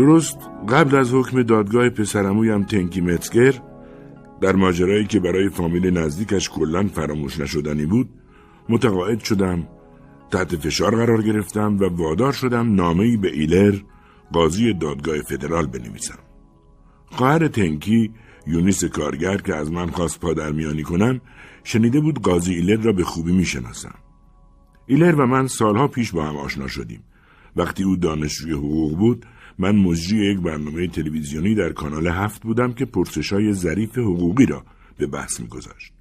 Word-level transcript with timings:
درست 0.00 0.38
قبل 0.68 0.96
از 0.96 1.14
حکم 1.14 1.42
دادگاه 1.42 1.88
پسرمویم 1.88 2.62
تنکی 2.62 3.00
متسگر 3.00 3.54
در 4.40 4.56
ماجرایی 4.56 5.04
که 5.04 5.20
برای 5.20 5.48
فامیل 5.48 5.98
نزدیکش 5.98 6.50
کلا 6.50 6.88
فراموش 6.88 7.40
نشدنی 7.40 7.86
بود 7.86 8.08
متقاعد 8.68 9.18
شدم 9.24 9.68
تحت 10.30 10.56
فشار 10.56 10.96
قرار 10.96 11.22
گرفتم 11.22 11.76
و 11.78 11.84
وادار 11.84 12.32
شدم 12.32 12.74
نامه‌ای 12.74 13.16
به 13.16 13.28
ایلر 13.32 13.74
قاضی 14.32 14.72
دادگاه 14.72 15.18
فدرال 15.18 15.66
بنویسم. 15.66 16.18
خواهر 17.06 17.48
تنکی 17.48 18.10
یونیس 18.46 18.84
کارگر 18.84 19.36
که 19.36 19.54
از 19.54 19.72
من 19.72 19.90
خواست 19.90 20.20
پادرمیانی 20.20 20.82
کنم 20.82 21.20
شنیده 21.64 22.00
بود 22.00 22.22
قاضی 22.22 22.54
ایلر 22.54 22.82
را 22.82 22.92
به 22.92 23.04
خوبی 23.04 23.32
می‌شناسم. 23.32 23.94
ایلر 24.86 25.14
و 25.14 25.26
من 25.26 25.46
سالها 25.46 25.88
پیش 25.88 26.12
با 26.12 26.24
هم 26.24 26.36
آشنا 26.36 26.68
شدیم. 26.68 27.04
وقتی 27.56 27.82
او 27.82 27.96
دانشجوی 27.96 28.52
حقوق 28.52 28.98
بود 28.98 29.26
من 29.60 29.76
مجری 29.76 30.32
یک 30.32 30.40
برنامه 30.40 30.86
تلویزیونی 30.86 31.54
در 31.54 31.72
کانال 31.72 32.06
هفت 32.06 32.42
بودم 32.42 32.72
که 32.72 32.84
پرسشای 32.84 33.52
ظریف 33.52 33.98
حقوقی 33.98 34.46
را 34.46 34.64
به 34.98 35.06
بحث 35.06 35.40
میگذاشت 35.40 35.92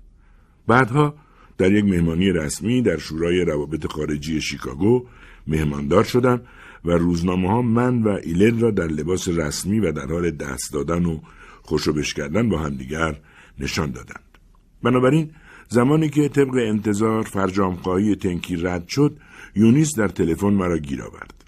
بعدها 0.68 1.16
در 1.58 1.72
یک 1.72 1.86
مهمانی 1.86 2.32
رسمی 2.32 2.82
در 2.82 2.98
شورای 2.98 3.46
روابط 3.46 3.88
خارجی 3.88 4.42
شیکاگو 4.42 5.06
مهماندار 5.48 6.04
شدم 6.04 6.42
و 6.86 6.92
روزنامه 6.92 7.50
ها 7.50 7.62
من 7.62 8.04
و 8.04 8.20
ایلر 8.24 8.60
را 8.60 8.72
در 8.72 8.88
لباس 8.88 9.28
رسمی 9.28 9.80
و 9.80 9.92
در 9.92 10.06
حال 10.06 10.32
دست 10.32 10.74
دادن 10.74 11.06
و 11.06 11.20
خوشوبش 11.62 12.14
کردن 12.14 12.50
با 12.50 12.60
همدیگر 12.60 13.20
نشان 13.60 13.92
دادند. 13.92 14.38
بنابراین 14.84 15.32
زمانی 15.70 16.10
که 16.10 16.30
طبق 16.30 16.56
انتظار 16.56 17.24
فرجامخواهی 17.24 18.16
تنکی 18.16 18.56
رد 18.56 18.88
شد 18.88 19.18
یونیس 19.56 19.96
در 19.96 20.08
تلفن 20.08 20.54
مرا 20.54 20.78
گیر 20.78 21.04
آورد. 21.04 21.46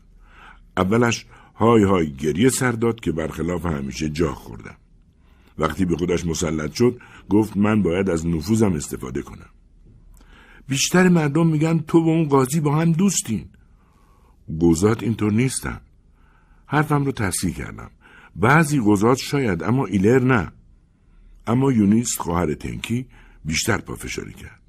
اولش 0.77 1.25
های 1.61 1.83
های 1.83 2.11
گریه 2.11 2.49
سر 2.49 2.71
داد 2.71 2.99
که 2.99 3.11
برخلاف 3.11 3.65
همیشه 3.65 4.09
جا 4.09 4.33
خوردم. 4.33 4.75
وقتی 5.57 5.85
به 5.85 5.97
خودش 5.97 6.25
مسلط 6.25 6.73
شد 6.73 6.99
گفت 7.29 7.57
من 7.57 7.83
باید 7.83 8.09
از 8.09 8.27
نفوذم 8.27 8.73
استفاده 8.73 9.21
کنم. 9.21 9.49
بیشتر 10.67 11.09
مردم 11.09 11.47
میگن 11.47 11.79
تو 11.79 11.99
و 11.99 12.09
اون 12.09 12.27
قاضی 12.27 12.59
با 12.59 12.75
هم 12.75 12.91
دوستین. 12.91 13.45
گوزات 14.59 15.03
اینطور 15.03 15.31
نیستن. 15.31 15.81
حرفم 16.65 17.05
رو 17.05 17.11
تصحیح 17.11 17.53
کردم. 17.53 17.91
بعضی 18.35 18.79
گوزات 18.79 19.17
شاید 19.17 19.63
اما 19.63 19.85
ایلر 19.85 20.19
نه. 20.19 20.51
اما 21.47 21.71
یونیس 21.71 22.17
خواهر 22.17 22.53
تنکی 22.53 23.05
بیشتر 23.45 23.77
پافشاری 23.77 24.33
کرد. 24.33 24.61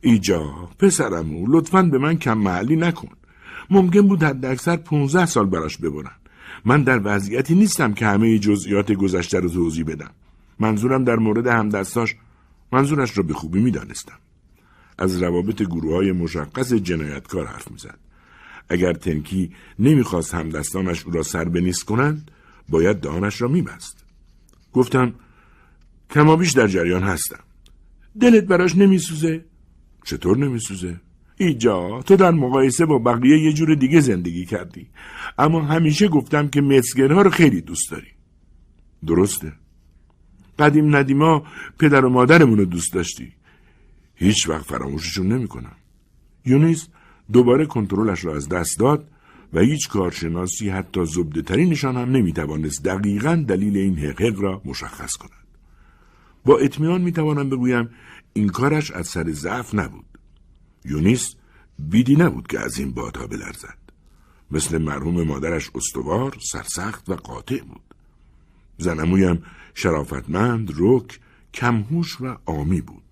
ایجا 0.00 0.68
پسرمو 0.78 1.46
لطفا 1.48 1.82
به 1.82 1.98
من 1.98 2.18
کم 2.18 2.38
محلی 2.38 2.76
نکن. 2.76 3.17
ممکن 3.70 4.08
بود 4.08 4.22
حد 4.22 4.44
اکثر 4.44 4.76
15 4.76 5.26
سال 5.26 5.46
براش 5.46 5.76
ببرن. 5.76 6.10
من 6.64 6.82
در 6.82 7.00
وضعیتی 7.04 7.54
نیستم 7.54 7.94
که 7.94 8.06
همه 8.06 8.38
جزئیات 8.38 8.92
گذشته 8.92 9.40
رو 9.40 9.48
توضیح 9.48 9.84
بدم. 9.84 10.10
منظورم 10.58 11.04
در 11.04 11.16
مورد 11.16 11.46
همدستاش 11.46 12.16
منظورش 12.72 13.18
را 13.18 13.24
به 13.24 13.34
خوبی 13.34 13.60
می‌دانستم. 13.60 14.18
از 14.98 15.22
روابط 15.22 15.62
گروه 15.62 15.94
های 15.94 16.12
مشخص 16.12 16.72
جنایتکار 16.72 17.46
حرف 17.46 17.70
می‌زد. 17.70 17.98
اگر 18.68 18.92
تنکی 18.92 19.50
نمی‌خواست 19.78 20.34
همدستانش 20.34 21.04
او 21.06 21.12
را 21.12 21.22
سر 21.22 21.44
بنیست 21.44 21.84
کنند 21.84 22.30
باید 22.68 22.96
دهانش 22.96 23.42
را 23.42 23.48
میبست. 23.48 24.04
گفتم 24.72 25.14
کمابیش 26.10 26.52
در 26.52 26.66
جریان 26.66 27.02
هستم. 27.02 27.40
دلت 28.20 28.44
براش 28.44 28.76
نمیسوزه؟ 28.76 29.44
چطور 30.04 30.38
نمیسوزه؟ 30.38 31.00
ایجا 31.38 32.02
تو 32.02 32.16
در 32.16 32.30
مقایسه 32.30 32.86
با 32.86 32.98
بقیه 32.98 33.38
یه 33.38 33.52
جور 33.52 33.74
دیگه 33.74 34.00
زندگی 34.00 34.44
کردی. 34.46 34.86
اما 35.38 35.62
همیشه 35.62 36.08
گفتم 36.08 36.48
که 36.48 36.60
مسگرها 36.60 37.22
رو 37.22 37.30
خیلی 37.30 37.60
دوست 37.60 37.90
داری. 37.90 38.08
درسته. 39.06 39.52
قدیم 40.58 40.96
ندیما 40.96 41.42
پدر 41.78 42.04
و 42.04 42.08
مادرمون 42.08 42.58
رو 42.58 42.64
دوست 42.64 42.92
داشتی. 42.92 43.32
هیچ 44.14 44.48
وقت 44.48 44.64
فراموششون 44.64 45.28
نمی‌کنم. 45.28 45.76
یونیس 46.44 46.88
دوباره 47.32 47.66
کنترلش 47.66 48.24
را 48.24 48.36
از 48.36 48.48
دست 48.48 48.78
داد 48.78 49.10
و 49.52 49.60
هیچ 49.60 49.88
کارشناسی 49.88 50.68
حتی 50.68 51.04
زبده 51.04 51.42
ترینشان 51.42 51.96
هم 51.96 52.10
نمی‌توانست 52.10 52.84
دقیقا 52.84 53.44
دلیل 53.48 53.76
این 53.76 53.98
حقیق 53.98 54.40
را 54.40 54.62
مشخص 54.64 55.16
کند. 55.16 55.46
با 56.44 56.58
اطمینان 56.58 57.00
می‌توانم 57.00 57.50
بگویم 57.50 57.88
این 58.32 58.48
کارش 58.48 58.90
از 58.90 59.06
سر 59.06 59.30
ضعف 59.30 59.74
نبود. 59.74 60.17
یونیس 60.84 61.34
بیدی 61.78 62.16
نبود 62.16 62.46
که 62.46 62.60
از 62.60 62.78
این 62.78 62.92
بادها 62.92 63.26
بلرزد. 63.26 63.78
مثل 64.50 64.78
مرحوم 64.78 65.22
مادرش 65.22 65.70
استوار 65.74 66.36
سرسخت 66.52 67.08
و 67.08 67.14
قاطع 67.14 67.58
بود. 67.58 67.82
زنمویم 68.78 69.42
شرافتمند 69.74 70.72
رک 70.76 71.20
کمهوش 71.54 72.20
و 72.20 72.36
آمی 72.46 72.80
بود. 72.80 73.02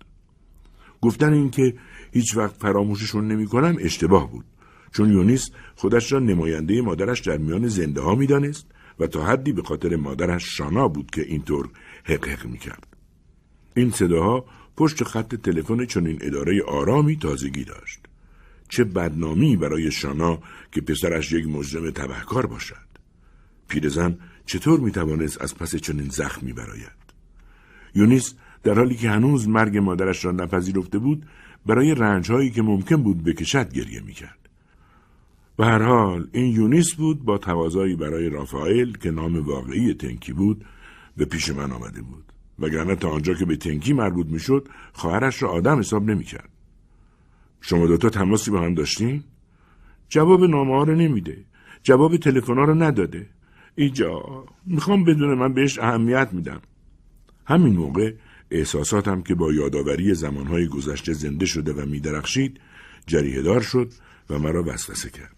گفتن 1.01 1.33
اینکه 1.33 1.75
هیچ 2.11 2.37
وقت 2.37 2.55
فراموششون 2.55 3.27
نمی 3.27 3.47
کنم 3.47 3.75
اشتباه 3.79 4.31
بود 4.31 4.45
چون 4.91 5.11
یونیس 5.11 5.49
خودش 5.75 6.11
را 6.11 6.19
نماینده 6.19 6.81
مادرش 6.81 7.19
در 7.19 7.37
میان 7.37 7.67
زنده 7.67 8.01
ها 8.01 8.15
می 8.15 8.27
دانست 8.27 8.65
و 8.99 9.07
تا 9.07 9.25
حدی 9.25 9.53
به 9.53 9.63
خاطر 9.63 9.95
مادرش 9.95 10.57
شانا 10.57 10.87
بود 10.87 11.11
که 11.11 11.21
اینطور 11.21 11.69
حق 12.03 12.27
حق 12.27 12.45
می 12.45 12.57
کرد. 12.57 12.87
این 13.75 13.91
صداها 13.91 14.45
پشت 14.77 15.03
خط 15.03 15.35
تلفن 15.35 15.85
چنین 15.85 16.17
اداره 16.21 16.63
آرامی 16.63 17.15
تازگی 17.15 17.63
داشت. 17.63 17.99
چه 18.69 18.83
بدنامی 18.83 19.55
برای 19.55 19.91
شانا 19.91 20.39
که 20.71 20.81
پسرش 20.81 21.31
یک 21.31 21.47
مجرم 21.47 21.91
تبهکار 21.91 22.45
باشد. 22.45 22.87
پیرزن 23.67 24.17
چطور 24.45 24.79
می 24.79 24.91
توانست 24.91 25.41
از 25.41 25.55
پس 25.55 25.75
چنین 25.75 26.09
زخمی 26.09 26.53
براید؟ 26.53 27.07
یونیس 27.95 28.33
در 28.63 28.73
حالی 28.73 28.95
که 28.95 29.09
هنوز 29.09 29.47
مرگ 29.47 29.77
مادرش 29.77 30.25
را 30.25 30.31
نپذیرفته 30.31 30.99
بود 30.99 31.25
برای 31.65 31.95
رنجهایی 31.95 32.51
که 32.51 32.61
ممکن 32.61 33.03
بود 33.03 33.23
بکشد 33.23 33.73
گریه 33.73 34.01
می‌کرد. 34.01 34.49
به 35.57 35.65
هر 35.65 35.81
حال 35.81 36.27
این 36.31 36.55
یونیس 36.55 36.93
بود 36.93 37.25
با 37.25 37.37
توازایی 37.37 37.95
برای 37.95 38.29
رافائل 38.29 38.91
که 38.91 39.11
نام 39.11 39.45
واقعی 39.45 39.93
تنکی 39.93 40.33
بود 40.33 40.65
به 41.17 41.25
پیش 41.25 41.49
من 41.49 41.71
آمده 41.71 42.01
بود 42.01 42.26
وگرنه 42.59 42.95
تا 42.95 43.09
آنجا 43.09 43.33
که 43.33 43.45
به 43.45 43.55
تنکی 43.55 43.93
مربوط 43.93 44.27
می‌شد 44.27 44.67
خواهرش 44.93 45.43
را 45.43 45.49
آدم 45.49 45.79
حساب 45.79 46.09
نمی‌کرد 46.09 46.49
شما 47.61 47.87
دوتا 47.87 48.09
تماسی 48.09 48.51
با 48.51 48.61
هم 48.61 48.73
داشتین 48.73 49.23
جواب 50.09 50.43
نامه 50.43 50.75
ها 50.75 50.83
رو 50.83 50.95
نمیده 50.95 51.45
جواب 51.83 52.17
تلفن 52.17 52.57
ها 52.57 52.63
رو 52.63 52.73
نداده 52.73 53.29
ایجا 53.75 54.45
می‌خوام 54.65 55.03
بدون 55.03 55.33
من 55.33 55.53
بهش 55.53 55.79
اهمیت 55.79 56.29
میدم 56.31 56.61
همین 57.45 57.73
موقع 57.73 58.13
احساساتم 58.51 59.21
که 59.21 59.35
با 59.35 59.53
یادآوری 59.53 60.13
زمانهای 60.13 60.67
گذشته 60.67 61.13
زنده 61.13 61.45
شده 61.45 61.73
و 61.73 61.85
میدرخشید 61.85 62.59
جریه 63.07 63.59
شد 63.59 63.91
و 64.29 64.39
مرا 64.39 64.63
وسوسه 64.63 65.09
کرد. 65.09 65.35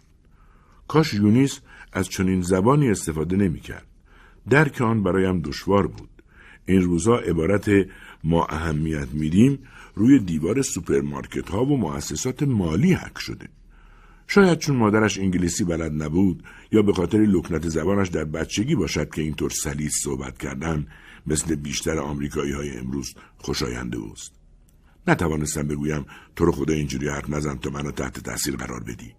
کاش 0.88 1.14
یونیس 1.14 1.60
از 1.94 2.10
چنین 2.10 2.42
زبانی 2.42 2.90
استفاده 2.90 3.36
نمی‌کرد. 3.36 3.88
درک 4.50 4.82
آن 4.82 5.04
برایم 5.04 5.42
دشوار 5.42 5.88
بود. 5.88 6.19
این 6.70 6.82
روزا 6.82 7.18
عبارت 7.18 7.70
ما 8.24 8.46
اهمیت 8.46 9.08
میدیم 9.14 9.60
روی 9.96 10.20
دیوار 10.20 10.62
سوپرمارکت 10.62 11.50
ها 11.50 11.66
و 11.66 11.78
مؤسسات 11.78 12.44
مالی 12.44 12.94
حک 12.94 13.20
شده. 13.20 13.50
شاید 14.28 14.58
چون 14.58 14.76
مادرش 14.76 15.20
انگلیسی 15.20 15.64
بلد 15.64 16.04
نبود 16.04 16.44
یا 16.72 16.82
به 16.82 16.94
خاطر 16.94 17.18
لکنت 17.18 17.70
زبانش 17.70 18.08
در 18.08 18.24
بچگی 18.24 18.76
باشد 18.76 19.10
که 19.10 19.22
اینطور 19.22 19.50
سلیس 19.50 20.02
صحبت 20.04 20.38
کردن 20.38 20.88
مثل 21.28 21.56
بیشتر 21.56 22.00
آمریکایی 22.00 22.52
های 22.52 22.78
امروز 22.78 23.14
خوشاینده 23.38 23.98
اوست. 23.98 24.32
نتوانستم 25.08 25.68
بگویم 25.68 26.06
تو 26.36 26.46
رو 26.46 26.52
خدا 26.52 26.74
اینجوری 26.74 27.10
حرف 27.10 27.30
نزن 27.30 27.56
تا 27.56 27.70
منو 27.70 27.92
تحت 27.92 28.20
تاثیر 28.24 28.56
قرار 28.56 28.84
بدی. 28.84 29.14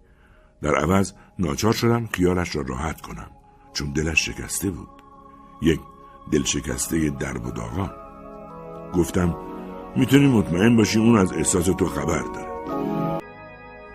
در 0.63 0.75
عوض 0.75 1.13
ناچار 1.39 1.73
شدم 1.73 2.07
خیالش 2.07 2.57
را 2.57 2.63
راحت 2.63 3.01
کنم 3.01 3.31
چون 3.73 3.93
دلش 3.93 4.27
شکسته 4.27 4.71
بود. 4.71 4.89
یک 5.63 5.81
دل 6.31 6.43
شکسته 6.43 7.11
درب 7.11 7.47
و 7.47 7.51
داغان. 7.51 7.91
گفتم 8.95 9.37
می‌تونی 9.97 10.27
مطمئن 10.27 10.77
باشی 10.77 10.99
اون 10.99 11.17
از 11.19 11.33
احساس 11.33 11.65
تو 11.65 11.87
خبر 11.87 12.23
داره. 12.23 12.51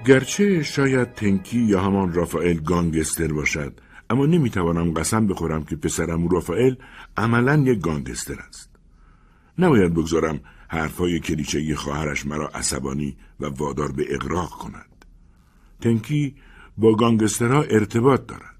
گرچه 0.05 0.63
شاید 0.63 1.13
تنکی 1.13 1.59
یا 1.59 1.81
همان 1.81 2.13
رافائل 2.13 2.57
گانگستر 2.57 3.33
باشد 3.33 3.79
اما 4.09 4.25
نمی‌توانم 4.25 4.93
قسم 4.93 5.27
بخورم 5.27 5.63
که 5.63 5.75
پسرم 5.75 6.27
رافائل 6.27 6.75
عملا 7.17 7.55
یک 7.55 7.79
گانگستر 7.81 8.39
است. 8.47 8.69
نباید 9.59 9.93
بگذارم 9.93 10.39
حرفهای 10.67 11.19
کلیچهی 11.19 11.75
خواهرش 11.75 12.25
مرا 12.25 12.47
عصبانی 12.47 13.17
و 13.39 13.45
وادار 13.45 13.91
به 13.91 14.05
اقراق 14.09 14.49
کند. 14.49 15.05
تنکی 15.81 16.35
با 16.77 16.95
گانگسترها 16.95 17.61
ارتباط 17.61 18.25
دارد. 18.25 18.55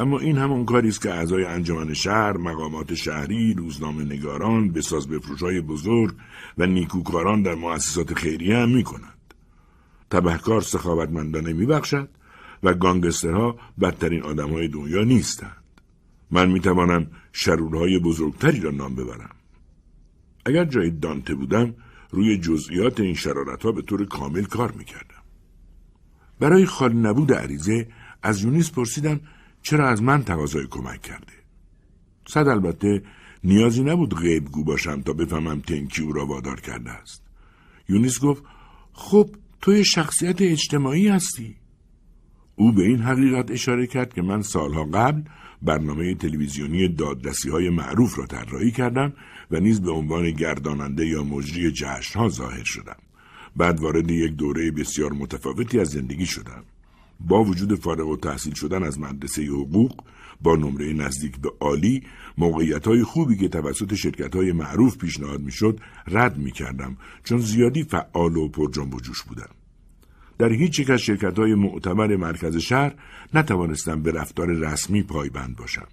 اما 0.00 0.18
این 0.18 0.38
همون 0.38 0.64
کاری 0.64 0.88
است 0.88 1.02
که 1.02 1.10
اعضای 1.10 1.44
انجمن 1.44 1.94
شهر، 1.94 2.36
مقامات 2.36 2.94
شهری، 2.94 3.54
روزنامه 3.54 4.04
نگاران، 4.04 4.72
بساز 4.72 5.08
بفروشهای 5.08 5.60
بزرگ 5.60 6.14
و 6.58 6.66
نیکوکاران 6.66 7.42
در 7.42 7.54
مؤسسات 7.54 8.14
خیریه 8.14 8.56
هم 8.56 8.68
می 8.68 8.84
کنند. 8.84 9.34
تبهکار 10.10 10.60
سخاوتمندانه 10.60 11.52
می 11.52 11.66
بخشد 11.66 12.08
و 12.62 12.74
گانگسترها 12.74 13.58
بدترین 13.80 14.22
آدمهای 14.22 14.68
دنیا 14.68 15.04
نیستند. 15.04 15.64
من 16.30 16.50
می 16.50 16.60
توانم 16.60 17.06
شرورهای 17.32 17.98
بزرگتری 17.98 18.60
را 18.60 18.70
نام 18.70 18.94
ببرم. 18.94 19.36
اگر 20.44 20.64
جای 20.64 20.90
دانته 20.90 21.34
بودم 21.34 21.74
روی 22.10 22.38
جزئیات 22.38 23.00
این 23.00 23.14
شرارت 23.14 23.62
ها 23.62 23.72
به 23.72 23.82
طور 23.82 24.06
کامل 24.06 24.44
کار 24.44 24.72
می 24.72 24.84
کردم. 24.84 25.22
برای 26.38 26.66
خالی 26.66 26.98
نبود 26.98 27.32
عریضه 27.32 27.88
از 28.22 28.42
یونیس 28.42 28.70
پرسیدم 28.70 29.20
چرا 29.62 29.88
از 29.88 30.02
من 30.02 30.24
تقاضای 30.24 30.66
کمک 30.66 31.02
کرده. 31.02 31.32
صد 32.28 32.48
البته 32.48 33.02
نیازی 33.44 33.82
نبود 33.82 34.14
غیبگو 34.14 34.64
باشم 34.64 35.02
تا 35.02 35.12
بفهمم 35.12 35.60
تنکی 35.60 36.02
او 36.02 36.12
را 36.12 36.26
وادار 36.26 36.60
کرده 36.60 36.90
است. 36.90 37.22
یونیس 37.88 38.20
گفت 38.20 38.42
خب 38.92 39.30
توی 39.60 39.84
شخصیت 39.84 40.42
اجتماعی 40.42 41.08
هستی. 41.08 41.56
او 42.56 42.72
به 42.72 42.82
این 42.82 42.98
حقیقت 42.98 43.50
اشاره 43.50 43.86
کرد 43.86 44.14
که 44.14 44.22
من 44.22 44.42
سالها 44.42 44.84
قبل 44.84 45.22
برنامه 45.62 46.14
تلویزیونی 46.14 46.88
دادرسی 46.88 47.50
های 47.50 47.70
معروف 47.70 48.18
را 48.18 48.26
طراحی 48.26 48.70
کردم 48.70 49.12
و 49.50 49.60
نیز 49.60 49.80
به 49.80 49.90
عنوان 49.90 50.30
گرداننده 50.30 51.06
یا 51.06 51.24
مجری 51.24 51.72
جشنها 51.72 52.28
ظاهر 52.28 52.64
شدم. 52.64 52.96
بعد 53.56 53.80
وارد 53.80 54.10
یک 54.10 54.32
دوره 54.32 54.70
بسیار 54.70 55.12
متفاوتی 55.12 55.80
از 55.80 55.88
زندگی 55.88 56.26
شدم. 56.26 56.64
با 57.20 57.44
وجود 57.44 57.74
فارغ 57.74 58.08
و 58.08 58.16
تحصیل 58.16 58.54
شدن 58.54 58.82
از 58.82 59.00
مدرسه 59.00 59.42
حقوق 59.42 60.04
با 60.42 60.56
نمره 60.56 60.92
نزدیک 60.92 61.40
به 61.40 61.50
عالی 61.60 62.02
موقعیت 62.38 62.86
های 62.86 63.04
خوبی 63.04 63.36
که 63.36 63.48
توسط 63.48 63.94
شرکت 63.94 64.36
های 64.36 64.52
معروف 64.52 64.96
پیشنهاد 64.96 65.40
می‌شد 65.40 65.80
رد 66.06 66.38
می 66.38 66.50
کردم 66.50 66.96
چون 67.24 67.38
زیادی 67.38 67.82
فعال 67.82 68.36
و 68.36 68.48
پر 68.48 68.70
جنب 68.70 68.94
و 68.94 69.00
جوش 69.00 69.22
بودم. 69.22 69.50
در 70.38 70.52
هیچ 70.52 70.78
یک 70.78 70.90
از 70.90 71.00
شرکت 71.00 71.38
های 71.38 71.54
معتبر 71.54 72.16
مرکز 72.16 72.56
شهر 72.56 72.94
نتوانستم 73.34 74.02
به 74.02 74.12
رفتار 74.12 74.46
رسمی 74.46 75.02
پایبند 75.02 75.56
باشم. 75.56 75.86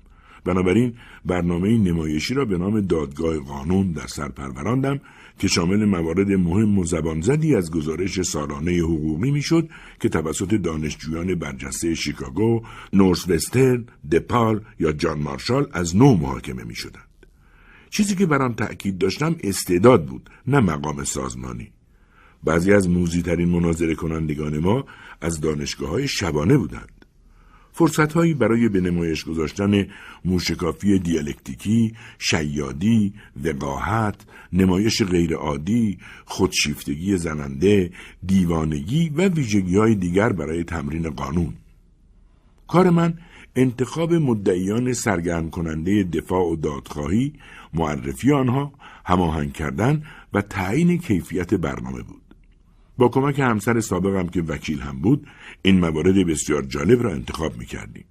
بنابراین 0.45 0.93
برنامه 1.25 1.77
نمایشی 1.77 2.33
را 2.33 2.45
به 2.45 2.57
نام 2.57 2.81
دادگاه 2.81 3.39
قانون 3.39 3.91
در 3.91 4.07
سر 4.07 4.29
پروراندم 4.29 4.99
که 5.39 5.47
شامل 5.47 5.85
موارد 5.85 6.31
مهم 6.31 6.79
و 6.79 6.83
زبانزدی 6.83 7.55
از 7.55 7.71
گزارش 7.71 8.21
سالانه 8.21 8.71
حقوقی 8.71 9.31
می‌شد 9.31 9.69
که 9.99 10.09
توسط 10.09 10.53
دانشجویان 10.53 11.35
برجسته 11.35 11.95
شیکاگو، 11.95 12.61
نورس 12.93 13.29
وسترن، 13.29 13.85
دپال 14.11 14.61
یا 14.79 14.91
جان 14.91 15.19
مارشال 15.19 15.67
از 15.73 15.95
نو 15.95 16.15
محاکمه 16.15 16.63
می 16.63 16.75
شدند. 16.75 17.03
چیزی 17.89 18.15
که 18.15 18.25
بر 18.25 18.41
آن 18.41 18.55
تأکید 18.55 18.97
داشتم 18.97 19.35
استعداد 19.43 20.05
بود 20.05 20.29
نه 20.47 20.59
مقام 20.59 21.03
سازمانی. 21.03 21.71
بعضی 22.43 22.73
از 22.73 22.89
موزیترین 22.89 23.49
مناظره 23.49 23.95
کنندگان 23.95 24.59
ما 24.59 24.85
از 25.21 25.41
دانشگاه 25.41 25.89
های 25.89 26.07
شبانه 26.07 26.57
بودند. 26.57 26.96
فرصتهایی 27.77 28.33
برای 28.33 28.69
به 28.69 28.81
نمایش 28.81 29.25
گذاشتن 29.25 29.87
موشکافی 30.25 30.99
دیالکتیکی، 30.99 31.93
شیادی، 32.19 33.13
وقاحت، 33.43 34.25
نمایش 34.53 35.03
غیرعادی، 35.03 35.97
خودشیفتگی 36.25 37.17
زننده، 37.17 37.91
دیوانگی 38.25 39.09
و 39.09 39.29
ویژگی 39.29 39.77
های 39.77 39.95
دیگر 39.95 40.33
برای 40.33 40.63
تمرین 40.63 41.09
قانون. 41.09 41.53
کار 42.67 42.89
من 42.89 43.13
انتخاب 43.55 44.13
مدعیان 44.13 44.93
سرگرم 44.93 45.49
کننده 45.49 46.03
دفاع 46.03 46.51
و 46.51 46.55
دادخواهی، 46.55 47.33
معرفی 47.73 48.31
آنها، 48.31 48.73
هماهنگ 49.05 49.53
کردن 49.53 50.03
و 50.33 50.41
تعیین 50.41 50.97
کیفیت 50.97 51.53
برنامه 51.53 52.01
بود. 52.01 52.26
با 52.97 53.09
کمک 53.09 53.39
همسر 53.39 53.79
سابقم 53.79 54.27
که 54.27 54.41
وکیل 54.41 54.81
هم 54.81 54.99
بود 54.99 55.27
این 55.61 55.79
موارد 55.79 56.27
بسیار 56.27 56.61
جالب 56.61 57.03
را 57.03 57.11
انتخاب 57.11 57.57
می 57.57 57.65
کردیم. 57.65 58.05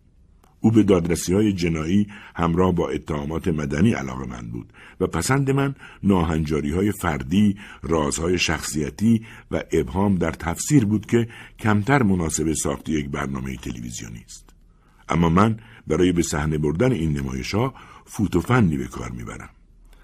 او 0.61 0.71
به 0.71 0.83
دادرسی 0.83 1.35
های 1.35 1.53
جنایی 1.53 2.07
همراه 2.35 2.73
با 2.73 2.89
اتهامات 2.89 3.49
مدنی 3.49 3.93
علاقه 3.93 4.27
من 4.27 4.51
بود 4.51 4.73
و 5.01 5.07
پسند 5.07 5.51
من 5.51 5.75
ناهنجاری 6.03 6.73
های 6.73 6.93
فردی، 6.93 7.57
رازهای 7.83 8.39
شخصیتی 8.39 9.27
و 9.51 9.63
ابهام 9.73 10.15
در 10.15 10.31
تفسیر 10.31 10.85
بود 10.85 11.07
که 11.07 11.29
کمتر 11.59 12.03
مناسب 12.03 12.53
ساخت 12.53 12.89
یک 12.89 13.09
برنامه 13.09 13.57
تلویزیونی 13.57 14.23
است. 14.27 14.55
اما 15.09 15.29
من 15.29 15.57
برای 15.87 16.13
به 16.13 16.23
صحنه 16.23 16.59
بردن 16.59 16.93
این 16.93 17.19
نمایش 17.19 17.55
ها 17.55 17.75
فوت 18.05 18.37
و 18.37 18.41
فنی 18.41 18.77
به 18.77 18.87
کار 18.87 19.11
می‌برم. 19.11 19.51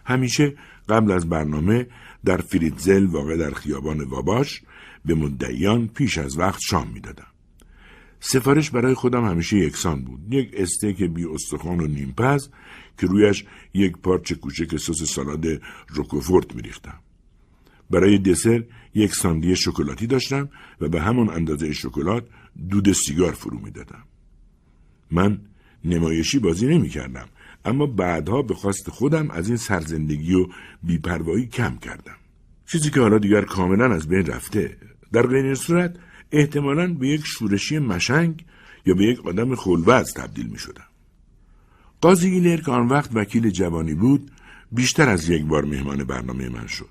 همیشه 0.05 0.55
قبل 0.89 1.13
از 1.13 1.29
برنامه 1.29 1.87
در 2.25 2.37
فریتزل 2.37 3.07
واقع 3.07 3.37
در 3.37 3.51
خیابان 3.51 4.01
واباش 4.01 4.63
به 5.05 5.15
مدعیان 5.15 5.89
پیش 5.89 6.19
از 6.19 6.39
وقت 6.39 6.61
شام 6.61 6.89
می‌دادم. 6.89 7.27
سفارش 8.21 8.71
برای 8.71 8.95
خودم 8.95 9.25
همیشه 9.25 9.57
یکسان 9.57 10.03
بود. 10.03 10.35
یک 10.35 10.51
استیک 10.57 11.03
بی 11.03 11.25
استخوان 11.25 11.81
و 11.81 11.87
نیمپز 11.87 12.49
که 12.99 13.07
رویش 13.07 13.45
یک 13.75 13.97
پارچه 13.97 14.35
کوچک 14.35 14.77
سس 14.77 15.03
سالاد 15.03 15.47
روکوفورت 15.89 16.55
میریختم. 16.55 16.99
برای 17.91 18.19
دسر 18.19 18.65
یک 18.95 19.15
ساندی 19.15 19.57
شکلاتی 19.57 20.07
داشتم 20.07 20.49
و 20.81 20.89
به 20.89 21.01
همون 21.01 21.29
اندازه 21.29 21.73
شکلات 21.73 22.27
دود 22.71 22.93
سیگار 22.93 23.33
فرو 23.33 23.59
می‌دادم. 23.59 24.05
من 25.11 25.41
نمایشی 25.85 26.39
بازی 26.39 26.67
نمی 26.67 26.89
کردم 26.89 27.29
اما 27.65 27.87
بعدها 27.87 28.43
به 28.43 28.55
خواست 28.55 28.91
خودم 28.91 29.31
از 29.31 29.49
این 29.49 29.57
سرزندگی 29.57 30.35
و 30.35 30.47
بیپروایی 30.83 31.47
کم 31.47 31.77
کردم. 31.77 32.17
چیزی 32.67 32.91
که 32.91 33.01
حالا 33.01 33.19
دیگر 33.19 33.43
کاملا 33.43 33.95
از 33.95 34.09
بین 34.09 34.27
رفته 34.27 34.77
در 35.13 35.27
غیر 35.27 35.55
صورت 35.55 35.97
احتمالا 36.33 36.95
به 36.95 37.09
یک 37.09 37.27
شورشی 37.27 37.79
مشنگ 37.79 38.45
یا 38.87 38.95
به 38.95 39.05
یک 39.05 39.27
آدم 39.27 39.55
خلوز 39.55 40.15
تبدیل 40.15 40.47
می 40.47 40.59
شدم. 40.59 40.85
قاضی 42.01 42.31
ایلر 42.31 42.61
که 42.61 42.71
آن 42.71 42.89
وقت 42.89 43.11
وکیل 43.15 43.51
جوانی 43.51 43.95
بود 43.95 44.31
بیشتر 44.73 45.09
از 45.09 45.29
یک 45.29 45.45
بار 45.45 45.65
مهمان 45.65 46.05
برنامه 46.05 46.49
من 46.49 46.67
شد. 46.67 46.89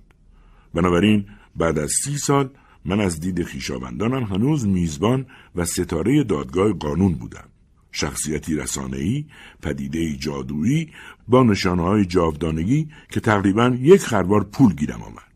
بنابراین 0.74 1.26
بعد 1.56 1.80
از 1.80 1.92
سی 2.04 2.18
سال 2.18 2.50
من 2.86 3.00
از 3.00 3.20
دید 3.20 3.44
خیشاوندانم 3.44 4.24
هنوز 4.24 4.68
میزبان 4.68 5.26
و 5.56 5.66
ستاره 5.66 6.24
دادگاه 6.24 6.74
قانون 6.74 7.14
بودم. 7.14 7.48
شخصیتی 7.92 8.56
رسانه‌ای، 8.56 9.26
پدیده 9.62 10.16
جادویی 10.16 10.92
با 11.28 11.44
نشانه 11.44 12.06
جاودانگی 12.06 12.90
که 13.10 13.20
تقریبا 13.20 13.78
یک 13.80 14.02
خروار 14.02 14.44
پول 14.44 14.74
گیرم 14.74 15.02
آمد. 15.02 15.31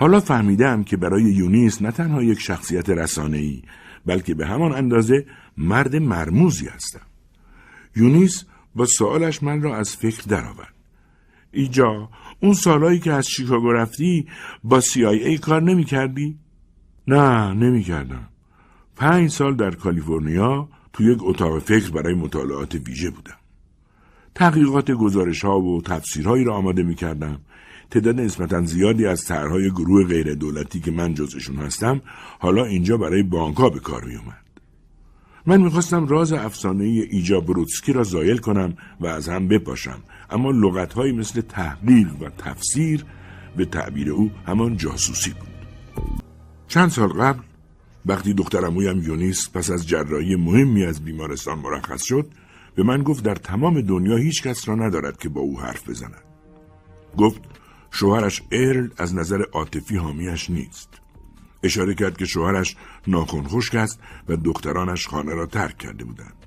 حالا 0.00 0.20
فهمیدم 0.20 0.84
که 0.84 0.96
برای 0.96 1.22
یونیس 1.22 1.82
نه 1.82 1.90
تنها 1.90 2.22
یک 2.22 2.40
شخصیت 2.40 2.90
رسانه‌ای 2.90 3.62
بلکه 4.06 4.34
به 4.34 4.46
همان 4.46 4.72
اندازه 4.72 5.26
مرد 5.56 5.96
مرموزی 5.96 6.66
هستم. 6.66 7.06
یونیس 7.96 8.44
با 8.74 8.84
سوالش 8.86 9.42
من 9.42 9.62
را 9.62 9.76
از 9.76 9.96
فکر 9.96 10.22
درآورد. 10.28 10.74
ایجا 11.52 12.08
اون 12.42 12.54
سالهایی 12.54 12.98
که 12.98 13.12
از 13.12 13.28
شیکاگو 13.28 13.72
رفتی 13.72 14.26
با 14.64 14.80
ای 14.94 15.38
کار 15.38 15.62
نمی 15.62 15.84
کردی؟ 15.84 16.38
نه 17.08 17.54
نمی 17.54 17.82
کردم. 17.82 18.28
پنج 18.96 19.30
سال 19.30 19.56
در 19.56 19.70
کالیفرنیا 19.70 20.68
تو 20.92 21.02
یک 21.02 21.18
اتاق 21.20 21.58
فکر 21.58 21.90
برای 21.90 22.14
مطالعات 22.14 22.74
ویژه 22.74 23.10
بودم. 23.10 23.38
تحقیقات 24.34 24.90
گزارش 24.90 25.44
ها 25.44 25.60
و 25.60 25.82
تفسیرهایی 25.82 26.44
را 26.44 26.54
آماده 26.54 26.82
می 26.82 26.94
کردم 26.94 27.40
تعداد 27.90 28.20
نسبتا 28.20 28.62
زیادی 28.62 29.06
از 29.06 29.24
طرحهای 29.24 29.70
گروه 29.70 30.06
غیر 30.06 30.34
دولتی 30.34 30.80
که 30.80 30.90
من 30.90 31.14
جزشون 31.14 31.56
هستم 31.56 32.00
حالا 32.38 32.64
اینجا 32.64 32.96
برای 32.96 33.22
بانکها 33.22 33.68
به 33.68 33.80
کار 33.80 34.04
می 34.04 34.16
اومد. 34.16 34.48
من 35.46 35.60
می‌خواستم 35.60 36.06
راز 36.06 36.32
افسانه 36.32 36.84
ایجا 36.84 37.40
بروتسکی 37.40 37.92
را 37.92 38.02
زایل 38.02 38.36
کنم 38.36 38.76
و 39.00 39.06
از 39.06 39.28
هم 39.28 39.48
بپاشم 39.48 39.98
اما 40.30 40.50
لغتهایی 40.50 41.12
مثل 41.12 41.40
تحقیق 41.40 42.08
و 42.22 42.28
تفسیر 42.38 43.04
به 43.56 43.64
تعبیر 43.64 44.10
او 44.10 44.30
همان 44.46 44.76
جاسوسی 44.76 45.30
بود. 45.30 45.48
چند 46.68 46.88
سال 46.88 47.08
قبل 47.08 47.40
وقتی 48.06 48.34
دخترمویم 48.34 49.02
یونیس 49.02 49.50
پس 49.50 49.70
از 49.70 49.88
جراحی 49.88 50.36
مهمی 50.36 50.84
از 50.84 51.04
بیمارستان 51.04 51.58
مرخص 51.58 52.02
شد 52.02 52.26
به 52.74 52.82
من 52.82 53.02
گفت 53.02 53.24
در 53.24 53.34
تمام 53.34 53.80
دنیا 53.80 54.16
هیچ 54.16 54.42
کس 54.42 54.68
را 54.68 54.74
ندارد 54.74 55.18
که 55.18 55.28
با 55.28 55.40
او 55.40 55.60
حرف 55.60 55.88
بزند. 55.88 56.22
گفت 57.16 57.40
شوهرش 57.90 58.42
ارل 58.52 58.88
از 58.96 59.14
نظر 59.14 59.42
عاطفی 59.52 59.96
حامیش 59.96 60.50
نیست. 60.50 60.88
اشاره 61.62 61.94
کرد 61.94 62.16
که 62.16 62.24
شوهرش 62.24 62.76
ناخن 63.06 63.42
خشک 63.42 63.74
است 63.74 64.00
و 64.28 64.36
دخترانش 64.36 65.06
خانه 65.06 65.34
را 65.34 65.46
ترک 65.46 65.78
کرده 65.78 66.04
بودند. 66.04 66.46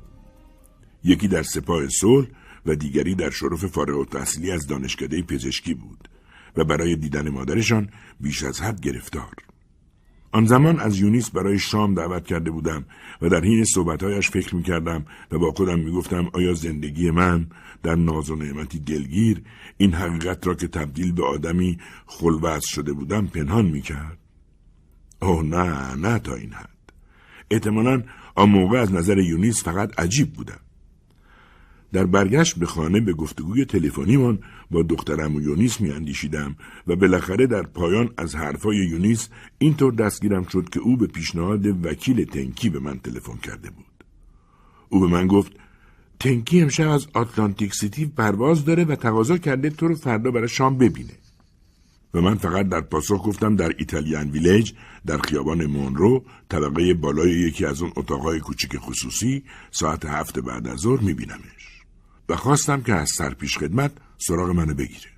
یکی 1.03 1.27
در 1.27 1.43
سپاه 1.43 1.87
صلح 1.87 2.27
و 2.65 2.75
دیگری 2.75 3.15
در 3.15 3.29
شرف 3.29 3.65
فارغ 3.65 3.97
التحصیلی 3.97 4.51
از 4.51 4.67
دانشکده 4.67 5.21
پزشکی 5.21 5.73
بود 5.73 6.09
و 6.57 6.63
برای 6.63 6.95
دیدن 6.95 7.29
مادرشان 7.29 7.89
بیش 8.19 8.43
از 8.43 8.61
حد 8.61 8.81
گرفتار. 8.81 9.50
آن 10.31 10.45
زمان 10.45 10.79
از 10.79 10.99
یونیس 10.99 11.29
برای 11.29 11.59
شام 11.59 11.95
دعوت 11.95 12.25
کرده 12.25 12.51
بودم 12.51 12.85
و 13.21 13.29
در 13.29 13.41
حین 13.41 13.63
صحبتهایش 13.63 14.29
فکر 14.29 14.55
می 14.55 14.63
کردم 14.63 15.05
و 15.31 15.39
با 15.39 15.51
خودم 15.51 15.79
می 15.79 15.91
گفتم 15.91 16.29
آیا 16.33 16.53
زندگی 16.53 17.11
من 17.11 17.47
در 17.83 17.95
ناز 17.95 18.29
و 18.29 18.35
نعمتی 18.35 18.79
دلگیر 18.79 19.41
این 19.77 19.93
حقیقت 19.93 20.47
را 20.47 20.53
که 20.53 20.67
تبدیل 20.67 21.11
به 21.11 21.25
آدمی 21.25 21.77
خلوز 22.05 22.65
شده 22.65 22.93
بودم 22.93 23.27
پنهان 23.27 23.65
می 23.65 23.81
کرد؟ 23.81 24.17
اوه 25.21 25.43
نه 25.43 25.95
نه 25.95 26.19
تا 26.19 26.35
این 26.35 26.53
حد 26.53 26.69
احتمالا 27.51 28.03
آن 28.35 28.49
موقع 28.49 28.77
از 28.77 28.93
نظر 28.93 29.17
یونیس 29.17 29.63
فقط 29.63 29.99
عجیب 29.99 30.33
بودم 30.33 30.59
در 31.93 32.05
برگشت 32.05 32.59
به 32.59 32.65
خانه 32.65 32.99
به 32.99 33.13
گفتگوی 33.13 33.65
تلفنیمان 33.65 34.39
با 34.71 34.83
دخترم 34.83 35.33
یونیس 35.33 35.81
میاندیشیدم 35.81 36.55
و 36.87 36.95
بالاخره 36.95 37.47
در 37.47 37.63
پایان 37.63 38.09
از 38.17 38.35
حرفای 38.35 38.77
یونیس 38.77 39.29
اینطور 39.57 39.93
دستگیرم 39.93 40.43
شد 40.43 40.69
که 40.69 40.79
او 40.79 40.97
به 40.97 41.07
پیشنهاد 41.07 41.85
وکیل 41.85 42.25
تنکی 42.25 42.69
به 42.69 42.79
من 42.79 42.99
تلفن 42.99 43.37
کرده 43.37 43.69
بود. 43.69 43.85
او 44.89 44.99
به 44.99 45.07
من 45.07 45.27
گفت 45.27 45.51
تنکی 46.19 46.61
امشب 46.61 46.89
از 46.89 47.07
آتلانتیک 47.13 47.73
سیتی 47.73 48.05
پرواز 48.05 48.65
داره 48.65 48.85
و 48.85 48.95
تقاضا 48.95 49.37
کرده 49.37 49.69
تو 49.69 49.87
رو 49.87 49.95
فردا 49.95 50.31
برای 50.31 50.47
شام 50.47 50.77
ببینه. 50.77 51.13
و 52.13 52.21
من 52.21 52.35
فقط 52.35 52.69
در 52.69 52.81
پاسخ 52.81 53.27
گفتم 53.27 53.55
در 53.55 53.71
Italian 53.77 54.31
Village 54.31 54.71
در 55.05 55.17
خیابان 55.17 55.65
مونرو 55.65 56.23
طبقه 56.49 56.93
بالای 56.93 57.31
یکی 57.31 57.65
از 57.65 57.81
اون 57.81 57.91
اتاقهای 57.95 58.39
کوچک 58.39 58.77
خصوصی 58.77 59.43
ساعت 59.71 60.05
هفت 60.05 60.39
بعد 60.39 60.67
از 60.67 60.79
ظهر 60.79 61.01
میبینمش 61.01 61.70
و 62.31 62.35
خواستم 62.35 62.81
که 62.81 62.93
از 62.93 63.09
سرپیش 63.09 63.57
خدمت 63.57 63.91
سراغ 64.17 64.49
منو 64.49 64.73
بگیره. 64.73 65.09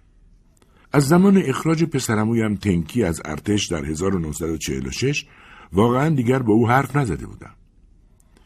از 0.91 1.07
زمان 1.07 1.37
اخراج 1.37 1.83
پسرمویم 1.83 2.55
تنکی 2.55 3.03
از 3.03 3.21
ارتش 3.25 3.67
در 3.67 3.85
1946 3.85 5.25
واقعا 5.73 6.09
دیگر 6.09 6.39
با 6.39 6.53
او 6.53 6.69
حرف 6.69 6.95
نزده 6.95 7.25
بودم. 7.25 7.55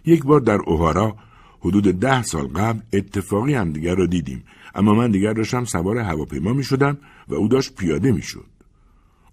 یک 0.05 0.23
بار 0.23 0.39
در 0.39 0.59
اوهارا 0.65 1.17
حدود 1.59 1.83
ده 1.83 2.23
سال 2.23 2.47
قبل 2.47 2.79
اتفاقی 2.93 3.53
همدیگر 3.53 3.95
را 3.95 4.05
دیدیم 4.05 4.43
اما 4.75 4.93
من 4.93 5.11
دیگر 5.11 5.33
داشتم 5.33 5.65
سوار 5.65 5.97
هواپیما 5.97 6.53
می 6.53 6.63
شدم 6.63 6.97
و 7.27 7.35
او 7.35 7.47
داشت 7.47 7.75
پیاده 7.75 8.11
می 8.11 8.21
شد. 8.21 8.49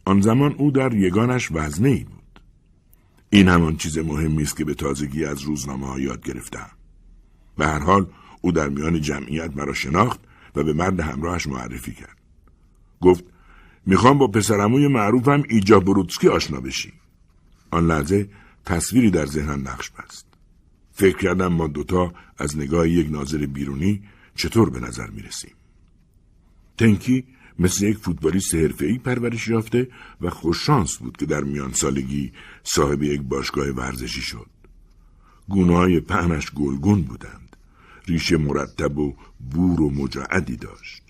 آن 0.04 0.20
زمان 0.20 0.54
او 0.58 0.70
در 0.70 0.94
یگانش 0.94 1.48
وزنه 1.52 1.88
ای 1.88 2.04
بود. 2.04 2.40
این 3.30 3.48
همان 3.48 3.76
چیز 3.76 3.98
مهمی 3.98 4.42
است 4.42 4.56
که 4.56 4.64
به 4.64 4.74
تازگی 4.74 5.24
از 5.24 5.42
روزنامه 5.42 5.86
ها 5.86 6.00
یاد 6.00 6.24
گرفتم. 6.24 6.70
به 7.58 7.66
هر 7.66 7.78
حال 7.78 8.06
او 8.44 8.52
در 8.52 8.68
میان 8.68 9.00
جمعیت 9.00 9.56
مرا 9.56 9.74
شناخت 9.74 10.20
و 10.56 10.64
به 10.64 10.72
مرد 10.72 11.00
همراهش 11.00 11.46
معرفی 11.46 11.92
کرد. 11.92 12.16
گفت 13.00 13.24
می‌خوام 13.86 14.18
با 14.18 14.26
پسرموی 14.26 14.88
معروفم 14.88 15.42
ایجا 15.48 15.80
بروتسکی 15.80 16.28
آشنا 16.28 16.60
بشی. 16.60 16.92
آن 17.70 17.86
لحظه 17.86 18.28
تصویری 18.64 19.10
در 19.10 19.26
ذهنم 19.26 19.68
نقش 19.68 19.90
بست. 19.90 20.26
فکر 20.92 21.18
کردم 21.18 21.46
ما 21.46 21.66
دوتا 21.66 22.12
از 22.38 22.56
نگاه 22.56 22.88
یک 22.88 23.10
ناظر 23.10 23.46
بیرونی 23.46 24.02
چطور 24.34 24.70
به 24.70 24.80
نظر 24.80 25.10
می 25.10 25.22
رسیم. 25.22 25.54
تنکی 26.78 27.24
مثل 27.58 27.84
یک 27.84 27.98
فوتبالیست 27.98 28.54
حرفه‌ای 28.54 28.98
پرورش 28.98 29.48
یافته 29.48 29.88
و 30.20 30.30
خوششانس 30.30 30.96
بود 30.96 31.16
که 31.16 31.26
در 31.26 31.44
میان 31.44 31.72
سالگی 31.72 32.32
صاحب 32.62 33.02
یک 33.02 33.20
باشگاه 33.20 33.68
ورزشی 33.68 34.22
شد. 34.22 34.46
گونه 35.48 35.76
های 35.76 36.00
پهنش 36.00 36.50
گلگون 36.50 37.02
بودند. 37.02 37.43
ریشه 38.06 38.36
مرتب 38.36 38.98
و 38.98 39.16
بور 39.50 39.82
و 39.82 39.90
مجعدی 39.90 40.56
داشت. 40.56 41.02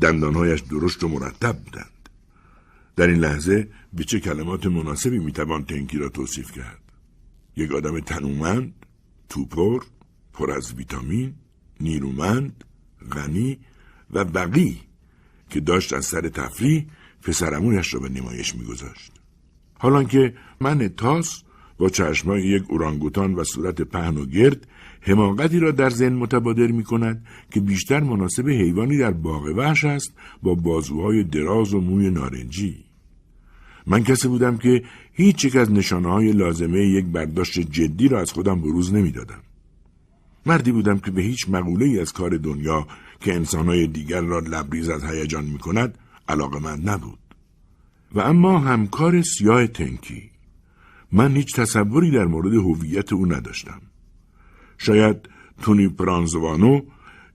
دندانهایش 0.00 0.60
درشت 0.60 1.04
و 1.04 1.08
مرتب 1.08 1.58
بودند. 1.58 2.08
در 2.96 3.06
این 3.06 3.18
لحظه 3.18 3.68
به 3.92 4.04
چه 4.04 4.20
کلمات 4.20 4.66
مناسبی 4.66 5.18
می‌توان 5.18 5.64
تنکی 5.64 5.98
را 5.98 6.08
توصیف 6.08 6.52
کرد؟ 6.52 6.82
یک 7.56 7.72
آدم 7.72 8.00
تنومند، 8.00 8.74
توپر، 9.28 9.82
پر 10.32 10.50
از 10.50 10.74
ویتامین، 10.74 11.34
نیرومند، 11.80 12.64
غنی 13.12 13.58
و 14.10 14.24
بقی 14.24 14.80
که 15.50 15.60
داشت 15.60 15.92
از 15.92 16.04
سر 16.04 16.28
تفریح 16.28 16.86
پسرمونش 17.22 17.94
را 17.94 18.00
به 18.00 18.08
نمایش 18.08 18.54
میگذاشت. 18.54 19.12
حالا 19.78 20.04
که 20.04 20.34
من 20.60 20.88
تاس 20.88 21.42
با 21.78 21.88
چشمای 21.88 22.42
یک 22.42 22.64
اورانگوتان 22.68 23.34
و 23.34 23.44
صورت 23.44 23.82
پهن 23.82 24.16
و 24.16 24.26
گرد 24.26 24.66
حماقتی 25.04 25.58
را 25.58 25.70
در 25.70 25.90
ذهن 25.90 26.12
متبادر 26.12 26.66
می 26.66 26.84
کند 26.84 27.26
که 27.50 27.60
بیشتر 27.60 28.00
مناسب 28.00 28.48
حیوانی 28.48 28.96
در 28.98 29.10
باغ 29.10 29.44
وحش 29.56 29.84
است 29.84 30.12
با 30.42 30.54
بازوهای 30.54 31.24
دراز 31.24 31.74
و 31.74 31.80
موی 31.80 32.10
نارنجی. 32.10 32.84
من 33.86 34.04
کسی 34.04 34.28
بودم 34.28 34.56
که 34.56 34.82
هیچ 35.12 35.44
یک 35.44 35.56
از 35.56 35.72
نشانه 35.72 36.08
های 36.08 36.32
لازمه 36.32 36.78
یک 36.78 37.04
برداشت 37.04 37.58
جدی 37.58 38.08
را 38.08 38.20
از 38.20 38.32
خودم 38.32 38.60
بروز 38.60 38.94
نمی‌دادم. 38.94 39.42
مردی 40.46 40.72
بودم 40.72 40.98
که 40.98 41.10
به 41.10 41.22
هیچ 41.22 41.48
مقوله 41.48 42.00
از 42.00 42.12
کار 42.12 42.36
دنیا 42.36 42.86
که 43.20 43.34
انسانهای 43.34 43.86
دیگر 43.86 44.20
را 44.20 44.38
لبریز 44.38 44.88
از 44.88 45.04
هیجان 45.04 45.44
می 45.44 45.58
کند 45.58 45.98
علاقه 46.28 46.58
من 46.58 46.80
نبود. 46.80 47.18
و 48.14 48.20
اما 48.20 48.58
همکار 48.58 49.22
سیاه 49.22 49.66
تنکی 49.66 50.30
من 51.12 51.36
هیچ 51.36 51.56
تصوری 51.56 52.10
در 52.10 52.24
مورد 52.24 52.54
هویت 52.54 53.12
او 53.12 53.32
نداشتم. 53.32 53.80
شاید 54.82 55.28
تونی 55.62 55.88
پرانزوانو 55.88 56.80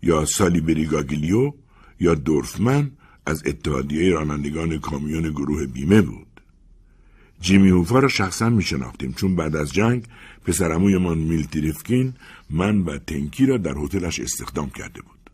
یا 0.03 0.25
سالی 0.25 0.61
بریگاگیلیو 0.61 1.53
یا 1.99 2.15
دورفمن 2.15 2.91
از 3.25 3.43
اتحادیه 3.45 4.13
رانندگان 4.13 4.79
کامیون 4.79 5.29
گروه 5.29 5.65
بیمه 5.65 6.01
بود. 6.01 6.27
جیمی 7.41 7.69
هوفا 7.69 7.99
را 7.99 8.07
شخصا 8.07 8.49
می 8.49 8.63
شناختیم 8.63 9.13
چون 9.13 9.35
بعد 9.35 9.55
از 9.55 9.73
جنگ 9.73 10.03
پسرمویمان 10.45 11.17
میلتی 11.17 12.13
من 12.49 12.81
و 12.81 12.97
تنکی 12.97 13.45
را 13.45 13.57
در 13.57 13.77
هتلش 13.77 14.19
استخدام 14.19 14.69
کرده 14.69 15.01
بود. 15.01 15.31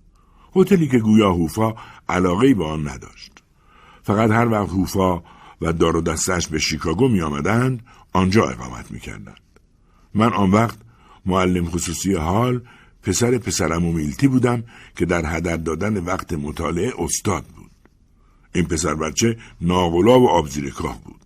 هتلی 0.56 0.88
که 0.88 1.00
گویا 1.00 1.32
هوفا 1.32 1.74
علاقه 2.10 2.54
به 2.54 2.66
آن 2.66 2.88
نداشت. 2.88 3.44
فقط 4.04 4.32
هر 4.32 4.48
وقت 4.48 4.70
هوفا 4.70 5.24
و 5.62 5.74
دار 5.74 6.02
دستش 6.02 6.48
به 6.48 6.60
شیکاگو 6.60 7.08
می 7.08 7.22
آمدند 7.22 7.84
آنجا 8.14 8.50
اقامت 8.50 8.92
می 8.92 9.00
کردند. 9.00 9.42
من 10.14 10.34
آن 10.34 10.52
وقت 10.52 10.78
معلم 11.26 11.66
خصوصی 11.66 12.14
حال 12.14 12.62
پسر 13.04 13.38
پسرم 13.38 13.84
میلتی 13.84 14.28
بودم 14.28 14.64
که 14.96 15.06
در 15.06 15.36
هدر 15.36 15.58
دادن 15.58 15.98
وقت 15.98 16.34
مطالعه 16.34 16.94
استاد 16.98 17.44
بود. 17.44 17.72
این 18.56 18.66
پسر 18.66 18.96
بچه 18.96 19.38
ناغلا 19.62 20.20
و 20.20 20.30
آبزیرکاه 20.30 21.02
بود. 21.04 21.22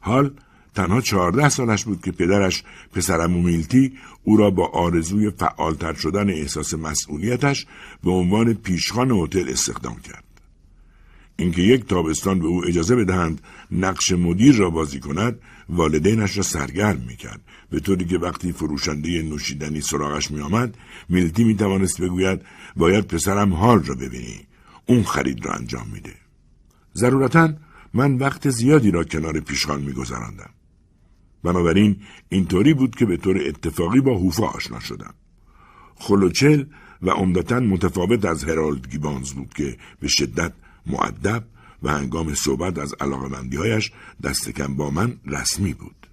حال 0.00 0.30
تنها 0.74 1.00
چهارده 1.00 1.48
سالش 1.48 1.84
بود 1.84 2.02
که 2.02 2.12
پدرش 2.12 2.64
پسرمو 2.92 3.42
میلتی 3.42 3.92
او 4.24 4.36
را 4.36 4.50
با 4.50 4.66
آرزوی 4.66 5.30
فعالتر 5.30 5.94
شدن 5.94 6.30
احساس 6.30 6.74
مسئولیتش 6.74 7.66
به 8.04 8.10
عنوان 8.10 8.54
پیشخان 8.54 9.10
هتل 9.10 9.48
استخدام 9.48 9.96
کرد. 9.96 10.27
اینکه 11.40 11.62
یک 11.62 11.86
تابستان 11.86 12.38
به 12.38 12.46
او 12.46 12.64
اجازه 12.66 12.96
بدهند 12.96 13.40
نقش 13.70 14.12
مدیر 14.12 14.54
را 14.54 14.70
بازی 14.70 15.00
کند 15.00 15.40
والدینش 15.68 16.36
را 16.36 16.42
سرگرم 16.42 17.04
می‌کرد. 17.08 17.40
به 17.70 17.80
طوری 17.80 18.04
که 18.04 18.18
وقتی 18.18 18.52
فروشنده 18.52 19.22
نوشیدنی 19.22 19.80
سراغش 19.80 20.30
میآمد 20.30 20.76
میلتی 21.08 21.44
می‌توانست 21.44 22.00
بگوید 22.00 22.40
باید 22.76 23.06
پسرم 23.06 23.54
حال 23.54 23.82
را 23.82 23.94
ببینی. 23.94 24.40
اون 24.86 25.02
خرید 25.02 25.46
را 25.46 25.52
انجام 25.52 25.86
میده. 25.92 26.14
ضرورتا 26.94 27.54
من 27.94 28.14
وقت 28.16 28.50
زیادی 28.50 28.90
را 28.90 29.04
کنار 29.04 29.40
پیشخان 29.40 29.80
میگذراندم. 29.80 30.50
بنابراین 31.44 31.96
اینطوری 32.28 32.74
بود 32.74 32.96
که 32.96 33.06
به 33.06 33.16
طور 33.16 33.40
اتفاقی 33.46 34.00
با 34.00 34.18
هوفا 34.18 34.46
آشنا 34.46 34.80
شدم. 34.80 35.14
خلوچل 35.96 36.64
و 37.02 37.10
عمدتا 37.10 37.60
متفاوت 37.60 38.24
از 38.24 38.44
هرالد 38.44 38.90
گیبانز 38.90 39.32
بود 39.32 39.54
که 39.54 39.76
به 40.00 40.08
شدت 40.08 40.52
معدب 40.88 41.44
و 41.82 41.90
هنگام 41.90 42.34
صحبت 42.34 42.78
از 42.78 42.94
علاقمندیهایش 43.00 43.92
دست 44.22 44.50
کم 44.50 44.76
با 44.76 44.90
من 44.90 45.16
رسمی 45.26 45.74
بود. 45.74 46.06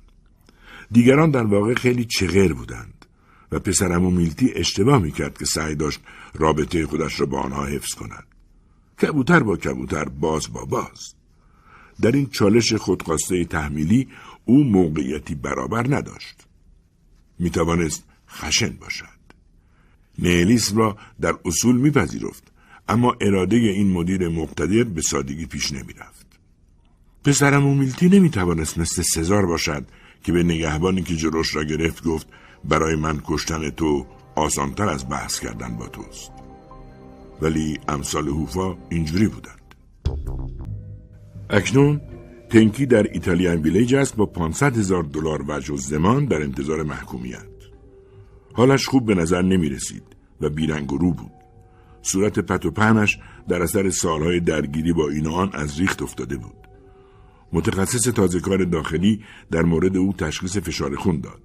دیگران 0.91 1.31
در 1.31 1.43
واقع 1.43 1.73
خیلی 1.73 2.05
چغر 2.05 2.53
بودند 2.53 3.05
و 3.51 3.59
پسرم 3.59 4.05
و 4.05 4.11
میلتی 4.11 4.51
اشتباه 4.55 5.01
می‌کرد 5.01 5.37
که 5.37 5.45
سعی 5.45 5.75
داشت 5.75 5.99
رابطه 6.33 6.85
خودش 6.85 7.19
را 7.19 7.25
با 7.25 7.41
آنها 7.41 7.65
حفظ 7.65 7.93
کند. 7.93 8.23
کبوتر 9.01 9.43
با 9.43 9.57
کبوتر 9.57 10.05
باز 10.05 10.53
با 10.53 10.65
باز. 10.65 11.13
در 12.01 12.11
این 12.11 12.29
چالش 12.29 12.73
خودخواسته 12.73 13.45
تحمیلی 13.45 14.07
او 14.45 14.63
موقعیتی 14.63 15.35
برابر 15.35 15.95
نداشت. 15.95 16.35
می 17.39 17.49
توانست 17.49 18.03
خشن 18.29 18.69
باشد. 18.69 19.05
نیلیس 20.19 20.73
را 20.73 20.97
در 21.21 21.35
اصول 21.45 21.77
میپذیرفت 21.77 22.51
اما 22.89 23.15
اراده 23.21 23.55
این 23.55 23.91
مدیر 23.91 24.27
مقتدر 24.27 24.83
به 24.83 25.01
سادگی 25.01 25.45
پیش 25.45 25.71
نمی 25.71 25.93
رفت. 25.93 26.25
پسرم 27.23 27.65
اومیلتی 27.65 28.09
نمی 28.09 28.29
توانست 28.29 28.77
مثل 28.77 29.01
سزار 29.01 29.45
باشد 29.45 29.85
که 30.23 30.31
به 30.31 30.43
نگهبانی 30.43 31.01
که 31.01 31.15
جلوش 31.15 31.55
را 31.55 31.63
گرفت 31.63 32.03
گفت 32.03 32.27
برای 32.63 32.95
من 32.95 33.21
کشتن 33.27 33.69
تو 33.69 34.05
آسانتر 34.35 34.89
از 34.89 35.09
بحث 35.09 35.39
کردن 35.39 35.75
با 35.75 35.87
توست. 35.87 36.31
ولی 37.41 37.77
امثال 37.87 38.27
هوفا 38.27 38.77
اینجوری 38.89 39.27
بودند. 39.27 39.61
اکنون 41.49 42.01
تنکی 42.49 42.85
در 42.85 43.03
ایتالیان 43.03 43.61
ویلیج 43.61 43.95
است 43.95 44.15
با 44.15 44.25
500 44.25 44.77
هزار 44.77 45.03
دلار 45.03 45.45
وجه 45.47 45.75
زمان 45.75 46.25
در 46.25 46.41
انتظار 46.41 46.83
محکومیت. 46.83 47.45
حالش 48.53 48.87
خوب 48.87 49.05
به 49.05 49.15
نظر 49.15 49.41
نمی 49.41 49.69
رسید 49.69 50.03
و 50.41 50.49
بیرنگ 50.49 50.93
و 50.93 50.97
رو 50.97 51.11
بود. 51.11 51.31
صورت 52.05 52.39
پت 52.39 52.65
و 52.65 52.71
پهنش 52.71 53.19
در 53.49 53.61
اثر 53.61 53.89
سالهای 53.89 54.39
درگیری 54.39 54.93
با 54.93 55.09
این 55.09 55.27
آن 55.27 55.49
از 55.53 55.79
ریخت 55.79 56.01
افتاده 56.01 56.37
بود. 56.37 56.55
متخصص 57.53 58.01
تازهکار 58.01 58.63
داخلی 58.63 59.23
در 59.51 59.61
مورد 59.61 59.97
او 59.97 60.13
تشخیص 60.13 60.57
فشار 60.57 60.95
خون 60.95 61.19
داد. 61.19 61.41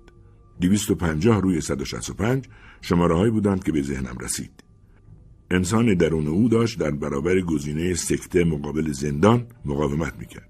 250 0.60 1.40
روی 1.40 1.60
165 1.60 2.44
شماره 2.80 3.16
هایی 3.16 3.30
بودند 3.30 3.64
که 3.64 3.72
به 3.72 3.82
ذهنم 3.82 4.16
رسید. 4.20 4.64
انسان 5.50 5.94
درون 5.94 6.26
او 6.26 6.48
داشت 6.48 6.78
در 6.78 6.90
برابر 6.90 7.40
گزینه 7.40 7.94
سکته 7.94 8.44
مقابل 8.44 8.92
زندان 8.92 9.46
مقاومت 9.64 10.14
می‌کرد. 10.18 10.48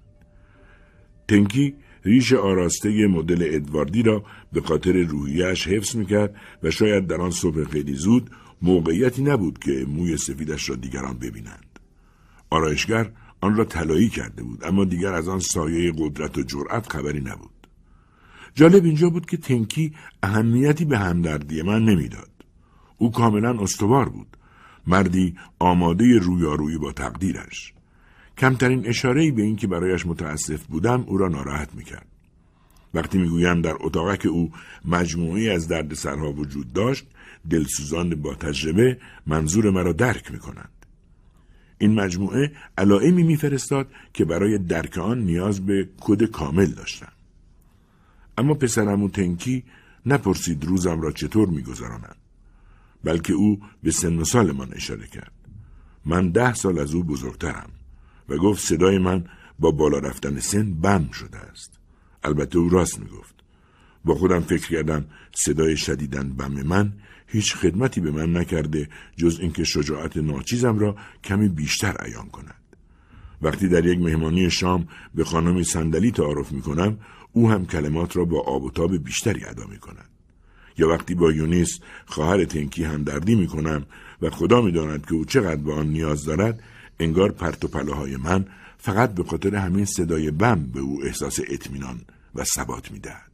تنکی 1.27 1.75
ریش 2.03 2.33
آراسته 2.33 3.07
مدل 3.07 3.47
ادواردی 3.51 4.03
را 4.03 4.23
به 4.53 4.61
خاطر 4.61 4.91
روحیش 4.91 5.67
حفظ 5.67 5.95
می‌کرد 5.95 6.35
و 6.63 6.71
شاید 6.71 7.07
در 7.07 7.21
آن 7.21 7.31
صبح 7.31 7.63
خیلی 7.63 7.93
زود 7.93 8.29
موقعیتی 8.61 9.23
نبود 9.23 9.59
که 9.59 9.85
موی 9.87 10.17
سفیدش 10.17 10.69
را 10.69 10.75
دیگران 10.75 11.17
ببینند. 11.17 11.79
آرایشگر 12.49 13.11
آن 13.41 13.55
را 13.55 13.65
طلایی 13.65 14.09
کرده 14.09 14.43
بود 14.43 14.65
اما 14.65 14.85
دیگر 14.85 15.13
از 15.13 15.27
آن 15.27 15.39
سایه 15.39 15.93
قدرت 15.97 16.37
و 16.37 16.41
جرأت 16.41 16.91
خبری 16.91 17.21
نبود. 17.21 17.67
جالب 18.55 18.85
اینجا 18.85 19.09
بود 19.09 19.25
که 19.25 19.37
تنکی 19.37 19.93
اهمیتی 20.23 20.85
به 20.85 20.97
همدردی 20.97 21.61
من 21.61 21.85
نمی‌داد. 21.85 22.29
او 22.97 23.11
کاملا 23.11 23.59
استوار 23.61 24.09
بود. 24.09 24.37
مردی 24.87 25.35
آماده 25.59 26.17
رویارویی 26.17 26.77
با 26.77 26.91
تقدیرش. 26.91 27.73
کمترین 28.37 28.87
اشارهی 28.87 29.31
به 29.31 29.41
اینکه 29.41 29.67
برایش 29.67 30.05
متاسف 30.05 30.63
بودم 30.63 31.03
او 31.07 31.17
را 31.17 31.27
ناراحت 31.27 31.75
می‌کرد. 31.75 32.07
وقتی 32.93 33.17
می‌گویم 33.17 33.61
در 33.61 33.75
اتاقک 33.79 34.25
او 34.25 34.51
مجموعی 34.85 35.49
از 35.49 35.67
دردسرها 35.67 36.31
وجود 36.31 36.73
داشت 36.73 37.07
دلسوزان 37.49 38.15
با 38.15 38.35
تجربه 38.35 38.97
منظور 39.27 39.69
مرا 39.69 39.93
درک 39.93 40.31
می‌کنند 40.31 40.69
این 41.77 41.93
مجموعه 41.93 42.51
علائمی 42.77 43.23
میفرستاد 43.23 43.87
که 44.13 44.25
برای 44.25 44.57
درک 44.57 44.97
آن 44.97 45.19
نیاز 45.19 45.65
به 45.65 45.89
کد 46.01 46.23
کامل 46.23 46.65
داشتم 46.65 47.11
اما 48.37 48.53
پسرم 48.53 49.03
و 49.03 49.09
تنکی 49.09 49.63
نپرسید 50.05 50.65
روزم 50.65 51.01
را 51.01 51.11
چطور 51.11 51.49
میگذرانم 51.49 52.15
بلکه 53.03 53.33
او 53.33 53.61
به 53.83 53.91
سن 53.91 54.17
و 54.17 54.23
سالمان 54.23 54.73
اشاره 54.73 55.07
کرد 55.07 55.31
من 56.05 56.29
ده 56.29 56.53
سال 56.53 56.79
از 56.79 56.93
او 56.93 57.03
بزرگترم 57.03 57.69
و 58.29 58.37
گفت 58.37 58.65
صدای 58.65 58.97
من 58.97 59.25
با 59.59 59.71
بالا 59.71 59.99
رفتن 59.99 60.39
سن 60.39 60.73
بم 60.73 61.09
شده 61.11 61.37
است. 61.37 61.79
البته 62.23 62.59
او 62.59 62.69
راست 62.69 62.99
می‌گفت. 62.99 63.35
با 64.05 64.15
خودم 64.15 64.39
فکر 64.39 64.67
کردم 64.67 65.05
صدای 65.35 65.77
شدیدن 65.77 66.29
بم 66.29 66.63
من 66.63 66.93
هیچ 67.31 67.55
خدمتی 67.55 68.01
به 68.01 68.11
من 68.11 68.37
نکرده 68.37 68.89
جز 69.17 69.39
اینکه 69.39 69.63
شجاعت 69.63 70.17
ناچیزم 70.17 70.79
را 70.79 70.95
کمی 71.23 71.49
بیشتر 71.49 71.95
عیان 71.99 72.29
کند. 72.29 72.55
وقتی 73.41 73.67
در 73.67 73.85
یک 73.85 73.99
مهمانی 73.99 74.51
شام 74.51 74.87
به 75.15 75.23
خانم 75.23 75.63
صندلی 75.63 76.11
تعارف 76.11 76.51
می 76.51 76.61
کنم 76.61 76.97
او 77.33 77.51
هم 77.51 77.65
کلمات 77.65 78.17
را 78.17 78.25
با 78.25 78.41
آب 78.41 78.63
و 78.63 78.71
تاب 78.71 78.97
بیشتری 78.97 79.45
ادا 79.45 79.65
می 79.67 79.77
کند. 79.77 80.09
یا 80.77 80.89
وقتی 80.89 81.15
با 81.15 81.31
یونیس 81.31 81.79
خواهر 82.05 82.45
تنکی 82.45 82.83
هم 82.83 83.03
دردی 83.03 83.35
می 83.35 83.47
کنم 83.47 83.85
و 84.21 84.29
خدا 84.29 84.61
می 84.61 84.71
داند 84.71 85.05
که 85.05 85.13
او 85.13 85.25
چقدر 85.25 85.61
به 85.61 85.73
آن 85.73 85.87
نیاز 85.87 86.25
دارد 86.25 86.63
انگار 86.99 87.31
پرت 87.31 87.75
و 87.75 87.93
های 87.93 88.17
من 88.17 88.45
فقط 88.77 89.15
به 89.15 89.23
خاطر 89.23 89.55
همین 89.55 89.85
صدای 89.85 90.31
بم 90.31 90.63
به 90.73 90.79
او 90.79 91.03
احساس 91.03 91.39
اطمینان 91.47 92.01
و 92.35 92.43
ثبات 92.43 92.91
می‌دهد. 92.91 93.31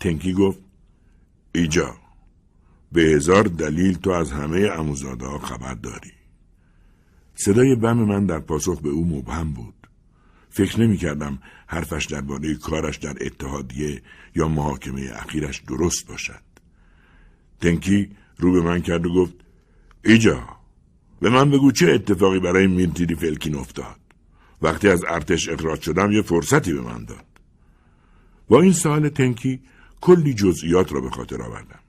تنکی 0.00 0.32
گفت 0.32 0.58
ایجا 1.54 1.94
به 2.96 3.02
هزار 3.02 3.42
دلیل 3.42 3.98
تو 3.98 4.10
از 4.10 4.32
همه 4.32 4.70
اموزاده 4.78 5.26
ها 5.26 5.38
خبر 5.38 5.74
داری. 5.74 6.12
صدای 7.34 7.74
بم 7.74 7.96
من 7.96 8.26
در 8.26 8.38
پاسخ 8.38 8.80
به 8.80 8.88
او 8.88 9.04
مبهم 9.04 9.52
بود. 9.52 9.74
فکر 10.50 10.80
نمی 10.80 10.96
کردم 10.96 11.38
حرفش 11.66 12.06
درباره 12.06 12.54
کارش 12.54 12.96
در 12.96 13.16
اتحادیه 13.20 14.02
یا 14.34 14.48
محاکمه 14.48 15.10
اخیرش 15.14 15.62
درست 15.68 16.06
باشد. 16.06 16.42
تنکی 17.60 18.10
رو 18.38 18.52
به 18.52 18.60
من 18.60 18.80
کرد 18.80 19.06
و 19.06 19.14
گفت 19.14 19.34
ایجا 20.04 20.48
به 21.20 21.30
من 21.30 21.50
بگو 21.50 21.72
چه 21.72 21.92
اتفاقی 21.92 22.38
برای 22.38 22.66
میرتیری 22.66 23.14
فلکین 23.14 23.54
افتاد 23.54 24.00
وقتی 24.62 24.88
از 24.88 25.04
ارتش 25.08 25.48
اخراج 25.48 25.80
شدم 25.80 26.12
یه 26.12 26.22
فرصتی 26.22 26.72
به 26.72 26.80
من 26.80 27.04
داد 27.04 27.24
با 28.48 28.60
این 28.60 28.72
سال 28.72 29.08
تنکی 29.08 29.60
کلی 30.00 30.34
جزئیات 30.34 30.92
را 30.92 31.00
به 31.00 31.10
خاطر 31.10 31.42
آوردم 31.42 31.80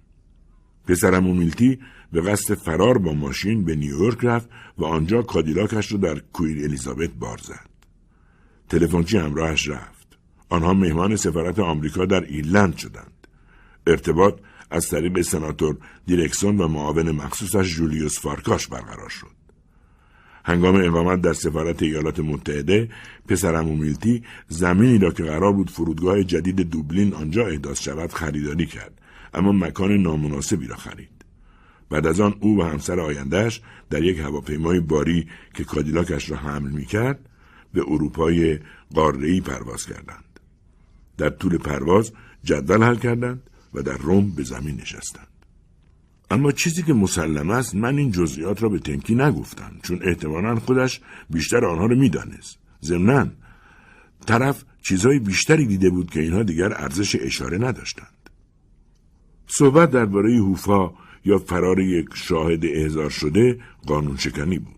پسرم 0.87 1.27
و 1.27 1.33
میلتی 1.33 1.79
به 2.11 2.21
قصد 2.21 2.53
فرار 2.53 2.97
با 2.97 3.13
ماشین 3.13 3.65
به 3.65 3.75
نیویورک 3.75 4.17
رفت 4.21 4.49
و 4.77 4.85
آنجا 4.85 5.21
کادیلاکش 5.21 5.91
را 5.91 5.97
در 5.97 6.19
کویر 6.19 6.63
الیزابت 6.63 7.09
بار 7.09 7.37
زد. 7.43 7.69
تلفنچی 8.69 9.17
همراهش 9.17 9.69
رفت. 9.69 10.17
آنها 10.49 10.73
مهمان 10.73 11.15
سفارت 11.15 11.59
آمریکا 11.59 12.05
در 12.05 12.21
ایرلند 12.21 12.77
شدند. 12.77 13.27
ارتباط 13.87 14.33
از 14.71 14.89
طریق 14.89 15.21
سناتور 15.21 15.77
دیرکسون 16.05 16.57
و 16.57 16.67
معاون 16.67 17.11
مخصوصش 17.11 17.75
جولیوس 17.75 18.19
فارکاش 18.19 18.67
برقرار 18.67 19.09
شد. 19.09 19.37
هنگام 20.45 20.75
اقامت 20.75 21.21
در 21.21 21.33
سفارت 21.33 21.83
ایالات 21.83 22.19
متحده 22.19 22.89
پسرم 23.27 23.69
و 23.69 23.75
میلتی 23.75 24.23
زمینی 24.47 24.97
را 24.97 25.11
که 25.11 25.23
قرار 25.23 25.53
بود 25.53 25.69
فرودگاه 25.69 26.23
جدید 26.23 26.61
دوبلین 26.61 27.13
آنجا 27.13 27.47
احداث 27.47 27.81
شود 27.81 28.13
خریداری 28.13 28.65
کرد. 28.65 29.01
اما 29.33 29.51
مکان 29.51 29.91
نامناسبی 29.91 30.67
را 30.67 30.75
خرید 30.75 31.17
بعد 31.89 32.07
از 32.07 32.19
آن 32.19 32.35
او 32.39 32.59
و 32.59 32.63
همسر 32.63 32.99
آیندهش 32.99 33.61
در 33.89 34.03
یک 34.03 34.19
هواپیمای 34.19 34.79
باری 34.79 35.27
که 35.53 35.63
کادیلاکش 35.63 36.29
را 36.29 36.37
حمل 36.37 36.69
می 36.69 36.85
کرد 36.85 37.29
به 37.73 37.81
اروپای 37.87 38.59
قاره‌ای 38.93 39.41
پرواز 39.41 39.85
کردند 39.85 40.39
در 41.17 41.29
طول 41.29 41.57
پرواز 41.57 42.13
جدول 42.43 42.83
حل 42.83 42.95
کردند 42.95 43.43
و 43.73 43.81
در 43.81 43.97
روم 43.97 44.31
به 44.31 44.43
زمین 44.43 44.75
نشستند. 44.75 45.27
اما 46.31 46.51
چیزی 46.51 46.83
که 46.83 46.93
مسلم 46.93 47.49
است 47.49 47.75
من 47.75 47.97
این 47.97 48.11
جزئیات 48.11 48.63
را 48.63 48.69
به 48.69 48.79
تنکی 48.79 49.15
نگفتم 49.15 49.71
چون 49.83 49.99
احتمالا 50.03 50.55
خودش 50.55 51.01
بیشتر 51.29 51.65
آنها 51.65 51.85
را 51.85 51.95
می‌دانست. 51.95 52.57
ضمنا 52.83 53.27
طرف 54.25 54.63
چیزهای 54.81 55.19
بیشتری 55.19 55.65
دیده 55.65 55.89
بود 55.89 56.11
که 56.11 56.19
اینها 56.19 56.43
دیگر 56.43 56.73
ارزش 56.73 57.15
اشاره 57.15 57.57
نداشتند. 57.57 58.16
صحبت 59.47 59.91
درباره 59.91 60.37
هوفا 60.37 60.91
یا 61.25 61.37
فرار 61.37 61.79
یک 61.79 62.07
شاهد 62.13 62.65
احضار 62.65 63.09
شده 63.09 63.59
قانون 63.87 64.17
شکنی 64.17 64.59
بود. 64.59 64.75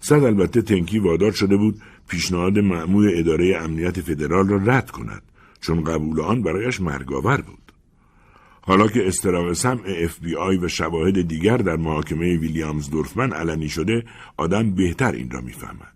صد 0.00 0.24
البته 0.24 0.62
تنکی 0.62 0.98
وادار 0.98 1.32
شده 1.32 1.56
بود 1.56 1.82
پیشنهاد 2.08 2.58
معمول 2.58 3.10
اداره 3.14 3.56
امنیت 3.56 4.00
فدرال 4.00 4.48
را 4.48 4.56
رد 4.56 4.90
کند 4.90 5.22
چون 5.60 5.84
قبول 5.84 6.20
آن 6.20 6.42
برایش 6.42 6.80
مرگاور 6.80 7.40
بود. 7.40 7.72
حالا 8.60 8.88
که 8.88 9.08
استراق 9.08 9.52
سمع 9.52 9.82
اف 9.86 10.20
بی 10.20 10.36
آی 10.36 10.56
و 10.56 10.68
شواهد 10.68 11.28
دیگر 11.28 11.56
در 11.56 11.76
محاکمه 11.76 12.36
ویلیامز 12.36 12.90
دورفمن 12.90 13.32
علنی 13.32 13.68
شده 13.68 14.04
آدم 14.36 14.70
بهتر 14.70 15.12
این 15.12 15.30
را 15.30 15.40
می‌فهمد. 15.40 15.95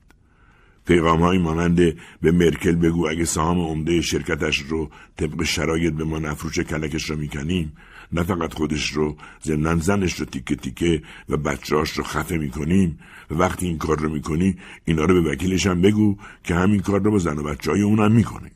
پیغام 0.87 1.21
های 1.23 1.38
مانند 1.38 1.77
به 2.21 2.33
مرکل 2.33 2.77
بگو 2.77 3.09
اگه 3.09 3.25
سهام 3.25 3.61
عمده 3.61 4.01
شرکتش 4.01 4.59
رو 4.59 4.90
طبق 5.16 5.43
شرایط 5.43 5.95
به 5.95 6.05
ما 6.05 6.19
نفروش 6.19 6.59
کلکش 6.59 7.11
را 7.11 7.16
می‌کنیم 7.16 7.73
نه 8.12 8.23
فقط 8.23 8.55
خودش 8.55 8.90
رو 8.90 9.16
ضمنا 9.45 9.77
زنش 9.77 10.21
رو 10.21 10.27
تیکه 10.27 10.57
تیکه 10.57 11.03
و 11.29 11.37
بچهاش 11.37 11.90
رو 11.90 12.05
خفه 12.05 12.37
می‌کنیم 12.37 12.99
و 13.31 13.35
وقتی 13.35 13.66
این 13.66 13.79
کار 13.79 13.99
رو 13.99 14.09
می‌کنی 14.09 14.57
اینا 14.85 15.05
رو 15.05 15.23
به 15.23 15.33
وکیلش 15.33 15.66
هم 15.66 15.83
بگو 15.83 16.16
که 16.45 16.55
همین 16.55 16.81
کار 16.81 17.03
رو 17.03 17.11
با 17.11 17.19
زن 17.19 17.38
و 17.38 17.43
بچه 17.43 17.71
های 17.71 17.83
اونم 17.83 18.12
می‌کنه 18.12 18.51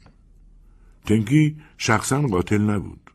تنکی 1.07 1.57
شخصا 1.79 2.23
قاتل 2.23 2.63
نبود 2.63 3.11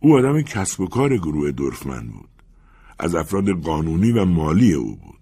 او 0.00 0.18
آدم 0.18 0.42
کسب 0.42 0.80
و 0.80 0.86
کار 0.86 1.16
گروه 1.16 1.50
دورفمن 1.50 2.08
بود. 2.08 2.28
از 2.98 3.14
افراد 3.14 3.50
قانونی 3.50 4.12
و 4.12 4.24
مالی 4.24 4.72
او 4.72 4.96
بود. 4.96 5.17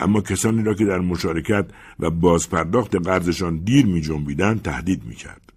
اما 0.00 0.20
کسانی 0.20 0.62
را 0.62 0.74
که 0.74 0.84
در 0.84 0.98
مشارکت 0.98 1.66
و 2.00 2.10
بازپرداخت 2.10 2.96
قرضشان 2.96 3.56
دیر 3.56 3.86
می 3.86 4.00
جنبیدن 4.00 4.58
تهدید 4.58 5.04
می 5.04 5.14
کرد. 5.14 5.52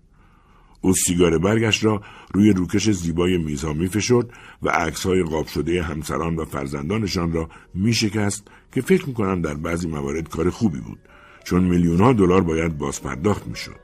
او 0.81 0.93
سیگار 0.93 1.37
برگش 1.37 1.83
را 1.83 2.01
روی 2.33 2.53
روکش 2.53 2.89
زیبای 2.89 3.37
میزها 3.37 3.73
می 3.73 3.87
فشد 3.87 4.31
و 4.61 4.69
عکس 4.69 5.05
های 5.05 5.23
قاب 5.23 5.47
شده 5.47 5.83
همسران 5.83 6.35
و 6.35 6.45
فرزندانشان 6.45 7.33
را 7.33 7.49
می 7.73 7.93
شکست 7.93 8.47
که 8.71 8.81
فکر 8.81 9.07
می 9.07 9.13
کنم 9.13 9.41
در 9.41 9.53
بعضی 9.53 9.87
موارد 9.87 10.29
کار 10.29 10.49
خوبی 10.49 10.79
بود 10.79 10.99
چون 11.43 11.63
میلیون 11.63 11.99
ها 11.99 12.13
دلار 12.13 12.41
باید 12.41 12.77
بازپرداخت 12.77 13.47
می 13.47 13.55
شد. 13.55 13.79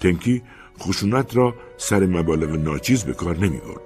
تنکی 0.00 0.42
خشونت 0.78 1.36
را 1.36 1.54
سر 1.76 2.06
مبالغ 2.06 2.50
ناچیز 2.50 3.04
به 3.04 3.12
کار 3.12 3.36
نمی 3.36 3.58
برد. 3.58 3.80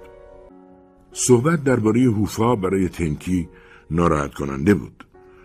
صحبت 1.12 1.64
درباره 1.64 2.00
هوفا 2.00 2.56
برای 2.56 2.88
تنکی 2.88 3.48
ناراحت 3.90 4.34
کننده 4.34 4.74
بود 4.74 5.03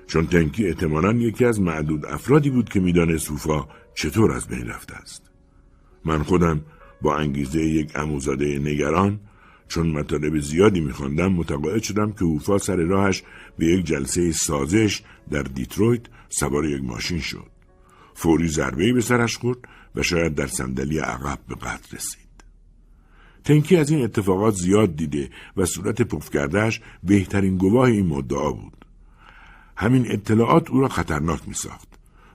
چون 0.10 0.28
تنکی 0.28 0.68
احتمالا 0.68 1.14
یکی 1.14 1.46
از 1.46 1.62
معدود 1.62 2.06
افرادی 2.06 2.50
بود 2.50 2.70
که 2.70 2.80
می‌دانست 2.80 3.30
هوفا 3.30 3.68
چطور 3.96 4.32
از 4.32 4.48
بین 4.48 4.68
رفته 4.68 4.96
است. 4.96 5.22
من 6.06 6.24
خودم 6.24 6.62
با 7.02 7.18
انگیزه 7.18 7.62
یک 7.62 7.92
اموزاده 7.96 8.60
نگران 8.60 9.20
چون 9.68 9.92
مطالب 9.92 10.40
زیادی 10.40 10.80
میخواندم 10.80 11.34
متقاعد 11.34 11.84
شدم 11.84 12.12
که 12.12 12.26
هوفا 12.26 12.58
سر 12.58 12.76
راهش 12.76 13.24
به 13.58 13.66
یک 13.66 13.86
جلسه 13.86 14.32
سازش 14.32 15.02
در 15.32 15.44
دیترویت 15.44 16.02
سوار 16.30 16.66
یک 16.66 16.84
ماشین 16.84 17.20
شد. 17.20 17.48
فوری 18.14 18.48
ضربه 18.48 18.94
به 18.94 19.02
سرش 19.02 19.38
خورد 19.38 19.60
و 19.96 20.04
شاید 20.04 20.36
در 20.36 20.48
صندلی 20.48 21.00
عقب 21.00 21.40
به 21.48 21.56
قتل 21.56 21.98
رسید. 21.98 22.30
تنکی 23.44 23.78
از 23.78 23.90
این 23.90 24.04
اتفاقات 24.04 24.54
زیاد 24.54 24.96
دیده 24.96 25.30
و 25.58 25.66
صورت 25.66 26.02
پف 26.02 26.30
کردهش 26.30 26.82
بهترین 27.04 27.58
گواه 27.58 27.88
این 27.88 28.06
مدعا 28.08 28.52
بود. 28.52 28.79
همین 29.80 30.12
اطلاعات 30.12 30.70
او 30.70 30.82
را 30.82 30.88
خطرناک 30.88 31.48
می 31.48 31.54
ساخت 31.54 31.88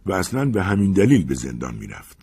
و 0.07 0.13
اصلا 0.13 0.45
به 0.45 0.63
همین 0.63 0.93
دلیل 0.93 1.25
به 1.25 1.35
زندان 1.35 1.75
می 1.75 1.87
رفت. 1.87 2.19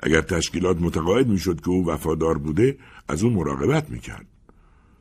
اگر 0.00 0.20
تشکیلات 0.20 0.80
متقاعد 0.80 1.28
می 1.28 1.38
شد 1.38 1.60
که 1.60 1.68
او 1.68 1.86
وفادار 1.86 2.38
بوده 2.38 2.78
از 3.08 3.22
او 3.22 3.30
مراقبت 3.30 3.90
می 3.90 4.00
کرد. 4.00 4.26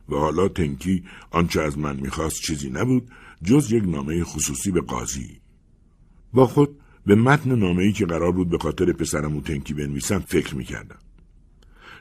و 0.09 0.15
حالا 0.15 0.47
تنکی 0.47 1.03
آنچه 1.31 1.61
از 1.61 1.77
من 1.77 1.95
می‌خواست 1.95 2.41
چیزی 2.41 2.69
نبود 2.69 3.11
جز 3.43 3.71
یک 3.71 3.83
نامه 3.83 4.23
خصوصی 4.23 4.71
به 4.71 4.81
قاضی. 4.81 5.41
با 6.33 6.47
خود 6.47 6.79
به 7.05 7.15
متن 7.15 7.55
نامه‌ای 7.55 7.91
که 7.91 8.05
قرار 8.05 8.31
بود 8.31 8.49
به 8.49 8.57
خاطر 8.57 8.93
پسرم 8.93 9.35
و 9.37 9.41
تنکی 9.41 9.73
بنویسم 9.73 10.19
فکر 10.19 10.55
می‌کردم. 10.55 10.99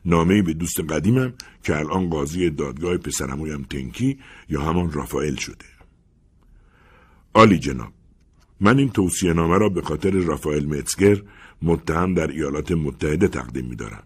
نامه 0.05 0.43
به 0.43 0.53
دوست 0.53 0.81
قدیمم 0.81 1.33
که 1.63 1.77
الان 1.77 2.11
قاضی 2.11 2.51
دادگاه 2.51 2.97
پسرمویم 2.97 3.63
تنکی 3.63 4.19
یا 4.49 4.63
همان 4.63 4.93
رافائل 4.93 5.35
شده. 5.35 5.72
آلی 7.35 7.59
جناب. 7.59 7.93
من 8.61 8.79
این 8.79 8.91
توصیه 8.91 9.33
نامه 9.33 9.59
را 9.59 9.69
به 9.69 9.83
خاطر 9.83 10.11
رافائل 10.11 10.67
متسگر 10.67 11.23
متهم 11.63 12.15
در 12.15 12.27
ایالات 12.27 12.73
متحده 12.73 13.29
تقدیم 13.29 13.67
می 13.67 13.77
دارم. 13.77 14.03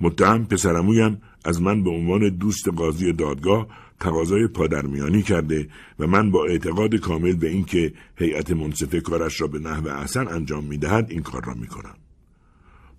متهم 0.00 0.46
پسرمویم 0.46 1.22
از 1.44 1.62
من 1.62 1.84
به 1.84 1.90
عنوان 1.90 2.28
دوست 2.28 2.68
قاضی 2.68 3.12
دادگاه 3.12 3.66
تقاضای 4.00 4.46
پادرمیانی 4.46 5.22
کرده 5.22 5.68
و 5.98 6.06
من 6.06 6.30
با 6.30 6.44
اعتقاد 6.44 6.94
کامل 6.94 7.32
به 7.32 7.48
اینکه 7.48 7.92
هیئت 8.16 8.50
منصفه 8.50 9.00
کارش 9.00 9.40
را 9.40 9.46
به 9.46 9.58
نحو 9.58 9.88
احسن 9.88 10.28
انجام 10.28 10.64
می‌دهد 10.64 11.10
این 11.10 11.22
کار 11.22 11.44
را 11.44 11.54
می‌کنم. 11.54 11.94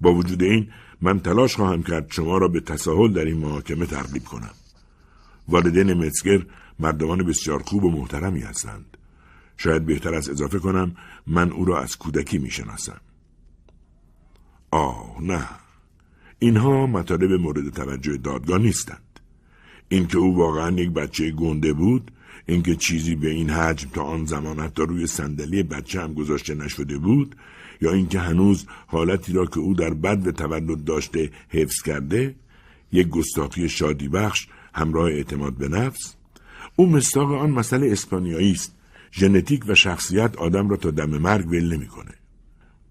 با 0.01 0.13
وجود 0.13 0.43
این 0.43 0.67
من 1.01 1.19
تلاش 1.19 1.55
خواهم 1.55 1.83
کرد 1.83 2.07
شما 2.11 2.37
را 2.37 2.47
به 2.47 2.59
تساهل 2.59 3.13
در 3.13 3.25
این 3.25 3.37
محاکمه 3.37 3.85
ترغیب 3.85 4.23
کنم. 4.23 4.53
والدین 5.47 5.93
متسگر 5.93 6.45
مردمان 6.79 7.23
بسیار 7.23 7.63
خوب 7.63 7.83
و 7.83 7.91
محترمی 7.91 8.41
هستند. 8.41 8.94
شاید 9.57 9.85
بهتر 9.85 10.13
از 10.13 10.29
اضافه 10.29 10.59
کنم 10.59 10.95
من 11.27 11.51
او 11.51 11.65
را 11.65 11.79
از 11.79 11.97
کودکی 11.97 12.37
می‌شناسم. 12.37 13.01
آه 14.71 15.17
نه. 15.21 15.49
اینها 16.39 16.85
مطالب 16.85 17.31
مورد 17.31 17.69
توجه 17.69 18.17
دادگاه 18.17 18.57
نیستند. 18.57 19.19
اینکه 19.89 20.17
او 20.17 20.37
واقعا 20.37 20.71
یک 20.71 20.89
بچه 20.89 21.31
گنده 21.31 21.73
بود 21.73 22.11
اینکه 22.45 22.75
چیزی 22.75 23.15
به 23.15 23.29
این 23.29 23.49
حجم 23.49 23.89
تا 23.89 24.03
آن 24.03 24.25
زمان 24.25 24.59
حتی 24.59 24.83
روی 24.83 25.07
صندلی 25.07 25.63
بچه 25.63 26.01
هم 26.01 26.13
گذاشته 26.13 26.55
نشده 26.55 26.97
بود 26.97 27.35
یا 27.81 27.91
اینکه 27.91 28.19
هنوز 28.19 28.65
حالتی 28.87 29.33
را 29.33 29.45
که 29.45 29.59
او 29.59 29.73
در 29.73 29.93
بد 29.93 30.27
و 30.27 30.31
تولد 30.31 30.83
داشته 30.83 31.31
حفظ 31.49 31.81
کرده 31.81 32.35
یک 32.91 33.07
گستاخی 33.07 33.69
شادی 33.69 34.07
بخش 34.07 34.47
همراه 34.73 35.09
اعتماد 35.09 35.53
به 35.53 35.67
نفس. 35.67 36.15
او 36.75 36.89
مستاق 36.89 37.31
آن 37.31 37.51
مسئله 37.51 37.91
اسپانیایی 37.91 38.51
است. 38.51 38.74
ژنتیک 39.17 39.63
و 39.67 39.75
شخصیت 39.75 40.37
آدم 40.37 40.69
را 40.69 40.77
تا 40.77 40.91
دم 40.91 41.09
مرگ 41.09 41.47
ول 41.47 41.73
نمی‌کنه. 41.73 42.11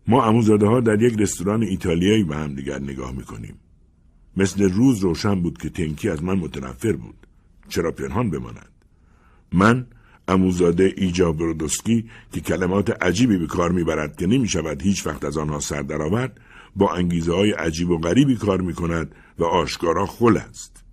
ما 0.06 0.24
اموزاده 0.24 0.66
ها 0.66 0.80
در 0.80 1.02
یک 1.02 1.14
رستوران 1.18 1.62
ایتالیایی 1.62 2.24
به 2.24 2.36
هم 2.36 2.54
دیگر 2.54 2.78
نگاه 2.78 3.12
می‌کنیم. 3.12 3.56
مثل 4.36 4.70
روز 4.70 4.98
روشن 4.98 5.42
بود 5.42 5.58
که 5.58 5.68
تنکی 5.68 6.08
از 6.08 6.22
من 6.22 6.34
متنفر 6.34 6.92
بود. 6.92 7.26
چرا 7.68 7.92
پنهان 7.92 8.30
بماند؟ 8.30 8.72
من 9.52 9.86
اموزاده 10.28 10.94
ایجا 10.96 11.32
برودوسکی 11.32 12.10
که 12.32 12.40
کلمات 12.40 13.02
عجیبی 13.02 13.38
به 13.38 13.46
کار 13.46 13.72
می‌برد 13.72 14.16
که 14.16 14.26
نمی 14.26 14.48
شود 14.48 14.82
هیچ 14.82 15.06
وقت 15.06 15.24
از 15.24 15.38
آنها 15.38 15.60
سر 15.60 15.82
درآورد 15.82 16.40
با 16.76 16.94
انگیزه 16.94 17.34
های 17.34 17.50
عجیب 17.50 17.90
و 17.90 17.98
غریبی 17.98 18.36
کار 18.36 18.60
می 18.60 18.74
کند 18.74 19.14
و 19.38 19.44
آشکارا 19.44 20.06
خل 20.06 20.36
است. 20.36 20.83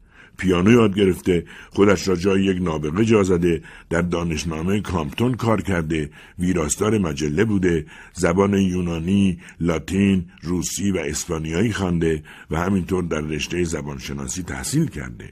پیانو 0.41 0.71
یاد 0.71 0.95
گرفته 0.95 1.45
خودش 1.69 2.07
را 2.07 2.15
جای 2.15 2.43
یک 2.43 2.61
نابغه 2.61 3.05
جا 3.05 3.23
زده 3.23 3.61
در 3.89 4.01
دانشنامه 4.01 4.81
کامپتون 4.81 5.33
کار 5.33 5.61
کرده 5.61 6.09
ویراستار 6.39 6.97
مجله 6.97 7.45
بوده 7.45 7.85
زبان 8.13 8.53
یونانی 8.53 9.39
لاتین 9.59 10.25
روسی 10.41 10.91
و 10.91 10.97
اسپانیایی 10.97 11.73
خوانده 11.73 12.23
و 12.51 12.59
همینطور 12.59 13.03
در 13.03 13.21
رشته 13.21 13.63
زبانشناسی 13.63 14.43
تحصیل 14.43 14.87
کرده. 14.87 15.29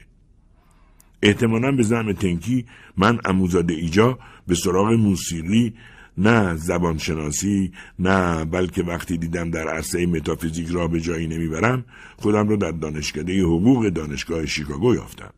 احتمالا 1.22 1.72
به 1.72 1.82
زعم 1.82 2.12
تنکی 2.12 2.66
من 2.96 3.18
اموزاده 3.24 3.74
ایجا 3.74 4.18
به 4.46 4.54
سراغ 4.54 4.92
موسیقی 4.92 5.74
نه 6.18 6.56
زبانشناسی 6.56 7.72
نه 7.98 8.44
بلکه 8.44 8.82
وقتی 8.82 9.16
دیدم 9.16 9.50
در 9.50 9.68
عرصه 9.68 10.06
متافیزیک 10.06 10.68
را 10.68 10.88
به 10.88 11.00
جایی 11.00 11.26
نمی‌برم 11.26 11.84
خودم 12.16 12.48
را 12.48 12.56
در 12.56 12.70
دانشکده 12.70 13.42
حقوق 13.42 13.88
دانشگاه 13.88 14.46
شیکاگو 14.46 14.94
یافتم 14.94 15.32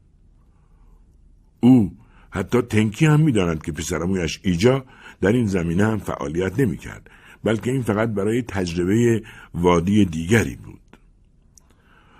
او 1.60 1.96
حتی 2.30 2.62
تنکی 2.62 3.06
هم 3.06 3.20
می‌داند 3.20 3.62
که 3.62 3.72
پسرمویش 3.72 4.40
ایجا 4.42 4.84
در 5.20 5.32
این 5.32 5.46
زمینه 5.46 5.86
هم 5.86 5.98
فعالیت 5.98 6.60
نمی‌کرد 6.60 7.10
بلکه 7.44 7.70
این 7.70 7.82
فقط 7.82 8.08
برای 8.08 8.42
تجربه 8.42 9.22
وادی 9.54 10.04
دیگری 10.04 10.56
بود 10.56 10.80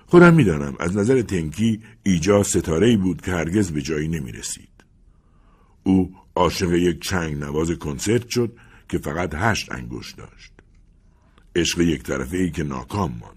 خودم 0.07 0.35
می‌دانم 0.35 0.75
از 0.81 0.97
نظر 0.97 1.23
تنکی 1.23 1.83
ایجا 2.03 2.43
ستاره 2.43 2.97
بود 2.97 3.21
که 3.21 3.33
هرگز 3.33 3.71
به 3.71 3.83
جایی 3.83 4.09
نمی 4.09 4.33
رسید. 4.33 4.69
او 5.85 6.15
عاشق 6.37 6.73
یک 6.73 7.03
چنگ 7.03 7.37
نواز 7.37 7.71
کنسرت 7.71 8.29
شد 8.29 8.57
که 8.88 8.99
فقط 8.99 9.35
هشت 9.35 9.73
انگشت 9.73 10.16
داشت. 10.16 10.53
عشق 11.57 11.81
یک 11.81 12.03
طرفه 12.03 12.37
ای 12.37 12.51
که 12.51 12.62
ناکام 12.62 13.18
ماند. 13.21 13.37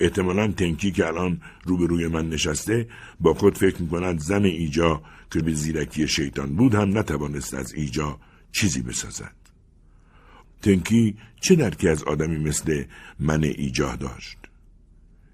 احتمالا 0.00 0.52
تنکی 0.52 0.90
که 0.90 1.06
الان 1.06 1.40
روبروی 1.64 2.06
من 2.06 2.28
نشسته 2.30 2.88
با 3.20 3.34
خود 3.34 3.58
فکر 3.58 3.82
می‌کند 3.82 4.18
زن 4.18 4.44
ایجا 4.44 5.02
که 5.30 5.42
به 5.42 5.52
زیرکی 5.52 6.08
شیطان 6.08 6.56
بود 6.56 6.74
هم 6.74 6.98
نتوانست 6.98 7.54
از 7.54 7.72
ایجا 7.74 8.18
چیزی 8.52 8.82
بسازد. 8.82 9.34
تنکی 10.62 11.16
چه 11.40 11.54
درکی 11.54 11.88
از 11.88 12.02
آدمی 12.02 12.38
مثل 12.38 12.84
من 13.20 13.44
ایجا 13.44 13.96
داشت؟ 13.96 14.38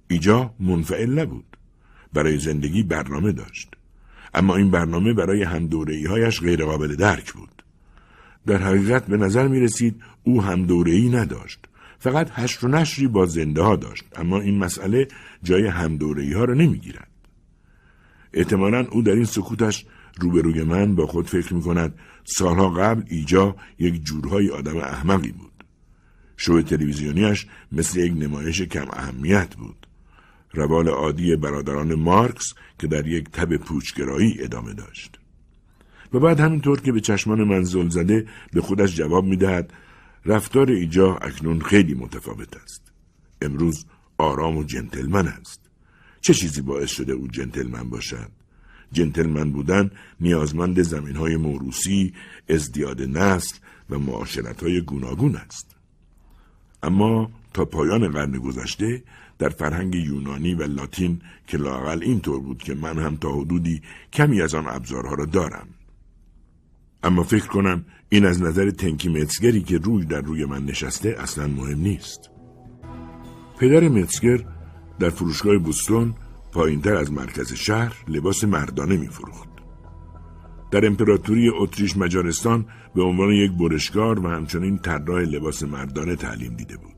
ایجا 0.08 0.54
منفعل 0.60 1.18
نبود. 1.18 1.56
برای 2.12 2.38
زندگی 2.38 2.82
برنامه 2.82 3.32
داشت. 3.32 3.68
اما 4.34 4.56
این 4.56 4.70
برنامه 4.70 5.12
برای 5.12 5.42
همدورهی 5.42 6.06
هایش 6.06 6.40
غیرقابل 6.40 6.94
درک 6.94 7.32
بود. 7.32 7.62
در 8.46 8.62
حقیقت 8.62 9.06
به 9.06 9.16
نظر 9.16 9.48
می 9.48 9.60
رسید 9.60 10.02
او 10.22 10.42
همدورهی 10.42 11.08
نداشت. 11.08 11.58
فقط 11.98 12.30
هشت 12.32 12.64
و 12.64 12.68
نشری 12.68 13.06
با 13.06 13.26
زنده 13.26 13.62
ها 13.62 13.76
داشت 13.76 14.04
اما 14.16 14.40
این 14.40 14.58
مسئله 14.58 15.08
جای 15.42 15.66
همدورهی 15.66 16.32
ها 16.32 16.44
را 16.44 16.54
نمی 16.54 16.78
گیرد. 16.78 17.08
احتمالا 18.32 18.86
او 18.90 19.02
در 19.02 19.12
این 19.12 19.24
سکوتش 19.24 19.86
روبروی 20.20 20.62
من 20.62 20.94
با 20.94 21.06
خود 21.06 21.26
فکر 21.26 21.54
می 21.54 21.62
کند 21.62 21.94
سالها 22.24 22.70
قبل 22.70 23.02
ایجا 23.06 23.56
یک 23.78 24.04
جورهای 24.04 24.50
آدم 24.50 24.76
احمقی 24.76 25.32
بود. 25.32 25.64
شو 26.36 26.62
تلویزیونیش 26.62 27.46
مثل 27.72 28.00
یک 28.00 28.12
نمایش 28.12 28.62
کم 28.62 28.86
اهمیت 28.92 29.56
بود. 29.56 29.83
روال 30.54 30.88
عادی 30.88 31.36
برادران 31.36 31.94
مارکس 31.94 32.54
که 32.78 32.86
در 32.86 33.06
یک 33.06 33.30
تب 33.30 33.56
پوچگرایی 33.56 34.36
ادامه 34.38 34.74
داشت. 34.74 35.18
و 36.12 36.18
بعد 36.18 36.40
همینطور 36.40 36.80
که 36.80 36.92
به 36.92 37.00
چشمان 37.00 37.44
من 37.44 37.64
زل 37.64 37.88
زده 37.88 38.28
به 38.52 38.60
خودش 38.60 38.96
جواب 38.96 39.24
می‌دهد 39.24 39.72
رفتار 40.26 40.70
ایجا 40.70 41.16
اکنون 41.16 41.60
خیلی 41.60 41.94
متفاوت 41.94 42.56
است. 42.56 42.92
امروز 43.42 43.86
آرام 44.18 44.56
و 44.56 44.64
جنتلمن 44.64 45.28
است. 45.28 45.60
چه 46.20 46.34
چیزی 46.34 46.60
باعث 46.60 46.90
شده 46.90 47.12
او 47.12 47.28
جنتلمن 47.28 47.90
باشد؟ 47.90 48.30
جنتلمن 48.92 49.50
بودن 49.52 49.90
نیازمند 50.20 50.82
زمین 50.82 51.16
های 51.16 51.36
موروسی، 51.36 52.14
ازدیاد 52.48 53.02
نسل 53.02 53.56
و 53.90 53.98
معاشرت 53.98 54.62
های 54.62 54.80
گوناگون 54.80 55.36
است. 55.36 55.76
اما 56.82 57.30
تا 57.54 57.64
پایان 57.64 58.08
قرن 58.08 58.32
گذشته 58.32 59.02
در 59.38 59.48
فرهنگ 59.48 59.94
یونانی 59.94 60.54
و 60.54 60.62
لاتین 60.62 61.20
که 61.46 61.56
لاقل 61.56 62.02
اینطور 62.02 62.40
بود 62.40 62.62
که 62.62 62.74
من 62.74 62.98
هم 62.98 63.16
تا 63.16 63.32
حدودی 63.32 63.82
کمی 64.12 64.42
از 64.42 64.54
آن 64.54 64.66
ابزارها 64.68 65.14
را 65.14 65.24
دارم. 65.24 65.68
اما 67.02 67.22
فکر 67.22 67.46
کنم 67.46 67.84
این 68.08 68.26
از 68.26 68.42
نظر 68.42 68.70
تنکی 68.70 69.08
متسگری 69.08 69.62
که 69.62 69.78
روی 69.78 70.04
در 70.04 70.20
روی 70.20 70.44
من 70.44 70.64
نشسته 70.64 71.16
اصلا 71.18 71.46
مهم 71.46 71.80
نیست. 71.80 72.30
پدر 73.58 73.88
متسگر 73.88 74.44
در 74.98 75.10
فروشگاه 75.10 75.58
بوستون 75.58 76.14
پایینتر 76.52 76.96
از 76.96 77.12
مرکز 77.12 77.52
شهر 77.52 77.96
لباس 78.08 78.44
مردانه 78.44 78.96
می 78.96 79.08
فروخت. 79.08 79.48
در 80.70 80.86
امپراتوری 80.86 81.48
اتریش 81.48 81.96
مجارستان 81.96 82.66
به 82.94 83.02
عنوان 83.02 83.32
یک 83.32 83.52
برشکار 83.52 84.20
و 84.20 84.28
همچنین 84.28 84.78
طراح 84.78 85.20
لباس 85.20 85.62
مردانه 85.62 86.16
تعلیم 86.16 86.56
دیده 86.56 86.76
بود. 86.76 86.93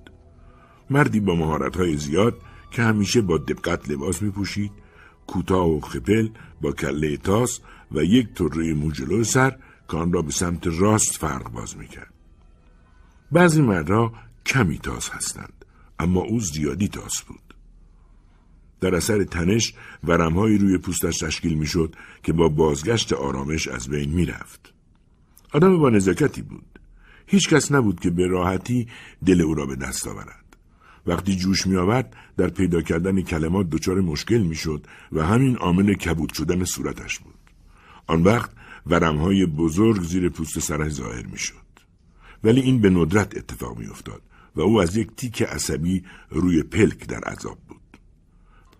مردی 0.90 1.20
با 1.20 1.34
مهارت‌های 1.34 1.96
زیاد 1.96 2.40
که 2.70 2.82
همیشه 2.82 3.20
با 3.20 3.38
دقت 3.38 3.90
لباس 3.90 4.22
می 4.22 4.30
پوشید، 4.30 4.72
کوتاه 5.26 5.68
و 5.68 5.80
خپل 5.80 6.28
با 6.60 6.72
کله 6.72 7.16
تاس 7.16 7.60
و 7.92 8.04
یک 8.04 8.34
طره 8.34 8.74
موجلو 8.74 9.24
سر 9.24 9.56
که 9.90 9.96
را 10.12 10.22
به 10.22 10.32
سمت 10.32 10.66
راست 10.66 11.16
فرق 11.16 11.52
باز 11.52 11.76
می‌کرد. 11.76 12.12
بعضی 13.32 13.62
مردها 13.62 14.12
کمی 14.46 14.78
تاس 14.78 15.10
هستند 15.10 15.64
اما 15.98 16.20
او 16.20 16.40
زیادی 16.40 16.88
تاس 16.88 17.22
بود. 17.22 17.54
در 18.80 18.94
اثر 18.94 19.24
تنش 19.24 19.74
ورمهایی 20.04 20.58
روی 20.58 20.78
پوستش 20.78 21.18
تشکیل 21.18 21.54
می‌شد 21.54 21.94
که 22.22 22.32
با 22.32 22.48
بازگشت 22.48 23.12
آرامش 23.12 23.68
از 23.68 23.88
بین 23.88 24.12
می‌رفت. 24.12 24.72
آدم 25.52 25.78
با 25.78 25.90
نزاکتی 25.90 26.42
بود. 26.42 26.78
هیچ 27.26 27.48
کس 27.48 27.72
نبود 27.72 28.00
که 28.00 28.10
به 28.10 28.26
راحتی 28.26 28.88
دل 29.26 29.40
او 29.40 29.54
را 29.54 29.66
به 29.66 29.76
دست 29.76 30.06
آورد. 30.06 30.45
وقتی 31.06 31.36
جوش 31.36 31.66
می 31.66 31.76
آورد 31.76 32.16
در 32.36 32.48
پیدا 32.48 32.82
کردن 32.82 33.20
کلمات 33.20 33.70
دچار 33.70 34.00
مشکل 34.00 34.38
می 34.38 34.54
شد 34.54 34.86
و 35.12 35.26
همین 35.26 35.56
عامل 35.56 35.94
کبود 35.94 36.32
شدن 36.32 36.64
صورتش 36.64 37.18
بود. 37.18 37.34
آن 38.06 38.22
وقت 38.22 38.50
ورمهای 38.86 39.46
بزرگ 39.46 40.02
زیر 40.02 40.28
پوست 40.28 40.58
سرش 40.58 40.92
ظاهر 40.92 41.26
می 41.26 41.38
شد. 41.38 41.54
ولی 42.44 42.60
این 42.60 42.80
به 42.80 42.90
ندرت 42.90 43.36
اتفاق 43.36 43.78
می 43.78 43.86
افتاد 43.86 44.22
و 44.56 44.60
او 44.60 44.82
از 44.82 44.96
یک 44.96 45.08
تیک 45.16 45.42
عصبی 45.42 46.04
روی 46.30 46.62
پلک 46.62 47.06
در 47.06 47.20
عذاب 47.20 47.58
بود. 47.68 47.98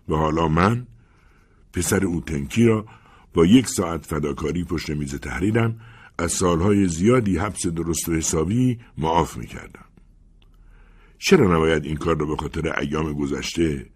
و 0.08 0.14
حالا 0.14 0.48
من 0.48 0.86
پسر 1.72 2.04
او 2.04 2.20
تنکی 2.20 2.64
را 2.64 2.86
با 3.34 3.46
یک 3.46 3.68
ساعت 3.68 4.06
فداکاری 4.06 4.64
پشت 4.64 4.90
میز 4.90 5.14
تحریرم 5.14 5.80
از 6.18 6.32
سالهای 6.32 6.88
زیادی 6.88 7.38
حبس 7.38 7.66
درست 7.66 8.08
و 8.08 8.12
حسابی 8.12 8.78
معاف 8.98 9.36
می 9.36 9.46
کردم. 9.46 9.85
چرا 11.18 11.54
نباید 11.54 11.84
این 11.84 11.96
کار 11.96 12.16
را 12.18 12.26
به 12.26 12.36
خاطر 12.36 12.80
ایام 12.80 13.12
گذشته 13.12 13.86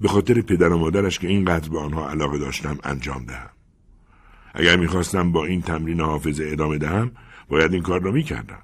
به 0.00 0.08
خاطر 0.08 0.40
پدر 0.40 0.68
و 0.68 0.78
مادرش 0.78 1.18
که 1.18 1.28
اینقدر 1.28 1.68
به 1.68 1.78
آنها 1.78 2.10
علاقه 2.10 2.38
داشتم 2.38 2.78
انجام 2.84 3.24
دهم؟ 3.24 3.50
اگر 4.54 4.76
می‌خواستم 4.76 5.32
با 5.32 5.44
این 5.44 5.62
تمرین 5.62 6.00
حافظه 6.00 6.48
ادامه 6.52 6.78
دهم 6.78 7.10
باید 7.48 7.72
این 7.72 7.82
کار 7.82 8.02
را 8.02 8.10
می‌کردم. 8.10 8.62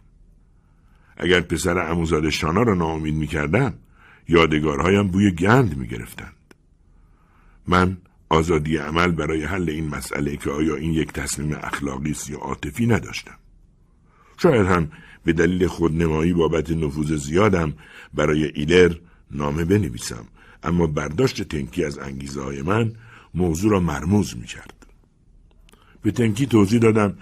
اگر 1.16 1.40
پسر 1.40 1.90
اموزاد 1.90 2.30
شانا 2.30 2.62
را 2.62 2.74
ناامید 2.74 3.14
می‌کردم 3.14 3.74
یادگارهایم 4.28 5.08
بوی 5.08 5.30
گند 5.30 5.76
می‌گرفتند. 5.76 6.36
من 7.66 7.96
آزادی 8.28 8.76
عمل 8.76 9.10
برای 9.10 9.44
حل 9.44 9.70
این 9.70 9.88
مسئله 9.88 10.36
که 10.36 10.50
آیا 10.50 10.76
این 10.76 10.92
یک 10.92 11.12
تصمیم 11.12 11.58
اخلاقی 11.62 12.10
است 12.10 12.30
یا 12.30 12.38
عاطفی 12.38 12.86
نداشتم. 12.86 13.34
شاید 14.38 14.66
هم 14.66 14.90
به 15.24 15.32
دلیل 15.32 15.66
خودنمایی 15.66 16.32
بابت 16.32 16.70
نفوذ 16.70 17.12
زیادم 17.12 17.72
برای 18.14 18.44
ایلر 18.44 18.94
نامه 19.30 19.64
بنویسم 19.64 20.24
اما 20.62 20.86
برداشت 20.86 21.42
تنکی 21.42 21.84
از 21.84 21.98
انگیزه 21.98 22.42
های 22.42 22.62
من 22.62 22.92
موضوع 23.34 23.70
را 23.70 23.80
مرموز 23.80 24.36
می 24.36 24.46
کرد. 24.46 24.86
به 26.02 26.10
تنکی 26.10 26.46
توضیح 26.46 26.80
دادم 26.80 27.14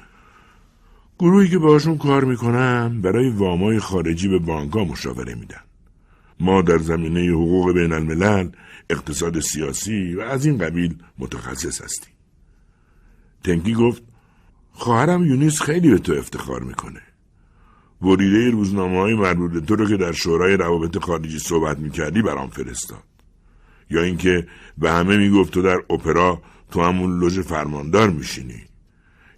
گروهی 1.18 1.48
که 1.48 1.58
باشون 1.58 1.98
کار 1.98 2.24
می‌کنم 2.24 3.00
برای 3.02 3.30
وامای 3.30 3.78
خارجی 3.78 4.28
به 4.28 4.38
بانکا 4.38 4.84
مشاوره 4.84 5.34
میدن. 5.34 5.60
ما 6.40 6.62
در 6.62 6.78
زمینه 6.78 7.20
حقوق 7.20 7.72
بین 7.72 7.92
الملل، 7.92 8.48
اقتصاد 8.90 9.40
سیاسی 9.40 10.14
و 10.14 10.20
از 10.20 10.46
این 10.46 10.58
قبیل 10.58 10.94
متخصص 11.18 11.82
هستیم. 11.82 12.12
تنکی 13.44 13.74
گفت 13.74 14.02
خواهرم 14.72 15.24
یونیس 15.24 15.62
خیلی 15.62 15.90
به 15.90 15.98
تو 15.98 16.12
افتخار 16.12 16.62
می‌کنه. 16.62 17.02
بریده 18.02 18.50
روزنامه 18.50 18.98
های 18.98 19.14
مربوط 19.14 19.64
تو 19.64 19.76
رو 19.76 19.88
که 19.88 19.96
در 19.96 20.12
شورای 20.12 20.56
روابط 20.56 20.98
خارجی 20.98 21.38
صحبت 21.38 21.78
می‌کردی 21.78 22.22
برام 22.22 22.50
فرستاد. 22.50 23.02
یا 23.90 24.02
اینکه 24.02 24.46
به 24.78 24.92
همه 24.92 25.16
می‌گفت 25.16 25.52
تو 25.52 25.62
در 25.62 25.82
اپرا 25.90 26.42
تو 26.70 26.82
همون 26.82 27.20
لوژ 27.20 27.38
فرماندار 27.38 28.10
میشینی 28.10 28.62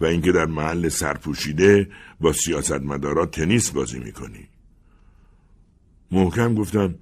و 0.01 0.05
اینکه 0.05 0.33
در 0.33 0.47
محل 0.47 0.89
سرپوشیده 0.89 1.89
با 2.21 2.33
سیاستمدارا 2.33 3.27
تنیس 3.27 3.71
بازی 3.71 3.99
می‌کنی. 3.99 4.49
محکم 6.11 6.55
گفتم 6.55 6.95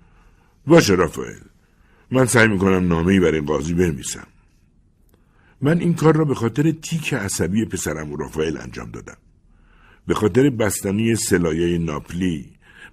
باشه 0.66 0.94
رافائل 0.94 1.40
من 2.10 2.26
سعی 2.26 2.48
می‌کنم 2.48 2.88
نامه 2.88 3.20
برای 3.20 3.40
قاضی 3.40 3.74
بنویسم. 3.74 4.26
من 5.60 5.78
این 5.78 5.94
کار 5.94 6.16
را 6.16 6.24
به 6.24 6.34
خاطر 6.34 6.70
تیک 6.70 7.14
عصبی 7.14 7.64
پسرم 7.64 8.12
و 8.12 8.16
رافائل 8.16 8.56
انجام 8.56 8.90
دادم. 8.90 9.16
به 10.06 10.14
خاطر 10.14 10.50
بستنی 10.50 11.14
سلایه 11.14 11.78
ناپلی 11.78 12.46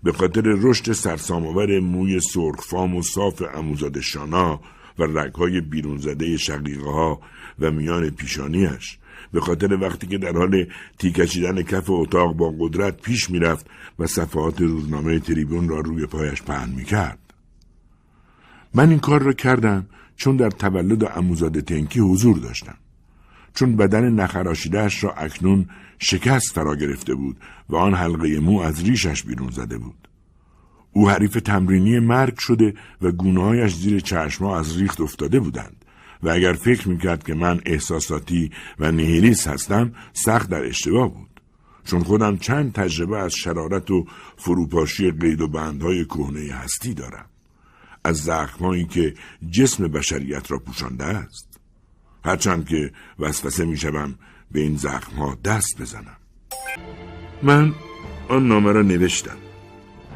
به 0.03 0.11
خاطر 0.11 0.41
رشد 0.41 0.91
سرسامآور 0.91 1.79
موی 1.79 2.19
سرخفام 2.19 2.95
و 2.95 3.01
صاف 3.01 3.43
اموزاد 3.55 3.99
شانا 3.99 4.61
و 4.99 5.03
رگهای 5.03 5.61
بیرون 5.61 5.97
زده 5.97 6.37
شقیقه 6.37 6.89
ها 6.91 7.21
و 7.59 7.71
میان 7.71 8.09
پیشانیش 8.09 8.97
به 9.31 9.41
خاطر 9.41 9.73
وقتی 9.73 10.07
که 10.07 10.17
در 10.17 10.31
حال 10.31 10.65
تیکشیدن 10.99 11.61
کف 11.61 11.89
اتاق 11.89 12.33
با 12.35 12.53
قدرت 12.59 13.01
پیش 13.01 13.29
می‌رفت 13.29 13.65
و 13.99 14.07
صفحات 14.07 14.61
روزنامه 14.61 15.19
تریبون 15.19 15.69
را 15.69 15.79
روی 15.79 16.05
پایش 16.05 16.41
پهن 16.41 16.69
می‌کرد. 16.69 17.19
من 18.73 18.89
این 18.89 18.99
کار 18.99 19.21
را 19.21 19.33
کردم 19.33 19.87
چون 20.15 20.37
در 20.37 20.49
تولد 20.49 21.11
اموزاد 21.15 21.59
تنکی 21.59 21.99
حضور 21.99 22.37
داشتم. 22.37 22.77
چون 23.57 23.75
بدن 23.75 24.09
نخراشیدهش 24.09 25.03
را 25.03 25.13
اکنون 25.13 25.69
شکست 25.99 26.53
فرا 26.53 26.75
گرفته 26.75 27.15
بود 27.15 27.37
و 27.69 27.75
آن 27.75 27.93
حلقه 27.93 28.39
مو 28.39 28.59
از 28.59 28.83
ریشش 28.83 29.23
بیرون 29.23 29.51
زده 29.51 29.77
بود. 29.77 30.07
او 30.91 31.09
حریف 31.09 31.33
تمرینی 31.33 31.99
مرگ 31.99 32.37
شده 32.37 32.73
و 33.01 33.11
گونههایش 33.11 33.75
زیر 33.75 33.99
چشما 33.99 34.59
از 34.59 34.77
ریخت 34.77 35.01
افتاده 35.01 35.39
بودند 35.39 35.85
و 36.23 36.29
اگر 36.29 36.53
فکر 36.53 36.89
می‌کرد 36.89 37.23
که 37.23 37.33
من 37.33 37.61
احساساتی 37.65 38.51
و 38.79 38.91
نهیلیس 38.91 39.47
هستم 39.47 39.93
سخت 40.13 40.49
در 40.49 40.65
اشتباه 40.65 41.13
بود. 41.13 41.41
چون 41.85 42.03
خودم 42.03 42.37
چند 42.37 42.73
تجربه 42.73 43.17
از 43.17 43.33
شرارت 43.33 43.91
و 43.91 44.05
فروپاشی 44.37 45.11
قید 45.11 45.41
و 45.41 45.47
بندهای 45.47 46.05
کهنه 46.05 46.53
هستی 46.53 46.93
دارم. 46.93 47.25
از 48.03 48.17
زخمهایی 48.17 48.85
که 48.85 49.13
جسم 49.51 49.87
بشریت 49.87 50.51
را 50.51 50.59
پوشانده 50.59 51.03
است. 51.03 51.46
هرچند 52.27 52.67
که 52.67 52.91
وسوسه 53.19 53.65
می‌شوم 53.65 54.15
به 54.51 54.59
این 54.59 54.75
زخم 54.75 55.15
ها 55.15 55.37
دست 55.45 55.81
بزنم 55.81 56.17
من 57.43 57.73
آن 58.29 58.47
نامه 58.47 58.71
را 58.71 58.81
نوشتم 58.81 59.37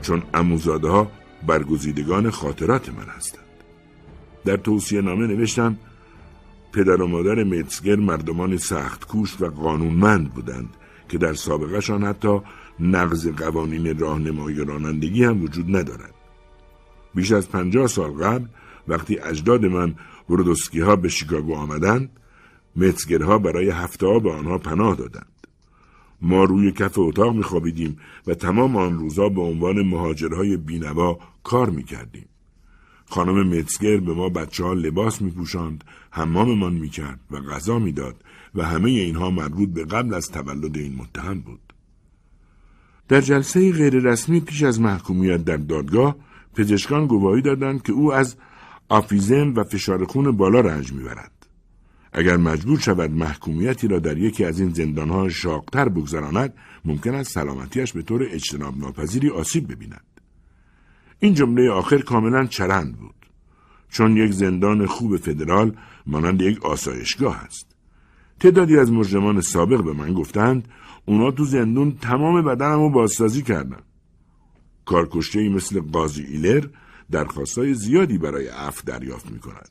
چون 0.01 0.23
اموزاده 0.33 0.87
ها 0.87 1.11
برگزیدگان 1.47 2.29
خاطرات 2.29 2.89
من 2.89 3.05
هستند 3.17 3.43
در 4.45 4.57
توصیه 4.57 5.01
نامه 5.01 5.27
نوشتم 5.27 5.77
پدر 6.73 7.01
و 7.01 7.07
مادر 7.07 7.43
متسگر 7.43 7.95
مردمان 7.95 8.57
سخت 8.57 9.07
کوش 9.07 9.41
و 9.41 9.45
قانونمند 9.45 10.33
بودند 10.33 10.69
که 11.09 11.17
در 11.17 11.33
سابقهشان 11.33 12.03
حتی 12.03 12.41
نقض 12.79 13.27
قوانین 13.27 13.99
راهنمایی 13.99 14.65
رانندگی 14.65 15.23
هم 15.23 15.43
وجود 15.43 15.75
ندارد. 15.75 16.13
بیش 17.15 17.31
از 17.31 17.49
پنجاه 17.49 17.87
سال 17.87 18.11
قبل 18.11 18.45
وقتی 18.87 19.19
اجداد 19.19 19.65
من 19.65 19.95
ورودوسکی 20.29 20.79
ها 20.79 20.95
به 20.95 21.09
شیکاگو 21.09 21.55
آمدند 21.55 22.09
متسگرها 22.75 23.37
برای 23.37 23.69
هفته 23.69 24.07
ها 24.07 24.19
به 24.19 24.31
آنها 24.31 24.57
پناه 24.57 24.95
دادند. 24.95 25.25
ما 26.21 26.43
روی 26.43 26.71
کف 26.71 26.99
اتاق 26.99 27.35
میخوابیدیم 27.35 27.97
و 28.27 28.33
تمام 28.33 28.75
آن 28.75 28.99
روزا 28.99 29.29
به 29.29 29.41
عنوان 29.41 29.81
مهاجرهای 29.81 30.57
بینوا 30.57 31.19
کار 31.43 31.69
می‌کردیم. 31.69 32.25
خانم 33.05 33.47
متسگر 33.47 33.97
به 33.97 34.13
ما 34.13 34.29
بچه 34.29 34.63
ها 34.63 34.73
لباس 34.73 35.21
میپوشاند، 35.21 35.83
حماممان 36.11 36.73
می‌کرد 36.73 37.19
و 37.31 37.39
غذا 37.39 37.79
می‌داد 37.79 38.15
و 38.55 38.65
همه 38.65 38.89
اینها 38.89 39.29
مربوط 39.29 39.69
به 39.69 39.85
قبل 39.85 40.13
از 40.13 40.31
تولد 40.31 40.77
این 40.77 40.95
متهم 40.95 41.39
بود. 41.39 41.59
در 43.07 43.21
جلسه 43.21 43.71
غیررسمی 43.71 44.39
پیش 44.39 44.63
از 44.63 44.81
محکومیت 44.81 45.45
در 45.45 45.57
دادگاه 45.57 46.15
پزشکان 46.55 47.07
گواهی 47.07 47.41
دادند 47.41 47.83
که 47.83 47.93
او 47.93 48.13
از 48.13 48.35
آفیزم 48.91 49.53
و 49.55 49.63
فشار 49.63 50.05
خون 50.05 50.31
بالا 50.31 50.59
رنج 50.59 50.93
می‌برد. 50.93 51.47
اگر 52.13 52.37
مجبور 52.37 52.79
شود 52.79 53.11
محکومیتی 53.11 53.87
را 53.87 53.99
در 53.99 54.17
یکی 54.17 54.45
از 54.45 54.59
این 54.59 54.69
زندانها 54.69 55.29
شاقتر 55.29 55.89
بگذراند 55.89 56.53
ممکن 56.85 57.15
است 57.15 57.31
سلامتیش 57.31 57.93
به 57.93 58.01
طور 58.01 58.27
اجتناب 58.31 58.77
ناپذیری 58.77 59.29
آسیب 59.29 59.71
ببیند. 59.71 60.21
این 61.19 61.33
جمله 61.33 61.69
آخر 61.69 61.97
کاملا 61.97 62.45
چرند 62.45 62.97
بود. 62.97 63.15
چون 63.89 64.17
یک 64.17 64.31
زندان 64.31 64.85
خوب 64.85 65.17
فدرال 65.17 65.75
مانند 66.05 66.41
یک 66.41 66.65
آسایشگاه 66.65 67.37
است. 67.37 67.65
تعدادی 68.39 68.77
از 68.77 68.91
مجرمان 68.91 69.41
سابق 69.41 69.83
به 69.83 69.93
من 69.93 70.13
گفتند 70.13 70.67
اونا 71.05 71.31
تو 71.31 71.45
زندون 71.45 71.97
تمام 72.01 72.45
بدنم 72.45 72.79
رو 72.79 72.89
بازسازی 72.89 73.41
کردن. 73.41 73.81
کارکشته 74.85 75.49
مثل 75.49 75.79
قاضی 75.79 76.23
ایلر 76.23 76.67
درخواستای 77.11 77.73
زیادی 77.73 78.17
برای 78.17 78.47
عفو 78.47 78.85
دریافت 78.85 79.31
می 79.31 79.39
کند. 79.39 79.69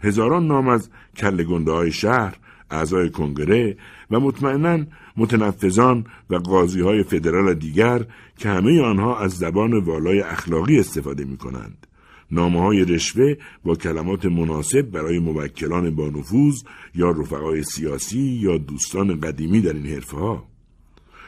هزاران 0.00 0.46
نام 0.46 0.68
از 0.68 0.90
کلگنده 1.16 1.72
های 1.72 1.92
شهر، 1.92 2.36
اعضای 2.70 3.10
کنگره 3.10 3.76
و 4.10 4.20
مطمئنا 4.20 4.84
متنفذان 5.16 6.06
و 6.30 6.36
قاضی 6.36 6.80
های 6.80 7.02
فدرال 7.02 7.54
دیگر 7.54 8.06
که 8.36 8.48
همه 8.48 8.80
آنها 8.80 9.18
از 9.18 9.32
زبان 9.32 9.78
والای 9.78 10.20
اخلاقی 10.20 10.80
استفاده 10.80 11.24
می 11.24 11.36
کنند. 11.36 11.86
نامه 12.30 12.60
های 12.60 12.84
رشوه 12.84 13.34
با 13.64 13.74
کلمات 13.74 14.26
مناسب 14.26 14.82
برای 14.82 15.18
موکلان 15.18 15.94
با 15.94 16.08
نفوذ 16.08 16.62
یا 16.94 17.10
رفقای 17.10 17.62
سیاسی 17.62 18.20
یا 18.20 18.58
دوستان 18.58 19.20
قدیمی 19.20 19.60
در 19.60 19.72
این 19.72 19.86
حرفه 19.86 20.16
ها. 20.16 20.48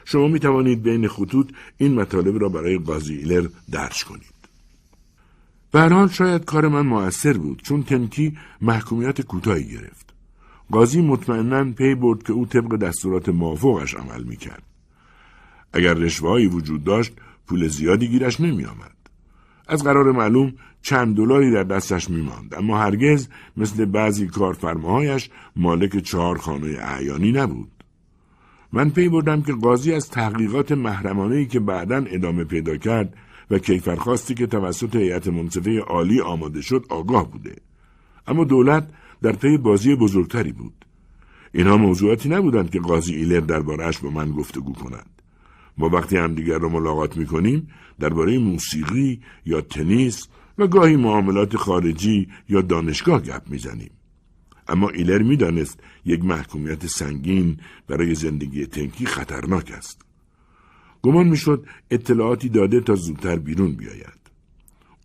شما 0.05 0.29
می 0.29 0.39
توانید 0.39 0.83
بین 0.83 1.09
خطوط 1.09 1.53
این 1.77 1.95
مطالب 1.95 2.43
را 2.43 2.49
برای 2.49 2.79
قاضی 2.79 3.15
ایلر 3.15 3.49
درج 3.71 4.05
کنید. 4.05 4.34
به 5.75 6.09
شاید 6.13 6.45
کار 6.45 6.69
من 6.69 6.87
موثر 6.87 7.33
بود 7.33 7.63
چون 7.63 7.83
تنکی 7.83 8.39
محکومیت 8.61 9.21
کوتاهی 9.21 9.65
گرفت. 9.65 10.15
قاضی 10.71 11.03
مطمئنا 11.03 11.73
پی 11.73 11.95
برد 11.95 12.23
که 12.23 12.33
او 12.33 12.47
طبق 12.47 12.77
دستورات 12.77 13.29
موافقش 13.29 13.95
عمل 13.95 14.23
می‌کرد. 14.23 14.63
اگر 15.73 15.95
رشوههایی 15.95 16.47
وجود 16.47 16.85
داشت 16.85 17.13
پول 17.47 17.69
زیادی 17.69 18.09
گیرش 18.09 18.41
نمی 18.41 18.65
آمد. 18.65 18.97
از 19.69 19.85
قرار 19.85 20.13
معلوم 20.13 20.53
چند 20.83 21.17
دلاری 21.17 21.51
در 21.51 21.63
دستش 21.65 22.11
می 22.11 22.23
ماند 22.23 22.55
اما 22.55 22.79
هرگز 22.79 23.29
مثل 23.57 23.85
بعضی 23.85 24.27
کارفرماهایش 24.27 25.31
مالک 25.57 25.99
چهار 25.99 26.39
خانه 26.39 26.77
اعیانی 26.81 27.33
نبود. 27.33 27.71
من 28.73 28.91
پی 28.91 29.09
بردم 29.09 29.43
که 29.43 29.53
قاضی 29.53 29.93
از 29.93 30.11
تحقیقات 30.11 30.73
محرمانه 30.73 31.45
که 31.45 31.61
بعدا 31.61 32.05
ادامه 32.07 32.45
پیدا 32.45 32.77
کرد 32.77 33.15
و 33.51 33.59
کیفرخواستی 33.59 34.35
که 34.35 34.47
توسط 34.47 34.97
هیئت 34.97 35.29
منصفه 35.29 35.81
عالی 35.81 36.21
آماده 36.21 36.61
شد 36.61 36.87
آگاه 36.89 37.31
بوده. 37.31 37.57
اما 38.27 38.45
دولت 38.45 38.89
در 39.23 39.33
پی 39.33 39.59
بازی 39.59 39.95
بزرگتری 39.95 40.53
بود. 40.53 40.85
اینها 41.53 41.77
موضوعاتی 41.77 42.29
نبودند 42.29 42.71
که 42.71 42.81
قاضی 42.81 43.15
ایلر 43.15 43.41
دربارهش 43.41 43.99
با 43.99 44.11
من 44.11 44.31
گفتگو 44.31 44.73
کند. 44.73 45.07
ما 45.79 45.89
وقتی 45.89 46.17
همدیگر 46.17 46.59
را 46.59 46.69
ملاقات 46.69 47.17
می‌کنیم 47.17 47.69
درباره 48.01 48.39
موسیقی 48.39 49.21
یا 49.47 49.61
تنیس 49.61 50.29
و 50.59 50.67
گاهی 50.67 50.97
معاملات 50.97 51.57
خارجی 51.57 52.29
یا 52.49 52.61
دانشگاه 52.61 53.23
گپ 53.23 53.43
می‌زنیم. 53.47 53.91
اما 54.69 54.89
ایلر 54.89 55.23
می‌دانست 55.23 55.81
یک 56.05 56.25
محکومیت 56.25 56.87
سنگین 56.87 57.57
برای 57.87 58.15
زندگی 58.15 58.67
تنکی 58.67 59.07
خطرناک 59.07 59.71
است. 59.71 60.03
گمان 61.05 61.29
می‌شد 61.29 61.67
اطلاعاتی 61.91 62.49
داده 62.49 62.81
تا 62.81 62.95
زودتر 62.95 63.37
بیرون 63.37 63.73
بیاید. 63.73 64.21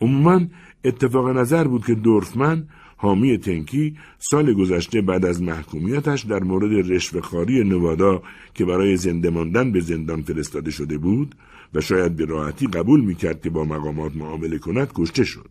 عموما 0.02 0.42
اتفاق 0.84 1.30
نظر 1.30 1.68
بود 1.68 1.86
که 1.86 1.96
دورفمن 1.96 2.68
حامی 2.98 3.38
تنکی 3.38 3.98
سال 4.20 4.54
گذشته 4.54 5.02
بعد 5.02 5.26
از 5.26 5.42
محکومیتش 5.42 6.22
در 6.22 6.44
مورد 6.44 6.92
رشوهخواری 6.92 7.64
نوادا 7.64 8.22
که 8.54 8.66
برای 8.66 8.98
زنده 8.98 9.30
ماندن 9.30 9.72
به 9.72 9.80
زندان 9.80 10.22
فرستاده 10.22 10.72
شده 10.72 10.98
بود 10.98 11.36
و 11.74 11.82
شاید 11.82 12.16
به 12.16 12.26
راحتی 12.26 12.68
قبول 12.68 13.02
می‌کرد 13.02 13.42
که 13.42 13.50
با 13.50 13.64
مقامات 13.64 14.16
معامله 14.16 14.58
کند 14.58 14.92
کشته 14.96 15.24
شد. 15.24 15.50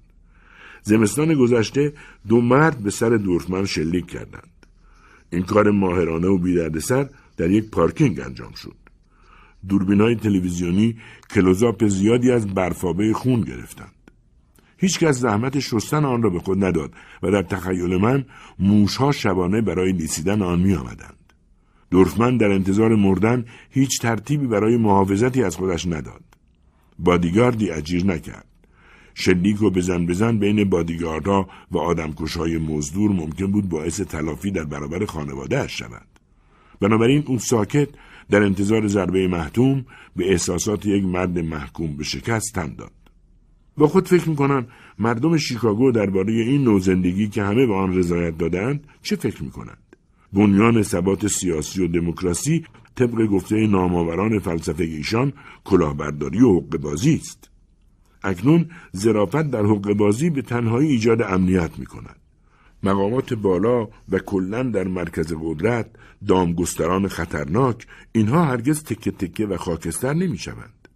زمستان 0.82 1.34
گذشته 1.34 1.92
دو 2.28 2.40
مرد 2.40 2.78
به 2.78 2.90
سر 2.90 3.10
دورفمن 3.10 3.64
شلیک 3.64 4.06
کردند. 4.06 4.52
این 5.30 5.42
کار 5.42 5.70
ماهرانه 5.70 6.28
و 6.28 6.38
بیدردسر 6.38 7.08
در 7.36 7.50
یک 7.50 7.70
پارکینگ 7.70 8.20
انجام 8.20 8.52
شد. 8.52 8.87
دوربین 9.68 10.00
های 10.00 10.14
تلویزیونی 10.14 10.96
کلوزاپ 11.30 11.86
زیادی 11.86 12.30
از 12.30 12.46
برفابه 12.46 13.12
خون 13.12 13.40
گرفتند. 13.40 13.92
هیچکس 14.76 15.18
زحمت 15.18 15.58
شستن 15.58 16.04
آن 16.04 16.22
را 16.22 16.30
به 16.30 16.38
خود 16.38 16.64
نداد 16.64 16.92
و 17.22 17.30
در 17.30 17.42
تخیل 17.42 17.96
من 17.96 18.24
موشها 18.58 19.12
شبانه 19.12 19.60
برای 19.60 19.92
لیسیدن 19.92 20.42
آن 20.42 20.60
می 20.60 20.74
آمدند. 20.74 21.32
دورفمن 21.90 22.36
در 22.36 22.52
انتظار 22.52 22.96
مردن 22.96 23.44
هیچ 23.70 24.00
ترتیبی 24.00 24.46
برای 24.46 24.76
محافظتی 24.76 25.42
از 25.42 25.56
خودش 25.56 25.86
نداد. 25.86 26.22
بادیگاردی 26.98 27.70
اجیر 27.70 28.06
نکرد. 28.06 28.44
شلیک 29.14 29.62
و 29.62 29.70
بزن 29.70 30.06
بزن 30.06 30.38
بین 30.38 30.70
بادیگاردها 30.70 31.48
و 31.70 31.78
آدمکشهای 31.78 32.58
مزدور 32.58 33.10
ممکن 33.10 33.46
بود 33.46 33.68
باعث 33.68 34.00
تلافی 34.00 34.50
در 34.50 34.64
برابر 34.64 35.04
خانواده 35.04 35.68
شود. 35.68 36.06
بنابراین 36.80 37.24
او 37.26 37.38
ساکت 37.38 37.88
در 38.30 38.42
انتظار 38.42 38.86
ضربه 38.86 39.28
محتوم 39.28 39.84
به 40.16 40.30
احساسات 40.30 40.86
یک 40.86 41.04
مرد 41.04 41.38
محکوم 41.38 41.96
به 41.96 42.04
شکست 42.04 42.54
تن 42.54 42.74
داد. 42.74 42.92
با 43.76 43.88
خود 43.88 44.08
فکر 44.08 44.28
می‌کنم 44.28 44.66
مردم 44.98 45.36
شیکاگو 45.36 45.92
درباره 45.92 46.32
این 46.32 46.64
نوع 46.64 46.80
زندگی 46.80 47.28
که 47.28 47.42
همه 47.42 47.66
به 47.66 47.74
آن 47.74 47.96
رضایت 47.96 48.38
دادند 48.38 48.86
چه 49.02 49.16
فکر 49.16 49.42
می‌کنند 49.42 49.96
بنیان 50.32 50.82
ثبات 50.82 51.26
سیاسی 51.26 51.84
و 51.84 51.88
دموکراسی 51.88 52.64
طبق 52.94 53.26
گفته 53.26 53.66
نامآوران 53.66 54.38
فلسفه 54.38 54.84
ایشان 54.84 55.32
کلاهبرداری 55.64 56.42
و 56.42 56.60
حق 56.60 56.76
بازی 56.76 57.14
است 57.14 57.50
اکنون 58.24 58.70
ظرافت 58.96 59.50
در 59.50 59.66
حق 59.66 59.92
بازی 59.92 60.30
به 60.30 60.42
تنهایی 60.42 60.88
ایجاد 60.88 61.22
امنیت 61.22 61.78
می 61.78 61.86
کند. 61.86 62.16
مقامات 62.82 63.34
بالا 63.34 63.88
و 64.08 64.18
کلا 64.18 64.62
در 64.62 64.84
مرکز 64.84 65.34
قدرت 65.42 65.90
دامگستران 66.26 67.08
خطرناک 67.08 67.86
اینها 68.12 68.44
هرگز 68.44 68.84
تکه 68.84 69.10
تکه 69.10 69.46
و 69.46 69.56
خاکستر 69.56 70.14
نمی 70.14 70.38
شوند. 70.38 70.88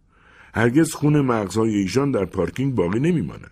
هرگز 0.55 0.92
خون 0.92 1.21
مغزهای 1.21 1.75
ایشان 1.75 2.11
در 2.11 2.25
پارکینگ 2.25 2.75
باقی 2.75 3.01
نمیماند 3.01 3.51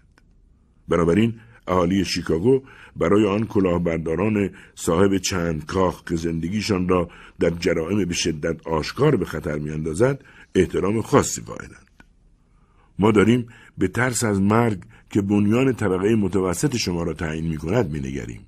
بنابراین 0.88 1.34
اهالی 1.68 2.04
شیکاگو 2.04 2.62
برای 2.96 3.26
آن 3.26 3.46
کلاهبرداران 3.46 4.50
صاحب 4.74 5.18
چند 5.18 5.66
کاخ 5.66 6.04
که 6.04 6.16
زندگیشان 6.16 6.88
را 6.88 7.08
در 7.40 7.50
جرائم 7.50 8.04
به 8.04 8.14
شدت 8.14 8.66
آشکار 8.66 9.16
به 9.16 9.24
خطر 9.24 9.58
میاندازد 9.58 10.24
احترام 10.54 11.02
خاصی 11.02 11.42
قائلند 11.42 11.90
ما 12.98 13.10
داریم 13.10 13.46
به 13.78 13.88
ترس 13.88 14.24
از 14.24 14.40
مرگ 14.40 14.82
که 15.10 15.22
بنیان 15.22 15.72
طبقه 15.72 16.16
متوسط 16.16 16.76
شما 16.76 17.02
را 17.02 17.12
تعیین 17.12 17.46
می 17.46 17.56
کند 17.56 17.90
می 17.90 18.00
نگریم. 18.00 18.40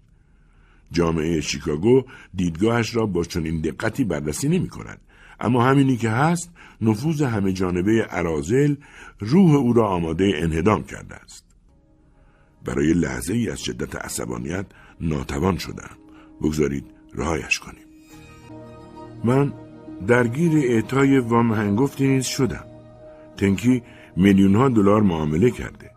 جامعه 0.92 1.40
شیکاگو 1.40 2.02
دیدگاهش 2.34 2.96
را 2.96 3.06
با 3.06 3.24
چنین 3.24 3.60
دقتی 3.60 4.04
بررسی 4.04 4.48
نمی 4.48 4.68
کند 4.68 5.00
اما 5.40 5.64
همینی 5.64 5.96
که 5.96 6.10
هست 6.10 6.50
نفوذ 6.80 7.22
همه 7.22 7.52
جانبه 7.52 8.02
عرازل 8.02 8.74
روح 9.18 9.54
او 9.54 9.72
را 9.72 9.88
آماده 9.88 10.32
انهدام 10.36 10.82
کرده 10.82 11.14
است. 11.14 11.44
برای 12.64 12.92
لحظه 12.92 13.34
ای 13.34 13.50
از 13.50 13.60
شدت 13.60 13.96
عصبانیت 13.96 14.66
ناتوان 15.00 15.58
شدم. 15.58 15.90
بگذارید 16.42 16.84
رهایش 17.14 17.58
کنیم. 17.58 17.84
من 19.24 19.52
درگیر 20.06 20.52
اعطای 20.56 21.18
وام 21.18 21.52
هنگفتی 21.52 22.08
نیز 22.08 22.24
شدم. 22.24 22.64
تنکی 23.36 23.82
میلیون 24.16 24.56
ها 24.56 24.68
دلار 24.68 25.02
معامله 25.02 25.50
کرده. 25.50 25.91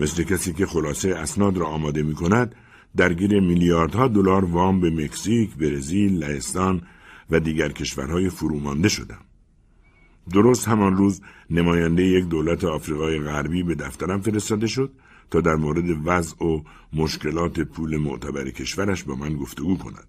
مثل 0.00 0.22
کسی 0.22 0.52
که 0.52 0.66
خلاصه 0.66 1.14
اسناد 1.14 1.56
را 1.56 1.66
آماده 1.66 2.02
می 2.02 2.14
کند 2.14 2.54
درگیر 2.96 3.40
میلیاردها 3.40 4.08
دلار 4.08 4.44
وام 4.44 4.80
به 4.80 4.90
مکزیک، 4.90 5.54
برزیل، 5.56 6.24
لهستان 6.24 6.82
و 7.30 7.40
دیگر 7.40 7.68
کشورهای 7.68 8.30
فرومانده 8.30 8.88
شدم. 8.88 9.18
درست 10.32 10.68
همان 10.68 10.96
روز 10.96 11.20
نماینده 11.50 12.02
یک 12.02 12.24
دولت 12.24 12.64
آفریقای 12.64 13.20
غربی 13.20 13.62
به 13.62 13.74
دفترم 13.74 14.20
فرستاده 14.20 14.66
شد 14.66 14.92
تا 15.30 15.40
در 15.40 15.54
مورد 15.54 15.84
وضع 16.04 16.44
و 16.44 16.62
مشکلات 16.92 17.60
پول 17.60 17.96
معتبر 17.96 18.50
کشورش 18.50 19.04
با 19.04 19.14
من 19.14 19.36
گفتگو 19.36 19.76
کند. 19.76 20.06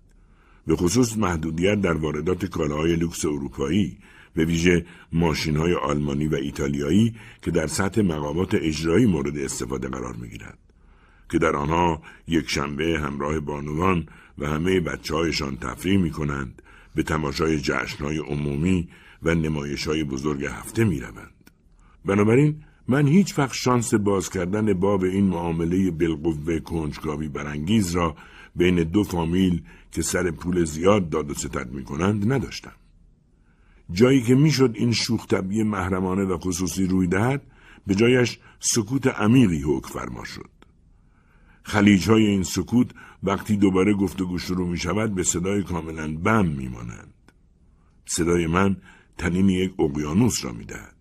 به 0.68 0.76
خصوص 0.76 1.18
محدودیت 1.18 1.82
در 1.82 1.94
واردات 1.94 2.46
کالاهای 2.46 2.96
لوکس 2.96 3.26
اروپایی 3.26 3.98
به 4.34 4.46
ویژه 4.46 4.86
ماشین 5.12 5.58
های 5.58 5.74
آلمانی 5.74 6.28
و 6.28 6.36
ایتالیایی 6.36 7.16
که 7.42 7.52
در 7.52 7.68
سطح 7.68 8.02
مقامات 8.02 8.56
اجرایی 8.56 9.06
مورد 9.06 9.38
استفاده 9.38 9.88
قرار 9.88 10.16
می 10.16 10.30
گیرد. 10.30 10.58
که 11.32 11.40
در 11.40 11.56
آنها 11.56 12.02
یک 12.28 12.50
شنبه 12.50 13.00
همراه 13.00 13.40
بانوان 13.40 14.06
و 14.38 14.48
همه 14.48 14.80
بچه 14.80 15.16
هایشان 15.16 15.58
تفریح 15.58 15.98
می 15.98 16.12
کنند 16.12 16.62
به 16.96 17.04
تماشای 17.04 17.60
جشنهای 17.60 18.18
عمومی 18.18 18.90
و 19.24 19.36
نمایش 19.36 19.88
های 19.88 20.04
بزرگ 20.04 20.46
هفته 20.46 20.84
می 20.84 21.00
روند. 21.00 21.52
بنابراین 22.06 22.64
من 22.88 23.08
هیچ 23.08 23.40
وقت 23.40 23.54
شانس 23.54 23.94
باز 23.94 24.30
کردن 24.30 24.74
باب 24.74 25.04
این 25.04 25.26
معامله 25.26 25.92
بالقوه 25.92 26.60
کنجکاوی 26.60 27.28
برانگیز 27.28 27.92
را 27.92 28.16
بین 28.56 28.84
دو 28.84 29.04
فامیل 29.04 29.64
که 29.92 30.02
سر 30.02 30.32
پول 30.32 30.64
زیاد 30.64 31.10
داد 31.10 31.32
و 31.32 31.34
ستد 31.34 31.72
می 31.72 31.84
کنند 31.84 32.34
نداشتم. 32.34 32.72
جایی 33.92 34.22
که 34.22 34.36
می‌شد 34.36 34.72
این 34.76 34.92
شوخ 34.92 35.28
طبعی 35.28 35.64
محرمانه 35.64 36.24
و 36.24 36.38
خصوصی 36.38 36.86
روی 36.86 37.08
دهد 37.08 37.42
به 37.88 37.96
جایش 37.96 38.40
سکوت 38.60 39.08
عمیقی 39.08 39.62
حکم 39.62 39.90
فرما 39.90 40.24
شد. 40.24 40.50
خلیج 41.64 42.10
های 42.10 42.26
این 42.26 42.44
سکوت 42.44 42.88
وقتی 43.24 43.58
دوباره 43.58 43.94
گفتگو 43.94 44.38
شروع 44.38 44.68
می 44.68 44.78
شود 44.78 45.16
به 45.16 45.24
صدای 45.24 45.64
کاملا 45.64 46.18
بم 46.18 46.46
می 46.46 46.68
مانند. 46.68 47.14
صدای 48.06 48.48
من 48.48 48.78
تنین 49.18 49.50
یک 49.50 49.80
اقیانوس 49.80 50.46
را 50.46 50.52
می 50.52 50.66
دهد. 50.66 50.96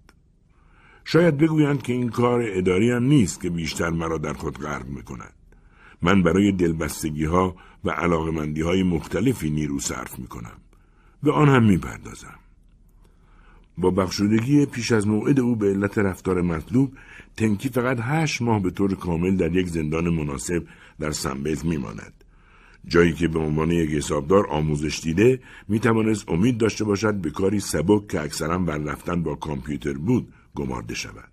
شاید 1.05 1.37
بگویند 1.37 1.83
که 1.83 1.93
این 1.93 2.09
کار 2.09 2.45
اداری 2.47 2.91
هم 2.91 3.05
نیست 3.05 3.41
که 3.41 3.51
بیشتر 3.51 3.91
مرا 3.91 4.19
در 4.19 4.33
خود 4.33 4.59
غرق 4.59 4.87
می 4.87 5.03
کند. 5.03 5.35
من 6.03 6.23
برای 6.23 6.53
دلبستگی 6.53 7.25
ها 7.25 7.57
و 7.85 7.91
علاقمندی 7.91 8.61
های 8.61 8.83
مختلفی 8.83 9.51
نیرو 9.51 9.79
صرف 9.79 10.19
می 10.19 10.27
کنم. 10.27 10.61
به 11.23 11.33
آن 11.33 11.49
هم 11.49 11.65
می 11.65 11.79
پردازم. 11.79 12.40
با 13.81 13.91
بخشودگی 13.91 14.67
پیش 14.67 14.93
از 14.93 15.07
موعد 15.07 15.41
او 15.41 15.57
به 15.57 15.67
علت 15.71 15.99
رفتار 15.99 16.43
مطلوب 16.43 16.93
تنکی 17.37 17.69
فقط 17.69 17.99
هشت 18.01 18.43
ماه 18.43 18.63
به 18.63 18.71
طور 18.71 18.95
کامل 18.95 19.37
در 19.37 19.57
یک 19.57 19.69
زندان 19.69 20.09
مناسب 20.09 20.63
در 21.01 21.11
سنبیت 21.11 21.65
میماند. 21.65 22.13
جایی 22.87 23.13
که 23.13 23.29
به 23.29 23.39
عنوان 23.39 23.71
یک 23.71 23.91
حسابدار 23.91 24.47
آموزش 24.47 25.01
دیده 25.01 25.41
می 25.69 25.81
توانست 25.81 26.29
امید 26.29 26.59
داشته 26.59 26.85
باشد 26.85 27.15
به 27.15 27.31
کاری 27.31 27.61
سبک 27.61 28.09
که 28.09 28.21
اکثرا 28.21 28.59
بر 28.59 28.79
رفتن 28.79 29.23
با 29.23 29.35
کامپیوتر 29.35 29.93
بود 29.93 30.33
گمارده 30.55 30.95
شود. 30.95 31.33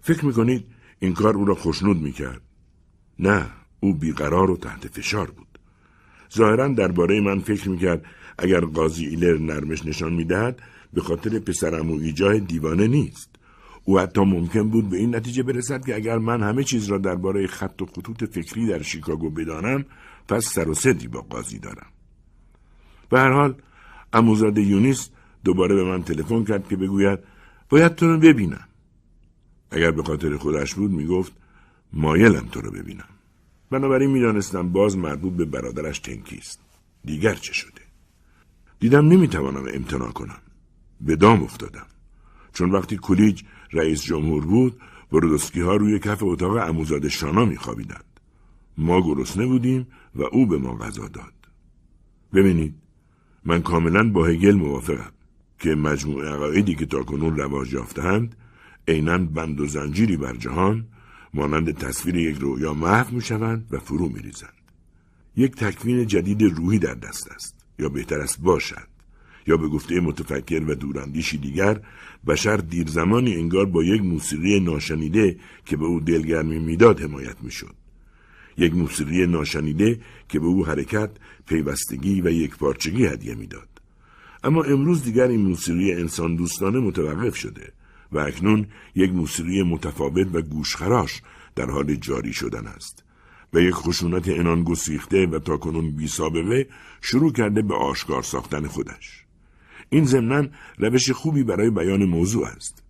فکر 0.00 0.26
می 0.26 0.32
کنید 0.32 0.64
این 0.98 1.14
کار 1.14 1.36
او 1.36 1.44
را 1.44 1.54
خوشنود 1.54 1.96
می 2.00 2.12
کرد؟ 2.12 2.40
نه 3.18 3.46
او 3.80 3.94
بیقرار 3.94 4.50
و 4.50 4.56
تحت 4.56 4.86
فشار 4.86 5.30
بود. 5.30 5.58
ظاهرا 6.36 6.68
درباره 6.68 7.20
من 7.20 7.38
فکر 7.38 7.68
می‌کرد 7.68 8.04
اگر 8.38 8.60
قاضی 8.60 9.06
ایلر 9.06 9.38
نرمش 9.38 9.86
نشان 9.86 10.12
می‌دهد 10.12 10.62
به 10.92 11.00
خاطر 11.00 11.38
پسرم 11.38 11.90
و 11.90 11.98
ایجاه 11.98 12.38
دیوانه 12.38 12.86
نیست. 12.86 13.30
او 13.84 13.98
حتی 13.98 14.20
ممکن 14.20 14.68
بود 14.70 14.90
به 14.90 14.96
این 14.96 15.14
نتیجه 15.14 15.42
برسد 15.42 15.86
که 15.86 15.94
اگر 15.94 16.18
من 16.18 16.42
همه 16.42 16.64
چیز 16.64 16.88
را 16.88 16.98
درباره 16.98 17.46
خط 17.46 17.82
و 17.82 17.86
خطوط 17.86 18.24
فکری 18.24 18.66
در 18.66 18.82
شیکاگو 18.82 19.30
بدانم 19.30 19.84
پس 20.28 20.44
سر 20.44 20.68
و 20.68 20.74
صدی 20.74 21.08
با 21.08 21.20
قاضی 21.20 21.58
دارم. 21.58 21.86
به 23.10 23.18
هر 23.18 23.32
حال 23.32 23.54
اموزاده 24.12 24.62
یونیس 24.62 25.10
دوباره 25.44 25.74
به 25.74 25.84
من 25.84 26.02
تلفن 26.02 26.44
کرد 26.44 26.68
که 26.68 26.76
بگوید 26.76 27.18
باید 27.68 27.94
تو 27.94 28.06
رو 28.06 28.18
ببینم. 28.18 28.68
اگر 29.70 29.90
به 29.90 30.02
خاطر 30.02 30.36
خودش 30.36 30.74
بود 30.74 30.90
می‌گفت 30.90 31.32
مایلم 31.92 32.48
تو 32.52 32.60
رو 32.60 32.70
ببینم. 32.70 33.08
بنابراین 33.70 34.10
می‌دانستم 34.10 34.72
باز 34.72 34.96
مربوط 34.96 35.32
به 35.32 35.44
برادرش 35.44 35.98
تنکی 35.98 36.36
است 36.36 36.60
دیگر 37.04 37.34
چه 37.34 37.52
شده؟ 37.52 37.82
دیدم 38.80 39.08
نمی‌توانم 39.08 39.64
امتناع 39.74 40.10
کنم. 40.10 40.40
به 41.02 41.16
دام 41.16 41.42
افتادم. 41.42 41.86
چون 42.52 42.70
وقتی 42.70 42.96
کلیج 42.96 43.42
رئیس 43.72 44.02
جمهور 44.02 44.46
بود 44.46 44.80
برودسکی 45.12 45.60
ها 45.60 45.76
روی 45.76 45.98
کف 45.98 46.22
اتاق 46.22 46.68
اموزاده 46.68 47.08
شانا 47.08 47.44
میخوابیدند. 47.44 48.04
ما 48.78 49.00
گرسنه 49.00 49.46
بودیم 49.46 49.86
و 50.14 50.22
او 50.22 50.46
به 50.46 50.58
ما 50.58 50.74
غذا 50.74 51.08
داد. 51.08 51.32
ببینید 52.34 52.74
من 53.44 53.62
کاملا 53.62 54.10
با 54.10 54.26
هگل 54.26 54.54
موافقم 54.54 55.12
که 55.58 55.74
مجموعه 55.74 56.28
عقایدی 56.28 56.74
که 56.74 56.86
تاکنون 56.86 57.36
رواج 57.36 57.72
یافتهاند 57.72 58.36
عینا 58.88 59.18
بند 59.18 59.60
و 59.60 59.66
زنجیری 59.66 60.16
بر 60.16 60.36
جهان 60.36 60.86
مانند 61.34 61.78
تصویر 61.78 62.16
یک 62.16 62.38
رویا 62.38 62.74
محو 62.74 63.14
می‌شوند 63.14 63.66
و 63.70 63.78
فرو 63.78 64.08
میریزند. 64.08 64.62
یک 65.36 65.56
تکوین 65.56 66.06
جدید 66.06 66.42
روحی 66.42 66.78
در 66.78 66.94
دست 66.94 67.30
است 67.30 67.64
یا 67.78 67.88
بهتر 67.88 68.20
است 68.20 68.40
باشد. 68.40 68.91
یا 69.46 69.56
به 69.56 69.68
گفته 69.68 70.00
متفکر 70.00 70.64
و 70.68 70.74
دوراندیشی 70.74 71.38
دیگر 71.38 71.80
بشر 72.26 72.56
دیر 72.56 72.88
زمانی 72.88 73.34
انگار 73.34 73.66
با 73.66 73.84
یک 73.84 74.02
موسیقی 74.02 74.60
ناشنیده 74.60 75.36
که 75.66 75.76
به 75.76 75.84
او 75.84 76.00
دلگرمی 76.00 76.58
می‌داد 76.58 77.00
حمایت 77.00 77.36
می‌شد. 77.42 77.74
یک 78.58 78.74
موسیقی 78.74 79.26
ناشنیده 79.26 80.00
که 80.28 80.40
به 80.40 80.46
او 80.46 80.66
حرکت 80.66 81.10
پیوستگی 81.46 82.20
و 82.20 82.30
یک 82.30 82.56
پارچگی 82.56 83.06
هدیه 83.06 83.34
می‌داد. 83.34 83.68
اما 84.44 84.62
امروز 84.62 85.04
دیگر 85.04 85.28
این 85.28 85.40
موسیقی 85.40 85.92
انسان 85.92 86.36
دوستانه 86.36 86.80
متوقف 86.80 87.36
شده 87.36 87.72
و 88.12 88.18
اکنون 88.18 88.66
یک 88.94 89.10
موسیقی 89.10 89.62
متفاوت 89.62 90.28
و 90.32 90.42
گوشخراش 90.42 91.22
در 91.56 91.70
حال 91.70 91.94
جاری 91.94 92.32
شدن 92.32 92.66
است 92.66 93.04
و 93.52 93.60
یک 93.60 93.74
خشونت 93.74 94.28
انان 94.28 94.64
گسیخته 94.64 95.26
و 95.26 95.38
تاکنون 95.38 95.90
بی 95.90 96.08
سابقه 96.08 96.68
شروع 97.00 97.32
کرده 97.32 97.62
به 97.62 97.74
آشکار 97.74 98.22
ساختن 98.22 98.66
خودش. 98.66 99.21
این 99.92 100.04
ضمنا 100.04 100.48
روش 100.78 101.10
خوبی 101.10 101.42
برای 101.42 101.70
بیان 101.70 102.04
موضوع 102.04 102.46
است 102.46 102.82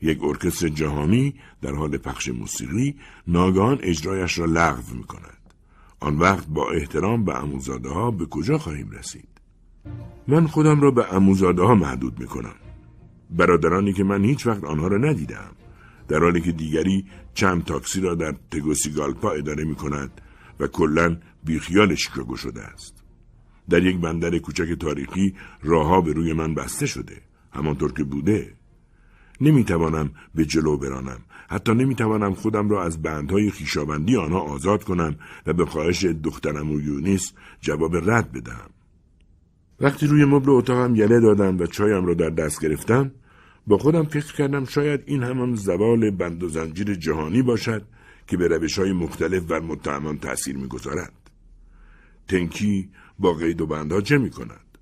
یک 0.00 0.18
ارکستر 0.22 0.68
جهانی 0.68 1.34
در 1.62 1.74
حال 1.74 1.96
پخش 1.96 2.28
موسیقی 2.28 2.94
ناگهان 3.26 3.78
اجرایش 3.82 4.38
را 4.38 4.44
لغو 4.44 4.94
می 4.94 5.04
کند. 5.04 5.54
آن 6.00 6.18
وقت 6.18 6.46
با 6.46 6.70
احترام 6.70 7.24
به 7.24 7.42
اموزاده 7.42 7.88
ها 7.88 8.10
به 8.10 8.26
کجا 8.26 8.58
خواهیم 8.58 8.90
رسید؟ 8.90 9.28
من 10.28 10.46
خودم 10.46 10.80
را 10.80 10.90
به 10.90 11.14
اموزاده 11.14 11.62
ها 11.62 11.74
محدود 11.74 12.20
می 12.20 12.26
کنم. 12.26 12.54
برادرانی 13.30 13.92
که 13.92 14.04
من 14.04 14.24
هیچ 14.24 14.46
وقت 14.46 14.64
آنها 14.64 14.86
را 14.86 14.98
ندیدم. 14.98 15.52
در 16.08 16.18
حالی 16.18 16.40
که 16.40 16.52
دیگری 16.52 17.06
چند 17.34 17.64
تاکسی 17.64 18.00
را 18.00 18.14
در 18.14 18.34
تگوسیگالپا 18.50 19.30
اداره 19.30 19.64
می 19.64 19.74
کند 19.74 20.20
و 20.60 20.66
کلا 20.66 21.16
بیخیال 21.44 21.94
شیکاگو 21.94 22.36
شده 22.36 22.62
است. 22.62 22.97
در 23.70 23.82
یک 23.84 24.00
بندر 24.00 24.38
کوچک 24.38 24.72
تاریخی 24.72 25.34
راهها 25.62 26.00
به 26.00 26.12
روی 26.12 26.32
من 26.32 26.54
بسته 26.54 26.86
شده. 26.86 27.16
همانطور 27.52 27.92
که 27.92 28.04
بوده. 28.04 28.52
نمی‌توانم 29.40 30.10
به 30.34 30.44
جلو 30.44 30.76
برانم 30.76 31.18
حتی 31.48 31.74
نمی‌توانم 31.74 32.34
خودم 32.34 32.68
را 32.68 32.84
از 32.84 33.02
بندهای 33.02 33.50
خیشاوندی 33.50 34.16
آنها 34.16 34.40
آزاد 34.40 34.84
کنم 34.84 35.16
و 35.46 35.52
به 35.52 35.66
خواهش 35.66 36.04
دخترم 36.04 36.70
و 36.70 36.80
یونیس 36.80 37.32
جواب 37.60 38.10
رد 38.10 38.32
بدهم 38.32 38.70
وقتی 39.80 40.06
روی 40.06 40.24
مبل 40.24 40.50
اتاقم 40.50 40.94
یله 40.94 41.20
دادم 41.20 41.58
و 41.58 41.66
چایم 41.66 42.06
را 42.06 42.14
در 42.14 42.30
دست 42.30 42.60
گرفتم 42.60 43.10
با 43.66 43.78
خودم 43.78 44.04
فکر 44.04 44.34
کردم 44.34 44.64
شاید 44.64 45.02
این 45.06 45.22
همان 45.22 45.54
زوال 45.54 46.10
بند 46.10 46.42
و 46.42 46.48
زنجیر 46.48 46.94
جهانی 46.94 47.42
باشد 47.42 47.82
که 48.26 48.36
به 48.36 48.48
روش 48.48 48.78
های 48.78 48.92
مختلف 48.92 49.42
بر 49.42 49.60
متهمان 49.60 50.18
تأثیر 50.18 50.56
می‌گذارد 50.56 51.12
تنکی 52.28 52.90
با 53.18 53.34
قید 53.34 53.60
و 53.60 53.66
بندها 53.66 54.00
چه 54.00 54.18
می 54.18 54.30
کند؟ 54.30 54.78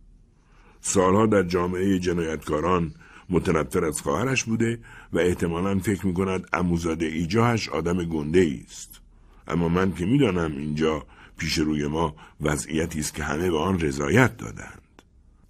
سالها 0.80 1.26
در 1.26 1.42
جامعه 1.42 1.98
جنایتکاران 1.98 2.94
متنفر 3.30 3.84
از 3.84 4.00
خواهرش 4.00 4.44
بوده 4.44 4.78
و 5.12 5.18
احتمالا 5.18 5.78
فکر 5.78 6.06
می 6.06 6.14
کند 6.14 6.48
اموزاده 6.52 7.06
ایجاهش 7.06 7.68
آدم 7.68 8.04
گنده 8.04 8.60
است. 8.64 9.00
اما 9.48 9.68
من 9.68 9.94
که 9.94 10.06
می‌دانم 10.06 10.56
اینجا 10.56 11.06
پیش 11.38 11.58
روی 11.58 11.86
ما 11.86 12.16
وضعیتی 12.40 13.00
است 13.00 13.14
که 13.14 13.24
همه 13.24 13.50
به 13.50 13.58
آن 13.58 13.80
رضایت 13.80 14.36
دادند. 14.36 15.02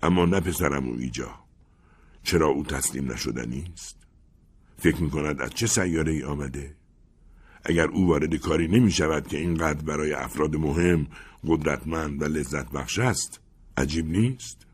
اما 0.02 0.26
نه 0.26 0.40
پسرم 0.40 0.88
او 0.88 0.96
ایجا. 0.98 1.30
چرا 2.22 2.46
او 2.46 2.64
تسلیم 2.64 3.12
نشدنی 3.12 3.64
است؟ 3.74 3.96
فکر 4.78 5.02
می 5.02 5.10
کند 5.10 5.40
از 5.40 5.50
چه 5.50 5.66
سیاره 5.66 6.12
ای 6.12 6.22
آمده؟ 6.22 6.74
اگر 7.68 7.88
او 7.88 8.08
وارد 8.08 8.34
کاری 8.34 8.68
نمی 8.68 8.90
شود 8.90 9.26
که 9.26 9.38
اینقدر 9.38 9.82
برای 9.82 10.12
افراد 10.12 10.56
مهم، 10.56 11.06
قدرتمند 11.46 12.22
و 12.22 12.24
لذت 12.24 12.70
بخش 12.70 12.98
است، 12.98 13.40
عجیب 13.76 14.06
نیست؟ 14.06 14.66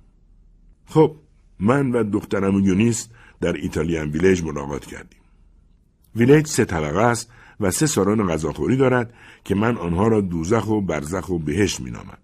خب، 0.86 1.16
من 1.60 1.92
و 1.92 2.04
دخترم 2.04 2.54
یونیس 2.54 3.08
در 3.40 3.52
ایتالیان 3.52 4.10
ویلیج 4.10 4.42
ملاقات 4.42 4.86
کردیم. 4.86 5.20
ویلیج 6.16 6.46
سه 6.46 6.64
طبقه 6.64 7.00
است 7.00 7.30
و 7.60 7.70
سه 7.70 7.86
سالن 7.86 8.26
غذاخوری 8.26 8.76
دارد 8.76 9.14
که 9.44 9.54
من 9.54 9.76
آنها 9.76 10.08
را 10.08 10.20
دوزخ 10.20 10.68
و 10.68 10.80
برزخ 10.80 11.28
و 11.28 11.38
بهشت 11.38 11.80
مینامم. 11.80 12.18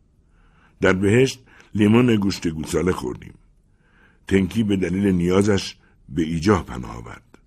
در 0.80 0.92
بهشت 0.92 1.44
لیمون 1.74 2.16
گوشت 2.16 2.48
گوساله 2.48 2.92
خوردیم. 2.92 3.34
تنکی 4.28 4.62
به 4.62 4.76
دلیل 4.76 5.06
نیازش 5.06 5.76
به 6.08 6.22
ایجاه 6.22 6.64
پناه 6.64 6.96
آورد. 6.96 7.38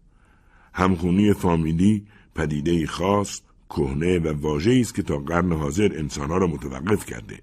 همخونی 0.74 1.34
فامیلی 1.34 2.08
پدیده 2.36 2.88
خاص، 2.88 3.42
کهنه 3.70 4.20
و 4.20 4.34
واژه‌ای 4.42 4.82
است 4.82 4.96
که 4.96 5.04
تا 5.04 5.18
قرن 5.18 5.52
حاضر 5.52 5.92
انسانها 5.96 6.38
را 6.38 6.48
متوقف 6.48 7.06
کرده 7.06 7.40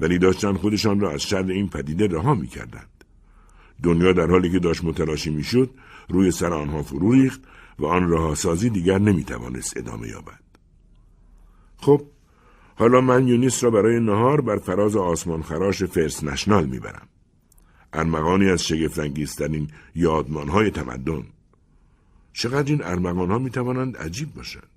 ولی 0.00 0.18
داشتن 0.18 0.52
خودشان 0.54 1.00
را 1.00 1.10
از 1.10 1.22
شر 1.22 1.46
این 1.46 1.68
پدیده 1.68 2.06
رها 2.06 2.34
می‌کردند. 2.34 3.04
دنیا 3.82 4.12
در 4.12 4.30
حالی 4.30 4.50
که 4.50 4.58
داشت 4.58 4.84
متلاشی 4.84 5.30
می‌شد 5.30 5.70
روی 6.08 6.30
سر 6.30 6.52
آنها 6.52 6.82
فرو 6.82 7.12
ریخت 7.12 7.40
و 7.78 7.86
آن 7.86 8.10
رهاسازی 8.10 8.70
دیگر 8.70 8.98
نمی‌توانست 8.98 9.76
ادامه 9.76 10.08
یابد. 10.08 10.40
خب 11.76 12.02
حالا 12.74 13.00
من 13.00 13.28
یونیس 13.28 13.64
را 13.64 13.70
برای 13.70 14.00
نهار 14.00 14.40
بر 14.40 14.56
فراز 14.56 14.96
آسمان 14.96 15.42
خراش 15.42 15.82
فرس 15.82 16.24
نشنال 16.24 16.66
می‌برم. 16.66 17.08
ارمغانی 17.92 18.50
از 18.50 18.64
شگفتانگیزترین 18.64 19.68
یادمانهای 19.94 20.70
تمدن. 20.70 21.24
چقدر 22.36 22.72
این 22.72 22.82
ارمغان 22.84 23.30
ها 23.30 23.38
می 23.38 23.50
توانند 23.50 23.96
عجیب 23.96 24.34
باشند. 24.34 24.68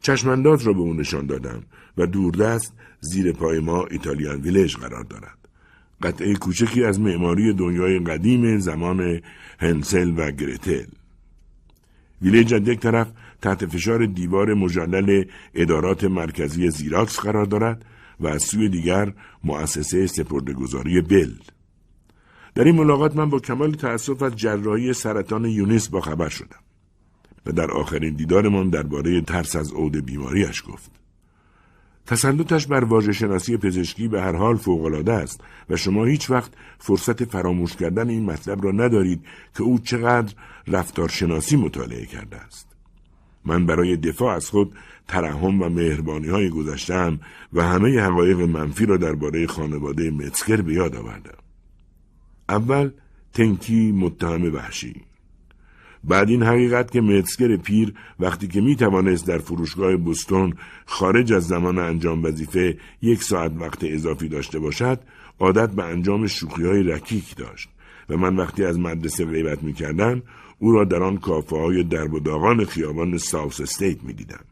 چشمانداز 0.00 0.62
را 0.62 0.72
به 0.72 0.80
او 0.80 0.94
نشان 0.94 1.26
دادم 1.26 1.62
و 1.98 2.06
دوردست 2.06 2.72
زیر 3.00 3.32
پای 3.32 3.60
ما 3.60 3.86
ایتالیان 3.90 4.40
ویلژ 4.40 4.76
قرار 4.76 5.04
دارد. 5.04 5.38
قطعه 6.02 6.34
کوچکی 6.34 6.84
از 6.84 7.00
معماری 7.00 7.52
دنیای 7.52 7.98
قدیم 7.98 8.58
زمان 8.58 9.20
هنسل 9.58 10.14
و 10.16 10.30
گرتل. 10.30 10.86
ویلیج 12.22 12.54
از 12.54 12.68
یک 12.68 12.80
طرف 12.80 13.08
تحت 13.42 13.66
فشار 13.66 14.06
دیوار 14.06 14.54
مجلل 14.54 15.24
ادارات 15.54 16.04
مرکزی 16.04 16.70
زیراکس 16.70 17.20
قرار 17.20 17.44
دارد 17.44 17.84
و 18.20 18.26
از 18.26 18.42
سوی 18.42 18.68
دیگر 18.68 19.12
مؤسسه 19.44 20.06
سپردگذاری 20.06 21.00
بل. 21.00 21.32
در 22.58 22.64
این 22.64 22.74
ملاقات 22.74 23.16
من 23.16 23.30
با 23.30 23.38
کمال 23.38 23.72
تأسف 23.72 24.22
از 24.22 24.36
جراحی 24.36 24.92
سرطان 24.92 25.44
یونیس 25.44 25.88
با 25.88 26.00
خبر 26.00 26.28
شدم 26.28 26.58
و 27.46 27.52
در 27.52 27.70
آخرین 27.70 28.14
دیدارمان 28.14 28.68
درباره 28.68 29.20
ترس 29.20 29.56
از 29.56 29.72
عود 29.72 30.06
بیماریش 30.06 30.62
گفت 30.68 30.90
تسلطش 32.06 32.66
بر 32.66 32.84
واژه 32.84 33.12
شناسی 33.12 33.56
پزشکی 33.56 34.08
به 34.08 34.22
هر 34.22 34.36
حال 34.36 34.56
فوقالعاده 34.56 35.12
است 35.12 35.40
و 35.70 35.76
شما 35.76 36.04
هیچ 36.04 36.30
وقت 36.30 36.52
فرصت 36.78 37.24
فراموش 37.24 37.76
کردن 37.76 38.08
این 38.08 38.24
مطلب 38.24 38.64
را 38.64 38.70
ندارید 38.70 39.20
که 39.56 39.62
او 39.62 39.78
چقدر 39.78 40.34
رفتارشناسی 40.66 41.56
مطالعه 41.56 42.06
کرده 42.06 42.36
است. 42.36 42.68
من 43.44 43.66
برای 43.66 43.96
دفاع 43.96 44.36
از 44.36 44.50
خود 44.50 44.72
ترحم 45.08 45.62
و 45.62 45.68
مهربانی 45.68 46.28
های 46.28 46.50
گذشتم 46.50 47.20
و 47.52 47.62
همه 47.62 48.00
حقایق 48.00 48.40
منفی 48.40 48.86
را 48.86 48.96
درباره 48.96 49.46
خانواده 49.46 50.10
متسکر 50.10 50.60
به 50.60 50.72
یاد 50.72 50.96
آوردم. 50.96 51.47
اول 52.48 52.90
تنکی 53.32 53.92
متهم 53.92 54.54
وحشی 54.54 54.94
بعد 56.04 56.28
این 56.28 56.42
حقیقت 56.42 56.90
که 56.90 57.00
متسکر 57.00 57.56
پیر 57.56 57.94
وقتی 58.20 58.48
که 58.48 58.60
می 58.60 58.76
توانست 58.76 59.26
در 59.26 59.38
فروشگاه 59.38 59.96
بستون 59.96 60.54
خارج 60.86 61.32
از 61.32 61.46
زمان 61.46 61.78
انجام 61.78 62.24
وظیفه 62.24 62.78
یک 63.02 63.22
ساعت 63.22 63.52
وقت 63.56 63.78
اضافی 63.82 64.28
داشته 64.28 64.58
باشد 64.58 65.00
عادت 65.38 65.70
به 65.70 65.84
انجام 65.84 66.26
شوخی 66.26 66.64
های 66.64 66.82
رکیک 66.82 67.36
داشت 67.36 67.68
و 68.08 68.16
من 68.16 68.36
وقتی 68.36 68.64
از 68.64 68.78
مدرسه 68.78 69.24
غیبت 69.24 69.62
می 69.62 69.72
کردن 69.72 70.22
او 70.58 70.72
را 70.72 70.84
در 70.84 71.02
آن 71.02 71.16
کافه 71.16 71.56
های 71.56 71.82
درب 71.82 72.14
و 72.14 72.20
داغان 72.20 72.64
خیابان 72.64 73.18
ساوس 73.18 73.60
استیت 73.60 74.04
می 74.04 74.12
دیدم. 74.12 74.44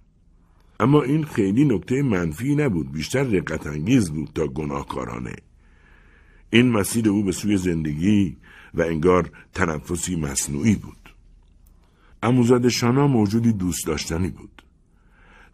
اما 0.81 1.03
این 1.03 1.25
خیلی 1.25 1.65
نکته 1.65 2.03
منفی 2.03 2.55
نبود 2.55 2.93
بیشتر 2.93 3.23
رقت 3.23 3.67
انگیز 3.67 4.11
بود 4.11 4.31
تا 4.35 4.47
گناهکارانه 4.47 5.33
این 6.51 6.71
مسیر 6.71 7.09
او 7.09 7.23
به 7.23 7.33
سوی 7.33 7.57
زندگی 7.57 8.37
و 8.75 8.83
انگار 8.83 9.31
تنفسی 9.55 10.17
مصنوعی 10.17 10.75
بود. 10.75 10.97
اموزاد 12.23 12.69
شانا 12.69 13.07
موجودی 13.07 13.53
دوست 13.53 13.87
داشتنی 13.87 14.29
بود. 14.29 14.63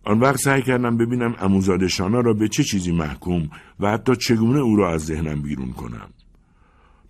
آن 0.04 0.20
وقت 0.20 0.36
سعی 0.36 0.62
کردم 0.62 0.96
ببینم 0.96 1.34
اموزاد 1.40 1.86
شانا 1.86 2.20
را 2.20 2.32
به 2.32 2.48
چه 2.48 2.64
چیزی 2.64 2.92
محکوم 2.92 3.50
و 3.80 3.90
حتی 3.90 4.16
چگونه 4.16 4.58
او 4.58 4.76
را 4.76 4.92
از 4.92 5.04
ذهنم 5.04 5.42
بیرون 5.42 5.72
کنم. 5.72 6.10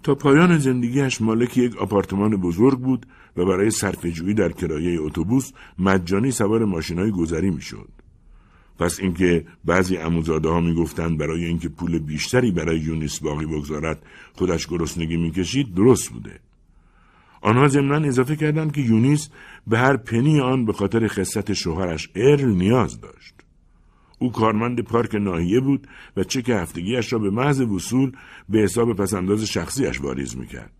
تا 0.02 0.14
پایان 0.14 0.58
زندگیش 0.58 1.20
مالک 1.20 1.56
یک 1.56 1.76
آپارتمان 1.76 2.36
بزرگ 2.36 2.78
بود 2.78 3.06
و 3.36 3.44
برای 3.44 3.70
صرفه‌جویی 3.70 4.34
در 4.34 4.52
کرایه 4.52 5.00
اتوبوس 5.00 5.52
مجانی 5.78 6.30
سوار 6.30 6.64
ماشینهای 6.64 7.10
گذری 7.10 7.50
می‌شد. 7.50 7.88
پس 8.82 9.00
اینکه 9.00 9.44
بعضی 9.64 9.96
عموزاده 9.96 10.48
ها 10.48 10.60
می‌گفتند 10.60 11.18
برای 11.18 11.44
اینکه 11.44 11.68
پول 11.68 11.98
بیشتری 11.98 12.50
برای 12.50 12.78
یونیس 12.78 13.20
باقی 13.20 13.46
بگذارد 13.46 14.02
خودش 14.32 14.66
گرسنگی 14.66 15.16
می‌کشید 15.16 15.74
درست 15.74 16.08
بوده. 16.10 16.40
آنها 17.40 17.68
ضمنا 17.68 18.08
اضافه 18.08 18.36
کردند 18.36 18.72
که 18.72 18.80
یونیس 18.80 19.28
به 19.66 19.78
هر 19.78 19.96
پنی 19.96 20.40
آن 20.40 20.64
به 20.66 20.72
خاطر 20.72 21.08
خصت 21.08 21.52
شوهرش 21.52 22.10
ارل 22.14 22.50
نیاز 22.54 23.00
داشت. 23.00 23.34
او 24.18 24.32
کارمند 24.32 24.80
پارک 24.80 25.14
ناحیه 25.14 25.60
بود 25.60 25.88
و 26.16 26.24
چک 26.24 26.50
هفتگیش 26.50 27.12
را 27.12 27.18
به 27.18 27.30
محض 27.30 27.60
وصول 27.60 28.12
به 28.48 28.58
حساب 28.58 28.92
پسنداز 28.96 29.44
شخصیش 29.44 30.00
واریز 30.00 30.36
می‌کرد. 30.36 30.72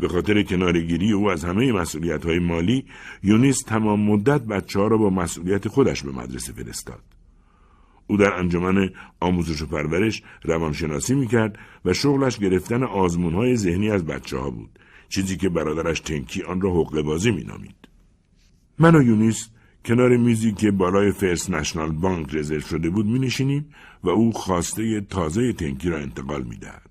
به 0.00 0.08
خاطر 0.08 0.42
کنارگیری 0.42 1.12
او 1.12 1.30
از 1.30 1.44
همه 1.44 1.72
مسئولیت 1.72 2.24
های 2.24 2.38
مالی 2.38 2.84
یونیس 3.22 3.62
تمام 3.62 4.00
مدت 4.00 4.42
بچه 4.42 4.80
ها 4.80 4.86
را 4.86 4.96
با 4.96 5.10
مسئولیت 5.10 5.68
خودش 5.68 6.02
به 6.02 6.12
مدرسه 6.12 6.52
فرستاد. 6.52 7.11
او 8.06 8.16
در 8.16 8.32
انجمن 8.32 8.90
آموزش 9.20 9.62
و 9.62 9.66
پرورش 9.66 10.22
روانشناسی 10.44 11.14
می‌کرد 11.14 11.58
و 11.84 11.92
شغلش 11.92 12.38
گرفتن 12.38 12.82
آزمون 12.82 13.34
های 13.34 13.56
ذهنی 13.56 13.90
از 13.90 14.06
بچه 14.06 14.38
ها 14.38 14.50
بود 14.50 14.78
چیزی 15.08 15.36
که 15.36 15.48
برادرش 15.48 16.00
تنکی 16.00 16.42
آن 16.42 16.60
را 16.60 16.70
حقوق 16.70 17.00
بازی 17.00 17.30
مینامید. 17.30 17.88
من 18.78 18.94
و 18.94 19.02
یونیس 19.02 19.48
کنار 19.84 20.16
میزی 20.16 20.52
که 20.52 20.70
بالای 20.70 21.12
فرست 21.12 21.50
نشنال 21.50 21.92
بانک 21.92 22.34
رزرو 22.34 22.60
شده 22.60 22.90
بود 22.90 23.06
می 23.06 23.18
نشینیم 23.18 23.74
و 24.04 24.08
او 24.08 24.32
خواسته 24.32 25.00
تازه 25.00 25.52
تنکی 25.52 25.88
را 25.88 25.98
انتقال 25.98 26.42
می 26.42 26.56
دهد. 26.56 26.90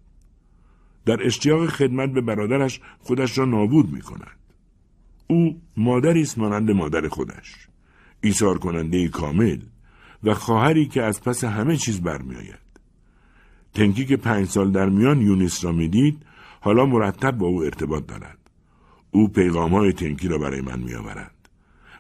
در 1.05 1.26
اشتیاق 1.26 1.66
خدمت 1.66 2.12
به 2.12 2.22
برادرش 2.22 2.82
خودش 2.99 3.38
را 3.38 3.45
نابود 3.45 3.93
می 3.93 4.01
کند. 4.01 4.38
او 5.28 5.62
مادری 5.78 6.22
است 6.22 6.38
مانند 6.38 6.72
مادر 6.72 7.07
خودش. 7.07 7.68
ایثار 8.22 8.57
کننده 8.57 9.07
کامل 9.07 9.57
و 10.24 10.34
خواهری 10.34 10.86
که 10.86 11.04
از 11.04 11.22
پس 11.22 11.44
همه 11.44 11.78
چیز 11.78 12.02
برمیآید. 12.02 12.62
تنکی 13.74 14.06
که 14.06 14.18
پنج 14.18 14.48
سال 14.48 14.72
در 14.72 14.90
میان 14.90 15.22
یونیس 15.22 15.64
را 15.64 15.72
می‌دید 15.72 16.26
حالا 16.62 16.86
مرتب 16.86 17.38
با 17.38 17.48
او 17.48 17.64
ارتباط 17.64 18.06
دارد. 18.06 18.38
او 19.12 19.28
پیغام 19.28 19.76
های 19.76 19.94
تنکی 19.94 20.28
را 20.28 20.38
برای 20.38 20.62
من 20.62 20.80
میآورد. 20.80 21.36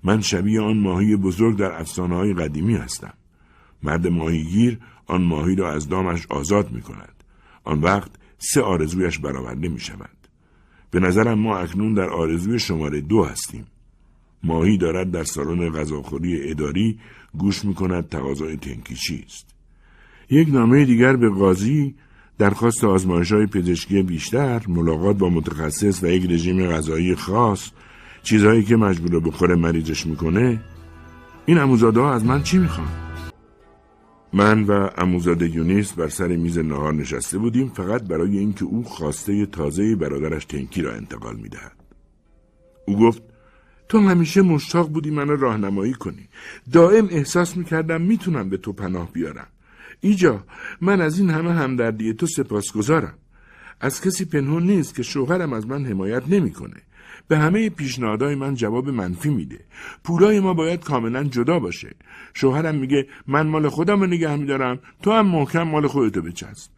من 0.03 0.21
شبیه 0.21 0.61
آن 0.61 0.77
ماهی 0.77 1.15
بزرگ 1.15 1.57
در 1.57 1.71
افسانه 1.71 2.15
های 2.15 2.33
قدیمی 2.33 2.75
هستم. 2.75 3.13
مرد 3.83 4.07
ماهیگیر 4.07 4.79
آن 5.07 5.21
ماهی 5.21 5.55
را 5.55 5.71
از 5.71 5.89
دامش 5.89 6.27
آزاد 6.29 6.71
می 6.71 6.81
کند. 6.81 7.23
آن 7.63 7.81
وقت 7.81 8.11
سه 8.37 8.61
آرزویش 8.61 9.19
برآورده 9.19 9.69
می 9.69 9.79
شود. 9.79 10.17
به 10.91 10.99
نظرم 10.99 11.39
ما 11.39 11.57
اکنون 11.57 11.93
در 11.93 12.09
آرزوی 12.09 12.59
شماره 12.59 13.01
دو 13.01 13.23
هستیم. 13.23 13.65
ماهی 14.43 14.77
دارد 14.77 15.11
در 15.11 15.23
سالن 15.23 15.69
غذاخوری 15.69 16.49
اداری 16.49 16.99
گوش 17.37 17.65
می 17.65 17.73
کند 17.73 18.09
تقاضای 18.09 18.57
تنکی 18.57 18.95
چیست. 18.95 19.45
یک 20.29 20.49
نامه 20.49 20.85
دیگر 20.85 21.15
به 21.15 21.29
قاضی 21.29 21.95
درخواست 22.37 22.83
آزمایش 22.83 23.31
های 23.31 23.45
پزشکی 23.45 24.01
بیشتر، 24.01 24.61
ملاقات 24.67 25.17
با 25.17 25.29
متخصص 25.29 26.03
و 26.03 26.07
یک 26.07 26.31
رژیم 26.31 26.67
غذایی 26.67 27.15
خاص، 27.15 27.71
چیزهایی 28.23 28.63
که 28.63 28.75
مجبور 28.75 29.19
بخوره 29.19 29.55
مریضش 29.55 30.05
می‌کنه، 30.05 30.61
این 31.45 31.57
اموزاده 31.57 31.99
ها 31.99 32.13
از 32.13 32.25
من 32.25 32.43
چی 32.43 32.57
می‌خوان؟ 32.57 32.87
من 34.33 34.63
و 34.63 34.89
اموزاده 34.97 35.49
یونیس 35.49 35.93
بر 35.93 36.07
سر 36.07 36.27
میز 36.27 36.57
نهار 36.57 36.93
نشسته 36.93 37.37
بودیم 37.37 37.69
فقط 37.69 38.03
برای 38.03 38.37
اینکه 38.37 38.65
او 38.65 38.83
خواسته 38.83 39.45
تازه 39.45 39.95
برادرش 39.95 40.45
تنکی 40.45 40.81
را 40.81 40.93
انتقال 40.93 41.35
می‌دهد. 41.35 41.75
او 42.85 42.99
گفت 42.99 43.23
تو 43.91 43.99
همیشه 43.99 44.41
مشتاق 44.41 44.89
بودی 44.89 45.11
منو 45.11 45.35
راهنمایی 45.35 45.93
کنی. 45.93 46.27
دائم 46.71 47.07
احساس 47.11 47.57
می‌کردم 47.57 48.01
می‌تونم 48.01 48.49
به 48.49 48.57
تو 48.57 48.73
پناه 48.73 49.11
بیارم. 49.11 49.47
ایجا 50.01 50.43
من 50.81 51.01
از 51.01 51.19
این 51.19 51.29
همه 51.29 51.53
همدردی 51.53 52.13
تو 52.13 52.27
سپاسگزارم. 52.27 53.13
از 53.81 54.01
کسی 54.01 54.25
پنهون 54.25 54.63
نیست 54.63 54.95
که 54.95 55.03
شوهرم 55.03 55.53
از 55.53 55.67
من 55.67 55.85
حمایت 55.85 56.23
نمی‌کنه. 56.27 56.81
به 57.27 57.37
همه 57.37 57.69
پیشنهادهای 57.69 58.35
من 58.35 58.55
جواب 58.55 58.89
منفی 58.89 59.29
میده. 59.29 59.59
پولای 60.03 60.39
ما 60.39 60.53
باید 60.53 60.83
کاملا 60.83 61.23
جدا 61.23 61.59
باشه. 61.59 61.95
شوهرم 62.33 62.75
میگه 62.75 63.07
من 63.27 63.47
مال 63.47 63.69
خودم 63.69 63.99
رو 64.01 64.07
نگه 64.07 64.35
میدارم 64.35 64.79
تو 65.03 65.11
هم 65.11 65.27
محکم 65.27 65.63
مال 65.63 65.87
خودتو 65.87 66.21
بچسب. 66.21 66.69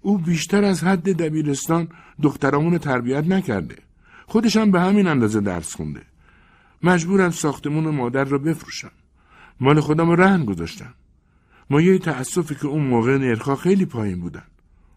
او 0.00 0.18
بیشتر 0.18 0.64
از 0.64 0.84
حد 0.84 1.12
دبیرستان 1.12 1.88
دخترامون 2.22 2.78
تربیت 2.78 3.24
نکرده. 3.26 3.76
خودشم 4.26 4.70
به 4.70 4.80
همین 4.80 5.06
اندازه 5.06 5.40
درس 5.40 5.74
خونده. 5.76 6.09
مجبورم 6.82 7.30
ساختمون 7.30 7.94
مادر 7.94 8.24
رو 8.24 8.38
بفروشم. 8.38 8.90
مال 9.60 9.80
خودم 9.80 10.10
رو 10.10 10.16
رهن 10.16 10.44
گذاشتم. 10.44 10.94
یه 11.70 11.98
تأسفی 11.98 12.54
که 12.54 12.66
اون 12.66 12.82
موقع 12.82 13.18
نرخا 13.18 13.56
خیلی 13.56 13.86
پایین 13.86 14.20
بودن. 14.20 14.42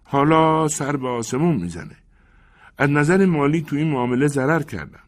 حالا 0.03 0.67
سر 0.67 0.97
به 0.97 1.07
آسمون 1.07 1.55
می‌زنه. 1.55 1.95
از 2.77 2.89
نظر 2.89 3.25
مالی 3.25 3.61
تو 3.61 3.75
این 3.75 3.91
معامله 3.91 4.27
ضرر 4.27 4.63
کردم. 4.63 4.99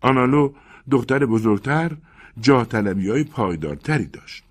آنالو 0.00 0.52
دختر 0.90 1.26
بزرگتر 1.26 1.96
جاه 2.40 2.64
طلبی 2.64 3.10
های 3.10 3.24
پایدارتری 3.24 4.06
داشت. 4.06 4.44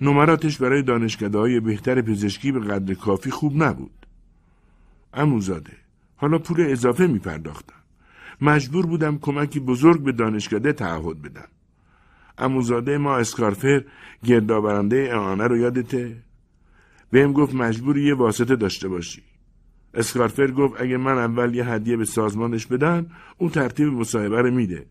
نمراتش 0.00 0.58
برای 0.58 0.82
دانشکده 0.82 1.38
های 1.38 1.60
بهتر 1.60 2.02
پزشکی 2.02 2.52
به 2.52 2.60
قدر 2.60 2.94
کافی 2.94 3.30
خوب 3.30 3.62
نبود. 3.62 4.06
اموزاده 5.14 5.76
حالا 6.16 6.38
پول 6.38 6.60
اضافه 6.60 7.06
می 7.06 7.18
پرداختم. 7.18 7.79
مجبور 8.40 8.86
بودم 8.86 9.18
کمکی 9.18 9.60
بزرگ 9.60 10.02
به 10.02 10.12
دانشکده 10.12 10.72
تعهد 10.72 11.22
بدم. 11.22 11.48
اموزاده 12.38 12.98
ما 12.98 13.16
اسکارفر 13.16 13.84
گردآورنده 14.24 15.08
اعانه 15.12 15.46
رو 15.46 15.56
یادته؟ 15.56 16.16
بهم 17.10 17.32
گفت 17.32 17.54
مجبوری 17.54 18.02
یه 18.02 18.14
واسطه 18.14 18.56
داشته 18.56 18.88
باشی. 18.88 19.22
اسکارفر 19.94 20.50
گفت 20.50 20.80
اگه 20.80 20.96
من 20.96 21.18
اول 21.18 21.54
یه 21.54 21.64
هدیه 21.64 21.96
به 21.96 22.04
سازمانش 22.04 22.66
بدم 22.66 23.06
اون 23.38 23.50
ترتیب 23.50 23.88
مصاحبه 23.88 24.42
رو 24.42 24.50
میده 24.50 24.86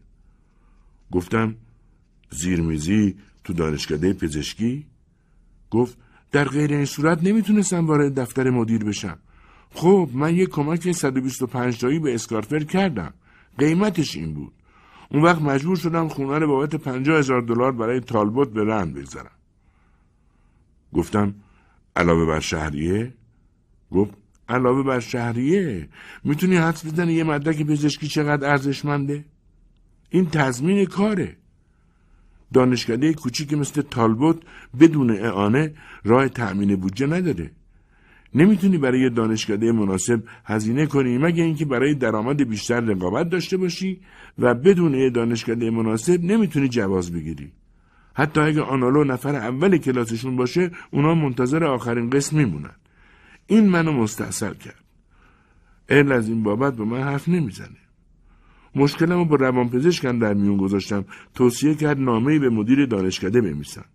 گفتم 1.11 1.55
زیرمیزی 2.29 3.15
تو 3.43 3.53
دانشکده 3.53 4.13
پزشکی 4.13 4.85
گفت 5.69 5.97
در 6.31 6.47
غیر 6.47 6.73
این 6.73 6.85
صورت 6.85 7.23
نمی‌تونستم 7.23 7.87
وارد 7.87 8.19
دفتر 8.19 8.49
مدیر 8.49 8.83
بشم 8.83 9.17
خب 9.71 10.09
من 10.13 10.35
یه 10.35 10.45
کمک 10.45 10.91
125 10.91 11.79
تایی 11.79 11.99
به 11.99 12.13
اسکارفر 12.13 12.59
کردم 12.59 13.13
قیمتش 13.57 14.15
این 14.15 14.33
بود. 14.33 14.53
اون 15.11 15.23
وقت 15.23 15.41
مجبور 15.41 15.75
شدم 15.75 16.07
خونه 16.07 16.39
رو 16.39 16.47
بابت 16.47 16.75
50 16.75 17.17
هزار 17.17 17.41
دلار 17.41 17.71
برای 17.71 17.99
تالبوت 17.99 18.49
به 18.49 18.63
رند 18.63 18.93
بگذارم. 18.93 19.31
گفتم 20.93 21.35
علاوه 21.95 22.25
بر 22.25 22.39
شهریه؟ 22.39 23.13
گفت 23.91 24.13
علاوه 24.49 24.83
بر 24.83 24.99
شهریه 24.99 25.89
می‌تونی 26.23 26.55
حدس 26.55 26.85
بزنی 26.85 27.13
یه 27.13 27.23
مدرک 27.23 27.63
پزشکی 27.63 28.07
چقدر 28.07 28.49
ارزشمنده؟ 28.49 29.25
این 30.09 30.29
تضمین 30.29 30.85
کاره. 30.85 31.37
دانشکده 32.53 33.13
کوچیک 33.13 33.53
مثل 33.53 33.81
تالبوت 33.81 34.41
بدون 34.79 35.11
اعانه 35.11 35.73
راه 36.03 36.29
تأمین 36.29 36.75
بودجه 36.75 37.07
نداره. 37.07 37.51
نمی‌تونی 38.35 38.77
برای 38.77 39.09
دانشکده 39.09 39.71
مناسب 39.71 40.23
هزینه 40.45 40.85
کنی 40.85 41.17
مگه 41.17 41.43
اینکه 41.43 41.65
برای 41.65 41.93
درآمد 41.93 42.49
بیشتر 42.49 42.79
رقابت 42.79 43.29
داشته 43.29 43.57
باشی 43.57 43.99
و 44.39 44.53
بدون 44.53 45.09
دانشکده 45.09 45.69
مناسب 45.69 46.23
نمی‌تونی 46.23 46.67
جواز 46.67 47.13
بگیری. 47.13 47.51
حتی 48.13 48.41
اگه 48.41 48.61
آنالو 48.61 49.03
نفر 49.03 49.35
اول 49.35 49.77
کلاسشون 49.77 50.35
باشه 50.35 50.71
اونا 50.91 51.15
منتظر 51.15 51.63
آخرین 51.63 52.09
قسم 52.09 52.37
میمونن. 52.37 52.75
این 53.47 53.69
منو 53.69 53.91
مستحصل 53.91 54.53
کرد. 54.53 54.83
ارل 55.89 56.11
از 56.11 56.29
این 56.29 56.43
بابت 56.43 56.75
به 56.75 56.83
من 56.83 57.01
حرف 57.01 57.29
نمی‌زنه. 57.29 57.77
مشکلم 58.75 59.17
رو 59.17 59.25
با 59.25 59.35
روانپزشکم 59.35 60.19
در 60.19 60.33
میون 60.33 60.57
گذاشتم. 60.57 61.05
توصیه 61.35 61.75
کرد 61.75 61.99
نامه 61.99 62.39
به 62.39 62.49
مدیر 62.49 62.85
دانشکده 62.85 63.41
بمیسم 63.41 63.85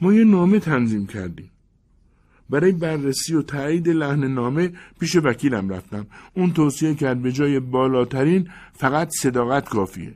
ما 0.00 0.14
یه 0.14 0.24
نامه 0.24 0.58
تنظیم 0.60 1.06
کردیم. 1.06 1.50
برای 2.50 2.72
بررسی 2.72 3.34
و 3.34 3.42
تایید 3.42 3.88
لحن 3.88 4.24
نامه 4.24 4.72
پیش 5.00 5.16
وکیلم 5.16 5.68
رفتم. 5.68 6.06
اون 6.34 6.52
توصیه 6.52 6.94
کرد 6.94 7.22
به 7.22 7.32
جای 7.32 7.60
بالاترین 7.60 8.48
فقط 8.72 9.08
صداقت 9.10 9.68
کافیه. 9.68 10.14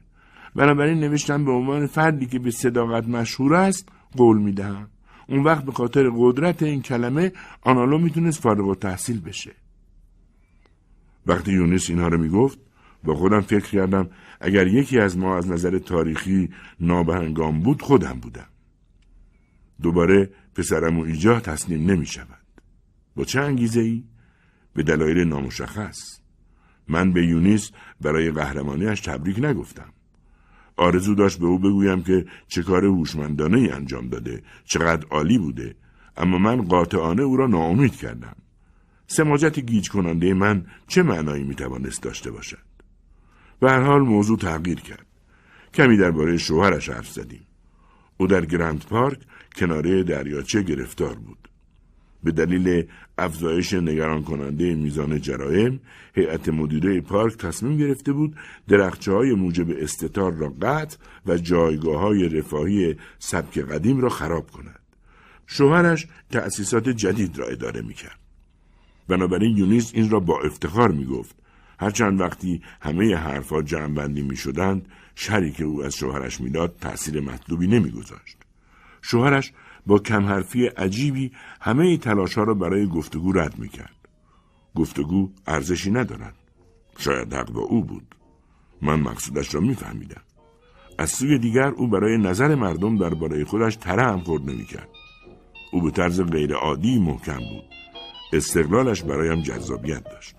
بنابراین 0.55 1.01
نوشتم 1.01 1.45
به 1.45 1.53
عنوان 1.53 1.87
فردی 1.87 2.27
که 2.27 2.39
به 2.39 2.51
صداقت 2.51 3.09
مشهور 3.09 3.55
است 3.55 3.89
قول 4.17 4.39
می‌دهم. 4.39 4.89
اون 5.29 5.45
وقت 5.45 5.65
به 5.65 5.73
خاطر 5.73 6.11
قدرت 6.17 6.63
این 6.63 6.83
کلمه 6.83 7.33
آنالو 7.63 7.99
می‌تونست 7.99 8.41
فارغ 8.41 8.69
و 8.69 8.75
تحصیل 8.75 9.21
بشه. 9.21 9.53
وقتی 11.27 11.53
یونس 11.53 11.91
اینها 11.91 12.09
رو 12.09 12.19
می‌گفت 12.19 12.59
با 13.05 13.15
خودم 13.15 13.41
فکر 13.41 13.71
کردم 13.71 14.11
اگر 14.41 14.67
یکی 14.67 14.99
از 14.99 15.19
ما 15.19 15.37
از 15.37 15.51
نظر 15.51 15.79
تاریخی 15.79 16.51
نابهنگام 16.81 17.61
بود 17.61 17.83
خودم 17.83 18.19
بودم. 18.23 18.47
دوباره 19.83 20.31
پسرم 20.55 20.99
و 20.99 21.03
ایجا 21.03 21.41
تسلیم 21.41 21.91
نمی 21.91 22.07
شود. 22.07 22.45
با 23.17 23.25
چه 23.25 23.41
انگیزه 23.41 23.81
ای؟ 23.81 24.05
به 24.75 24.83
دلایل 24.83 25.25
نامشخص. 25.25 26.19
من 26.89 27.13
به 27.13 27.27
یونیس 27.27 27.71
برای 28.01 28.31
قهرمانیش 28.31 29.01
تبریک 29.01 29.39
نگفتم. 29.39 29.93
آرزو 30.77 31.15
داشت 31.15 31.39
به 31.39 31.47
او 31.47 31.59
بگویم 31.59 32.03
که 32.03 32.27
چه 32.49 32.63
کار 32.63 32.85
هوشمندانه 32.85 33.59
ای 33.59 33.71
انجام 33.71 34.09
داده، 34.09 34.43
چقدر 34.65 35.07
عالی 35.07 35.39
بوده، 35.39 35.77
اما 36.17 36.39
من 36.39 36.63
قاطعانه 36.63 37.23
او 37.23 37.37
را 37.37 37.47
ناامید 37.47 37.97
کردم. 37.97 38.37
سماجت 39.07 39.59
گیج 39.61 39.91
کننده 39.91 40.35
من 40.35 40.67
چه 40.89 41.03
معنایی 41.03 41.45
می‌توانست 41.45 42.03
داشته 42.03 42.31
باشد؟ 42.31 42.65
به 43.61 43.71
هر 43.71 43.81
حال 43.81 44.01
موضوع 44.01 44.39
تغییر 44.39 44.81
کرد. 44.81 45.07
کمی 45.75 45.97
درباره 45.97 46.37
شوهرش 46.37 46.89
حرف 46.89 47.09
زدیم. 47.09 47.47
او 48.17 48.27
در 48.27 48.45
گرند 48.45 48.85
پارک 48.85 49.19
کناره 49.57 50.03
دریاچه 50.03 50.63
گرفتار 50.63 51.15
بود. 51.15 51.49
به 52.25 52.33
دلیل 52.33 52.87
افزایش 53.19 53.73
نگران 53.73 54.23
کننده 54.23 54.75
میزان 54.75 55.21
جرائم، 55.21 55.81
هیئت 56.15 56.49
مدیره 56.49 57.01
پارک 57.01 57.37
تصمیم 57.37 57.79
گرفته 57.79 58.13
بود 58.13 58.37
درخچه 58.69 59.13
های 59.13 59.33
موجب 59.33 59.67
استتار 59.71 60.33
را 60.33 60.49
قطع 60.63 60.97
و 61.27 61.39
جایگاه 61.39 62.01
های 62.01 62.29
رفاهی 62.29 62.97
سبک 63.19 63.59
قدیم 63.59 64.01
را 64.01 64.09
خراب 64.09 64.51
کند. 64.51 64.81
شوهرش 65.47 66.07
تأسیسات 66.31 66.89
جدید 66.89 67.39
را 67.39 67.47
اداره 67.47 67.83
می‌کرد. 67.83 68.19
بنابراین 69.09 69.57
یونیس 69.57 69.91
این 69.95 70.11
را 70.11 70.21
با 70.21 70.41
افتخار 70.41 70.91
می 70.91 71.05
گفت. 71.05 71.37
هرچند 71.79 72.21
وقتی 72.21 72.63
همه 72.81 73.17
حرفها 73.17 73.63
جمع 73.63 74.07
می 74.07 74.37
شدند 74.37 74.89
شری 75.15 75.55
او 75.65 75.85
از 75.85 75.95
شوهرش 75.95 76.41
می‌داد 76.41 76.77
تأثیر 76.81 77.21
مطلوبی 77.21 77.67
نمی 77.67 77.91
گذاشت. 77.91 78.44
شوهرش 79.07 79.53
با 79.87 79.99
کمحرفی 79.99 80.67
عجیبی 80.67 81.33
همه 81.61 81.97
تلاش 81.97 82.35
ها 82.35 82.45
را 82.45 82.55
برای 82.55 82.87
گفتگو 82.87 83.33
رد 83.33 83.59
می 83.59 83.69
کرد. 83.69 83.95
گفتگو 84.75 85.31
ارزشی 85.47 85.91
ندارد. 85.91 86.35
شاید 86.99 87.35
حق 87.35 87.51
با 87.51 87.61
او 87.61 87.85
بود. 87.85 88.15
من 88.83 89.01
مقصودش 89.01 89.55
را 89.55 89.61
میفهمیدم. 89.61 90.21
از 90.99 91.11
سوی 91.11 91.39
دیگر 91.39 91.69
او 91.69 91.89
برای 91.89 92.19
نظر 92.19 92.55
مردم 92.55 92.99
درباره 92.99 93.45
خودش 93.45 93.77
تره 93.77 94.03
هم 94.03 94.21
خورد 94.21 94.51
نمی 94.51 94.65
کرد. 94.65 94.89
او 95.73 95.83
به 95.83 95.91
طرز 95.91 96.21
غیرعادی 96.21 96.99
محکم 96.99 97.39
بود. 97.39 97.65
استقلالش 98.33 99.03
برایم 99.03 99.43
جذابیت 99.43 100.05
داشت. 100.05 100.37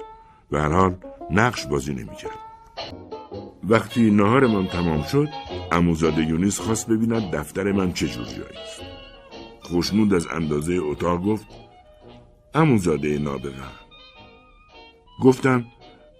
به 0.49 0.61
هر 0.61 0.71
حال 0.71 0.95
نقش 1.31 1.65
بازی 1.65 1.93
نمی‌کرد. 1.93 2.39
وقتی 3.69 4.11
نهارمان 4.11 4.67
تمام 4.67 5.03
شد 5.03 5.27
اموزاده 5.71 6.25
یونیس 6.25 6.59
خواست 6.59 6.87
ببیند 6.87 7.31
دفتر 7.31 7.71
من 7.71 7.93
چه 7.93 8.07
جور 8.07 8.25
جایی 8.25 8.39
است. 8.39 8.81
خوشنود 9.61 10.13
از 10.13 10.27
اندازه 10.27 10.73
اتاق 10.73 11.23
گفت 11.23 11.45
اموزاده 12.53 13.19
نابغه. 13.19 13.63
گفتم 15.23 15.65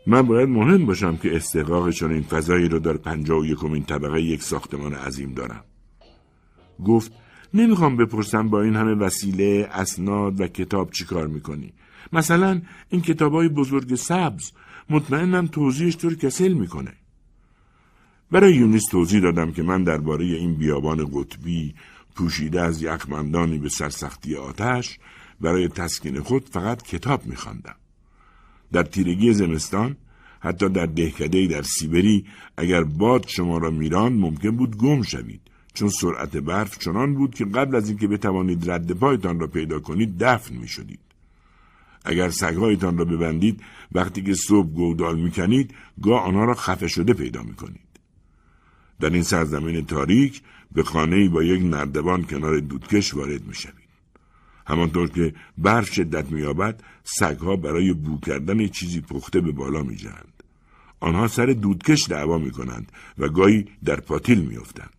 من 0.08 0.22
باید 0.22 0.50
مهم 0.50 0.86
باشم 0.86 1.18
که 1.18 1.36
استحقاق 1.36 1.90
چنین 1.90 2.22
فضایی 2.22 2.70
را 2.70 2.80
در 2.80 2.98
پنجاه 2.98 3.40
و 3.40 3.46
یکمین 3.46 3.84
طبقه 3.84 4.22
یک 4.22 4.44
ساختمان 4.44 4.94
عظیم 4.94 5.34
دارم. 5.34 5.64
گفت 6.86 7.12
نمی‌خوام 7.54 7.98
بپرسم 7.98 8.50
با 8.50 8.62
این 8.62 8.76
همه 8.76 8.94
وسیله 8.94 9.70
اسناد 9.72 10.42
و 10.42 10.48
کتاب 10.48 10.92
چیکار 10.92 11.28
می‌کنی؟ 11.28 11.74
مثلا 12.14 12.62
این 12.90 13.02
کتاب 13.02 13.34
های 13.34 13.50
بزرگ 13.50 13.96
سبز 13.96 14.52
مطمئنم 14.90 15.48
توضیحش 15.48 15.98
طور 15.98 16.16
کسل 16.16 16.54
می‌کنه. 16.54 16.94
برای 18.32 18.56
یونیس 18.56 18.86
توضیح 18.86 19.22
دادم 19.22 19.52
که 19.52 19.64
من 19.64 19.84
درباره 19.84 20.26
این 20.26 20.56
بیابان 20.56 21.06
قطبی 21.06 21.76
پوشیده 22.16 22.62
از 22.62 22.82
یخمندانی 22.82 23.58
به 23.58 23.70
سرسختی 23.70 24.36
آتش 24.36 25.00
برای 25.42 25.68
تسکین 25.68 26.22
خود 26.22 26.50
فقط 26.50 26.82
کتاب 26.82 27.26
میخواندم 27.26 27.76
در 28.72 28.84
تیرگی 28.84 29.34
زمستان 29.34 29.96
حتی 30.40 30.70
در 30.70 30.86
دهکده 30.86 31.48
در 31.48 31.62
سیبری 31.62 32.26
اگر 32.58 32.84
باد 32.84 33.28
شما 33.28 33.58
را 33.58 33.72
میران 33.72 34.14
ممکن 34.14 34.52
بود 34.52 34.78
گم 34.78 35.02
شوید 35.02 35.42
چون 35.74 35.90
سرعت 35.90 36.38
برف 36.38 36.78
چنان 36.78 37.14
بود 37.14 37.36
که 37.36 37.46
قبل 37.46 37.76
از 37.76 37.90
اینکه 37.90 38.08
بتوانید 38.08 38.72
رد 38.72 38.92
پایتان 38.92 39.40
را 39.40 39.48
پیدا 39.48 39.80
کنید 39.80 40.18
دفن 40.18 40.56
می 40.56 40.68
شدید. 40.68 41.00
اگر 42.06 42.30
سگهایتان 42.30 42.98
را 42.98 43.06
ببندید 43.06 43.62
وقتی 43.92 44.24
که 44.24 44.34
صبح 44.34 44.68
گودال 44.68 45.20
می‌کنید 45.20 45.74
گاه 46.04 46.22
آنها 46.22 46.46
را 46.46 46.54
خفه 46.54 46.88
شده 46.88 47.14
پیدا 47.14 47.44
می‌کنید. 47.44 47.85
در 49.00 49.10
این 49.10 49.24
سرزمین 49.24 49.86
تاریک 49.86 50.42
به 50.72 50.84
خانه 50.84 51.30
با 51.30 51.44
یک 51.44 51.64
نردبان 51.64 52.24
کنار 52.24 52.60
دودکش 52.60 53.14
وارد 53.14 53.48
می‌شوید. 53.48 53.86
همانطور 54.68 55.10
که 55.10 55.34
برف 55.58 55.94
شدت 55.94 56.32
مییابد 56.32 56.84
سگها 57.04 57.56
برای 57.56 57.94
بو 57.94 58.20
کردن 58.20 58.68
چیزی 58.68 59.02
پخته 59.02 59.42
به 59.42 59.52
بالا 59.52 59.84
میجهند. 59.84 60.44
آنها 61.00 61.28
سر 61.28 61.46
دودکش 61.46 62.10
دعوا 62.10 62.38
می‌کنند 62.38 62.92
و 63.18 63.30
گاهی 63.30 63.66
در 63.86 64.00
پاتیل 64.00 64.40
میافتند. 64.40 64.90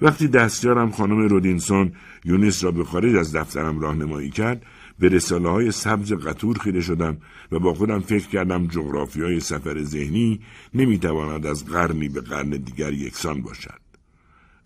وقتی 0.00 0.28
دستیارم 0.28 0.90
خانم 0.90 1.18
رودینسون 1.18 1.92
یونیس 2.24 2.64
را 2.64 2.70
به 2.70 2.84
خارج 2.84 3.16
از 3.16 3.36
دفترم 3.36 3.80
راهنمایی 3.80 4.30
کرد 4.30 4.66
به 5.02 5.08
رساله 5.08 5.48
های 5.48 5.72
سبز 5.72 6.12
قطور 6.12 6.58
خیره 6.58 6.80
شدم 6.80 7.16
و 7.52 7.58
با 7.58 7.74
خودم 7.74 8.00
فکر 8.00 8.28
کردم 8.28 8.66
جغرافی 8.66 9.22
های 9.22 9.40
سفر 9.40 9.82
ذهنی 9.82 10.40
نمی‌تواند 10.74 11.46
از 11.46 11.64
قرنی 11.64 12.08
به 12.08 12.20
قرن 12.20 12.50
دیگر 12.50 12.92
یکسان 12.92 13.42
باشد. 13.42 13.80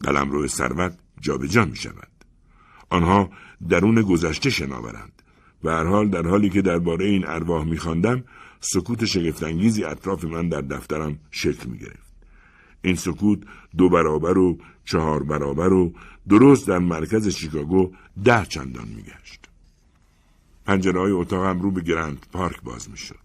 قلم 0.01 0.30
روی 0.30 0.49
ثروت 0.49 0.99
جابجا 1.20 1.64
می 1.64 1.76
شود. 1.76 2.09
آنها 2.91 3.30
درون 3.68 4.03
گذشته 4.03 4.51
شناورند. 4.51 5.22
به 5.62 5.70
هر 5.70 5.84
حال 5.84 6.09
در 6.09 6.26
حالی 6.26 6.51
که 6.51 6.62
درباره 6.62 7.07
این 7.07 7.26
ارواح 7.26 7.64
میخواندم 7.64 8.24
سکوت 8.61 9.05
شگفتانگیزی 9.05 9.84
اطراف 9.84 10.24
من 10.24 10.49
در 10.49 10.61
دفترم 10.61 11.18
شکل 11.30 11.68
می 11.70 11.78
گرفت. 11.78 12.12
این 12.82 12.95
سکوت 12.95 13.39
دو 13.76 13.89
برابر 13.89 14.39
و 14.39 14.59
چهار 14.84 15.22
برابر 15.22 15.72
و 15.72 15.93
درست 16.28 16.68
در 16.68 16.78
مرکز 16.78 17.28
شیکاگو 17.28 17.93
ده 18.24 18.45
چندان 18.45 18.89
میگشت. 18.89 19.26
پنجره 20.67 21.01
های 21.01 21.12
اتاقم 21.12 21.61
رو 21.61 21.71
به 21.71 21.81
گرند 21.81 22.27
پارک 22.33 22.62
باز 22.62 22.91
می 22.91 22.97
شد. 22.97 23.19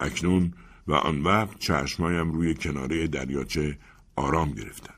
اکنون 0.00 0.52
و 0.86 0.92
آن 0.94 1.22
وقت 1.22 1.58
چشمایم 1.58 2.32
روی 2.32 2.54
کناره 2.54 3.06
دریاچه 3.06 3.78
آرام 4.16 4.50
گرفتند. 4.50 4.94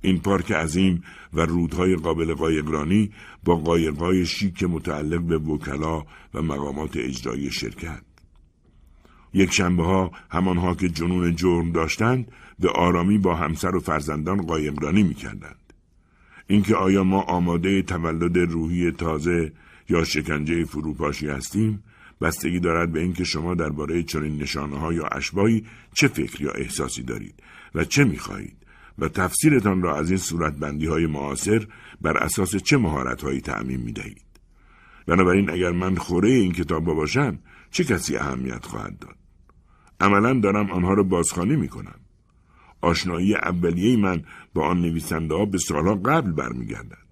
این 0.00 0.20
پارک 0.20 0.52
عظیم 0.52 1.04
و 1.32 1.40
رودهای 1.40 1.96
قابل 1.96 2.34
قایقرانی 2.34 3.12
با 3.44 3.56
قایقهای 3.56 4.26
شیک 4.26 4.62
متعلق 4.62 5.20
به 5.20 5.38
وکلا 5.38 6.04
و 6.34 6.42
مقامات 6.42 6.96
اجرایی 6.96 7.50
شرکت. 7.50 8.02
یک 9.32 9.52
شنبه 9.52 9.84
ها 9.84 10.10
همانها 10.30 10.74
که 10.74 10.88
جنون 10.88 11.36
جرم 11.36 11.72
داشتند 11.72 12.32
به 12.58 12.70
آرامی 12.70 13.18
با 13.18 13.34
همسر 13.34 13.76
و 13.76 13.80
فرزندان 13.80 14.42
قایقرانی 14.42 15.02
می 15.02 15.14
کردند. 15.14 15.72
اینکه 16.46 16.76
آیا 16.76 17.04
ما 17.04 17.22
آماده 17.22 17.82
تولد 17.82 18.38
روحی 18.38 18.90
تازه 18.90 19.52
یا 19.88 20.04
شکنجه 20.04 20.64
فروپاشی 20.64 21.28
هستیم 21.28 21.82
بستگی 22.20 22.60
دارد 22.60 22.92
به 22.92 23.00
اینکه 23.00 23.24
شما 23.24 23.54
درباره 23.54 24.02
چنین 24.02 24.42
نشانه 24.42 24.78
ها 24.78 24.92
یا 24.92 25.06
اشباهی 25.06 25.66
چه 25.94 26.08
فکر 26.08 26.42
یا 26.42 26.50
احساسی 26.50 27.02
دارید 27.02 27.42
و 27.74 27.84
چه 27.84 28.04
می‌خواهید 28.04 28.56
و 28.98 29.08
تفسیرتان 29.08 29.82
را 29.82 29.98
از 29.98 30.10
این 30.10 30.18
صورتبندی 30.18 30.86
های 30.86 31.06
معاصر 31.06 31.66
بر 32.00 32.16
اساس 32.16 32.56
چه 32.56 32.76
مهارت 32.76 33.22
هایی 33.22 33.40
تعمین 33.40 33.80
می 33.80 33.92
دهید. 33.92 34.22
بنابراین 35.06 35.50
اگر 35.50 35.70
من 35.70 35.94
خوره 35.94 36.30
این 36.30 36.52
کتاب 36.52 36.84
باشم 36.84 37.38
چه 37.70 37.84
کسی 37.84 38.16
اهمیت 38.16 38.66
خواهد 38.66 38.98
داد؟ 38.98 39.16
عملا 40.00 40.40
دارم 40.40 40.70
آنها 40.70 40.94
را 40.94 41.02
بازخوانی 41.02 41.56
می 41.56 41.68
کنم. 41.68 42.00
آشنایی 42.80 43.34
اولیه 43.34 43.96
من 43.96 44.24
با 44.54 44.66
آن 44.66 44.80
نویسنده 44.80 45.34
ها 45.34 45.44
به 45.44 45.58
سالها 45.58 45.94
قبل 45.94 46.32
برمیگردد. 46.32 47.03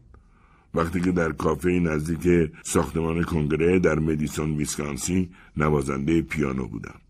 وقتی 0.75 1.01
که 1.01 1.13
در 1.13 1.33
کافه 1.33 1.71
نزدیک 1.71 2.53
ساختمان 2.63 3.23
کنگره 3.23 3.79
در 3.79 3.99
مدیسون 3.99 4.57
ویسکانسی 4.57 5.31
نوازنده 5.57 6.23
پیانو 6.23 6.67
بودم. 6.67 7.01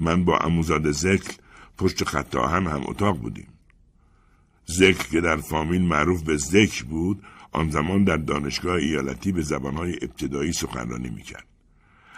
من 0.00 0.24
با 0.24 0.38
اموزاد 0.38 0.90
زکل 0.90 1.32
پشت 1.78 2.04
خط 2.04 2.34
هم 2.34 2.66
هم 2.66 2.82
اتاق 2.86 3.18
بودیم. 3.18 3.48
زکل 4.66 5.10
که 5.10 5.20
در 5.20 5.36
فامیل 5.36 5.82
معروف 5.82 6.22
به 6.22 6.36
زکل 6.36 6.84
بود 6.84 7.22
آن 7.52 7.70
زمان 7.70 8.04
در 8.04 8.16
دانشگاه 8.16 8.74
ایالتی 8.74 9.32
به 9.32 9.42
زبانهای 9.42 9.92
ابتدایی 10.02 10.52
سخنرانی 10.52 11.10
می‌کرد. 11.10 11.46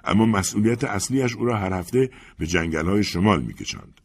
اما 0.05 0.27
مسئولیت 0.27 0.85
اصلیش 0.85 1.37
او 1.37 1.45
را 1.45 1.57
هر 1.57 1.73
هفته 1.73 2.11
به 2.39 2.47
جنگل 2.47 2.87
های 2.87 3.05
شمال 3.05 3.43
میکشاند. 3.43 4.02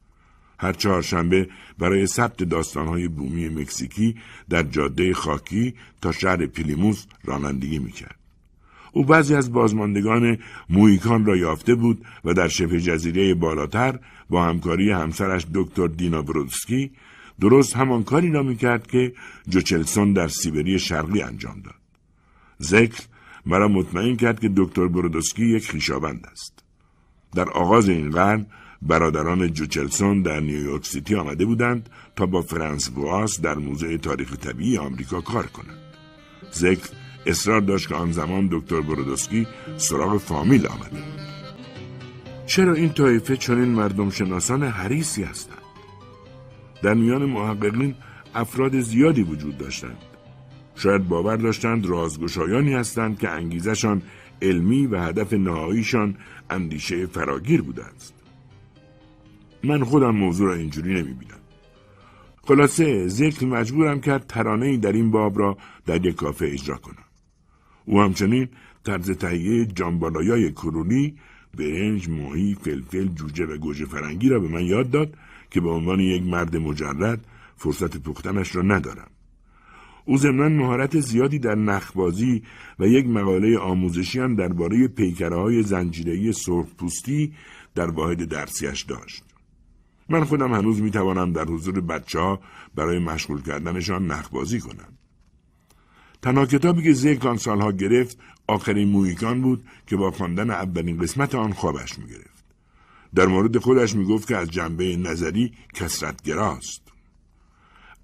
هر 0.59 0.73
چهارشنبه 0.73 1.49
برای 1.77 2.07
ثبت 2.07 2.43
داستانهای 2.43 3.07
بومی 3.07 3.49
مکزیکی 3.49 4.15
در 4.49 4.63
جاده 4.63 5.13
خاکی 5.13 5.73
تا 6.01 6.11
شهر 6.11 6.45
پیلیموس 6.45 7.05
رانندگی 7.23 7.79
می‌کرد. 7.79 8.15
او 8.91 9.03
بعضی 9.03 9.35
از 9.35 9.51
بازماندگان 9.51 10.37
مویکان 10.69 11.25
را 11.25 11.35
یافته 11.35 11.75
بود 11.75 12.05
و 12.25 12.33
در 12.33 12.47
شبه 12.47 12.81
جزیره 12.81 13.33
بالاتر 13.33 13.99
با 14.29 14.43
همکاری 14.43 14.91
همسرش 14.91 15.45
دکتر 15.53 15.87
دینا 15.87 16.21
برودسکی 16.21 16.91
درست 17.39 17.75
همان 17.75 18.03
کاری 18.03 18.31
را 18.31 18.43
می‌کرد 18.43 18.87
که 18.87 19.13
جوچلسون 19.49 20.13
در 20.13 20.27
سیبری 20.27 20.79
شرقی 20.79 21.21
انجام 21.21 21.61
داد. 21.61 21.75
ذکر 22.61 23.03
مرا 23.45 23.67
مطمئن 23.67 24.15
کرد 24.15 24.39
که 24.39 24.51
دکتر 24.55 24.87
برودسکی 24.87 25.45
یک 25.45 25.69
خیشاوند 25.71 26.27
است. 26.31 26.63
در 27.35 27.49
آغاز 27.49 27.89
این 27.89 28.11
قرن 28.11 28.45
برادران 28.81 29.53
جوچلسون 29.53 30.21
در 30.21 30.39
نیویورک 30.39 30.85
سیتی 30.85 31.15
آمده 31.15 31.45
بودند 31.45 31.89
تا 32.15 32.25
با 32.25 32.41
فرانس 32.41 32.89
بواس 32.89 33.41
در 33.41 33.55
موزه 33.55 33.97
تاریخ 33.97 34.35
طبیعی 34.35 34.77
آمریکا 34.77 35.21
کار 35.21 35.45
کنند. 35.45 35.77
ذکر 36.53 36.89
اصرار 37.25 37.61
داشت 37.61 37.87
که 37.87 37.95
آن 37.95 38.11
زمان 38.11 38.49
دکتر 38.51 38.81
برودوسکی 38.81 39.47
سراغ 39.77 40.17
فامیل 40.17 40.67
آمده 40.67 41.03
چرا 42.45 42.73
این 42.73 42.93
طایفه 42.93 43.37
چنین 43.37 43.67
مردم 43.67 44.09
شناسان 44.09 44.63
حریصی 44.63 45.23
هستند؟ 45.23 45.57
در 46.83 46.93
میان 46.93 47.25
محققین 47.25 47.95
افراد 48.35 48.79
زیادی 48.79 49.23
وجود 49.23 49.57
داشتند. 49.57 49.97
شاید 50.75 51.07
باور 51.07 51.35
داشتند 51.35 51.85
رازگشایانی 51.85 52.73
هستند 52.73 53.19
که 53.19 53.29
انگیزشان 53.29 54.01
علمی 54.41 54.87
و 54.87 55.01
هدف 55.01 55.33
نهاییشان 55.33 56.15
اندیشه 56.49 57.05
فراگیر 57.05 57.61
بوده 57.61 57.85
است. 57.85 58.16
من 59.63 59.83
خودم 59.83 60.15
موضوع 60.15 60.47
را 60.47 60.53
اینجوری 60.53 60.93
نمی‌بینم 60.93 61.37
خلاصه 62.43 63.07
ذکر 63.07 63.45
مجبورم 63.45 64.01
کرد 64.01 64.27
ترانه 64.27 64.77
در 64.77 64.91
این 64.91 65.11
باب 65.11 65.39
را 65.39 65.57
در 65.85 66.05
یک 66.05 66.15
کافه 66.15 66.45
اجرا 66.45 66.77
کنم 66.77 67.05
او 67.85 68.01
همچنین 68.01 68.49
طرز 68.83 69.11
تهیه 69.11 69.65
جانبالایای 69.65 70.51
کرونی 70.51 71.15
برنج، 71.57 72.09
ماهی، 72.09 72.57
فلفل، 72.61 73.07
جوجه 73.07 73.45
و 73.45 73.57
گوجه 73.57 73.85
فرنگی 73.85 74.29
را 74.29 74.39
به 74.39 74.47
من 74.47 74.63
یاد 74.63 74.91
داد 74.91 75.13
که 75.51 75.61
به 75.61 75.69
عنوان 75.69 75.99
یک 75.99 76.23
مرد 76.23 76.57
مجرد 76.57 77.25
فرصت 77.55 77.97
پختنش 77.97 78.55
را 78.55 78.61
ندارم. 78.61 79.07
او 80.05 80.17
ضمنا 80.17 80.49
مهارت 80.49 80.99
زیادی 80.99 81.39
در 81.39 81.55
نخبازی 81.55 82.43
و 82.79 82.87
یک 82.87 83.07
مقاله 83.07 83.57
آموزشی 83.57 84.19
هم 84.19 84.35
درباره 84.35 84.87
پیکره 84.87 85.35
های 85.35 85.63
زنجیره‌ای 85.63 86.31
سرخپوستی 86.31 87.33
در 87.75 87.89
واحد 87.89 88.23
درسیش 88.25 88.83
داشت. 88.83 89.26
من 90.09 90.23
خودم 90.23 90.53
هنوز 90.53 90.81
می 90.81 90.91
توانم 90.91 91.33
در 91.33 91.45
حضور 91.45 91.81
بچه 91.81 92.19
ها 92.19 92.39
برای 92.75 92.99
مشغول 92.99 93.41
کردنشان 93.41 94.07
نخبازی 94.07 94.59
کنم. 94.59 94.97
تنها 96.21 96.45
کتابی 96.45 96.83
که 96.83 96.93
زیک 96.93 97.25
آن 97.25 97.37
سالها 97.37 97.71
گرفت 97.71 98.17
آخرین 98.47 98.89
مویکان 98.89 99.41
بود 99.41 99.63
که 99.87 99.95
با 99.95 100.11
خواندن 100.11 100.49
اولین 100.49 100.97
قسمت 100.97 101.35
آن 101.35 101.53
خوابش 101.53 101.99
می‌گرفت 101.99 102.45
در 103.15 103.25
مورد 103.25 103.57
خودش 103.57 103.95
می‌گفت 103.95 104.27
که 104.27 104.37
از 104.37 104.51
جنبه 104.51 104.97
نظری 104.97 105.53
کسرتگراست 105.73 106.81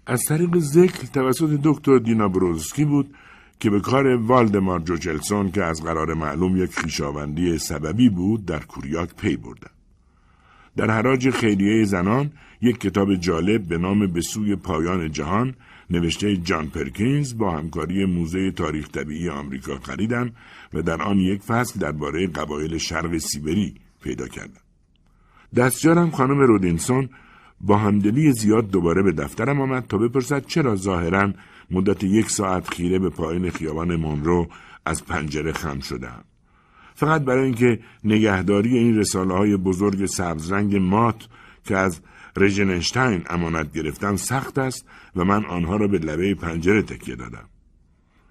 از 0.06 0.24
طریق 0.26 0.58
ذکر 0.58 1.06
توسط 1.06 1.60
دکتر 1.64 1.98
دینا 1.98 2.28
بروزسکی 2.28 2.86
بود 2.86 3.16
که 3.60 3.70
به 3.70 3.80
کار 3.80 4.08
والدمار 4.08 4.80
جوچلسون 4.80 5.52
که 5.52 5.64
از 5.64 5.84
قرار 5.84 6.14
معلوم 6.14 6.58
یک 6.58 6.80
خیشاوندی 6.80 7.58
سببی 7.58 8.10
بود 8.10 8.46
در 8.46 8.60
کوریاک 8.60 9.16
پی 9.16 9.38
بردم. 9.38 9.70
در 10.78 10.92
حراج 10.92 11.30
خیریه 11.30 11.86
زنان 11.86 12.32
یک 12.62 12.80
کتاب 12.80 13.16
جالب 13.16 13.68
به 13.68 13.78
نام 13.78 14.08
به 14.08 14.22
سوی 14.22 14.56
پایان 14.56 15.12
جهان 15.12 15.56
نوشته 15.90 16.38
جان 16.38 16.68
پرکینز 16.68 17.38
با 17.38 17.52
همکاری 17.58 18.06
موزه 18.06 18.52
تاریخ 18.52 18.90
طبیعی 18.90 19.30
آمریکا 19.30 19.78
خریدم 19.78 20.32
و 20.74 20.82
در 20.82 21.02
آن 21.02 21.20
یک 21.20 21.42
فصل 21.42 21.80
درباره 21.80 22.28
قبایل 22.28 22.78
شرق 22.78 23.18
سیبری 23.18 23.76
پیدا 24.04 24.28
کردم. 24.28 24.62
دستجارم 25.56 26.12
خانم 26.12 26.40
رودینسون 26.40 27.10
با 27.62 27.78
همدلی 27.78 28.32
زیاد 28.32 28.72
دوباره 28.72 29.04
به 29.04 29.12
دفترم 29.12 29.62
آمد 29.62 29.88
تا 29.88 29.98
بپرسد 29.98 30.46
چرا 30.46 30.76
ظاهرا 30.76 31.34
مدت 31.72 32.04
یک 32.04 32.30
ساعت 32.30 32.70
خیره 32.70 33.00
به 33.00 33.10
پایین 33.10 33.50
خیابان 33.50 33.96
مونرو 33.96 34.48
از 34.86 35.06
پنجره 35.06 35.52
خم 35.52 35.80
شدم. 35.80 36.24
فقط 36.96 37.22
برای 37.22 37.44
اینکه 37.44 37.80
نگهداری 38.04 38.78
این 38.78 38.98
رساله 38.98 39.34
های 39.34 39.58
بزرگ 39.58 40.06
سبزرنگ 40.06 40.76
مات 40.76 41.28
که 41.64 41.78
از 41.78 42.02
رژنشتاین 42.38 43.24
امانت 43.30 43.74
گرفتن 43.74 44.16
سخت 44.16 44.58
است 44.58 44.86
و 45.16 45.24
من 45.24 45.46
آنها 45.46 45.76
را 45.76 45.88
به 45.88 45.98
لبه 45.98 46.36
پنجره 46.36 46.82
تکیه 46.82 47.16
دادم. 47.16 47.50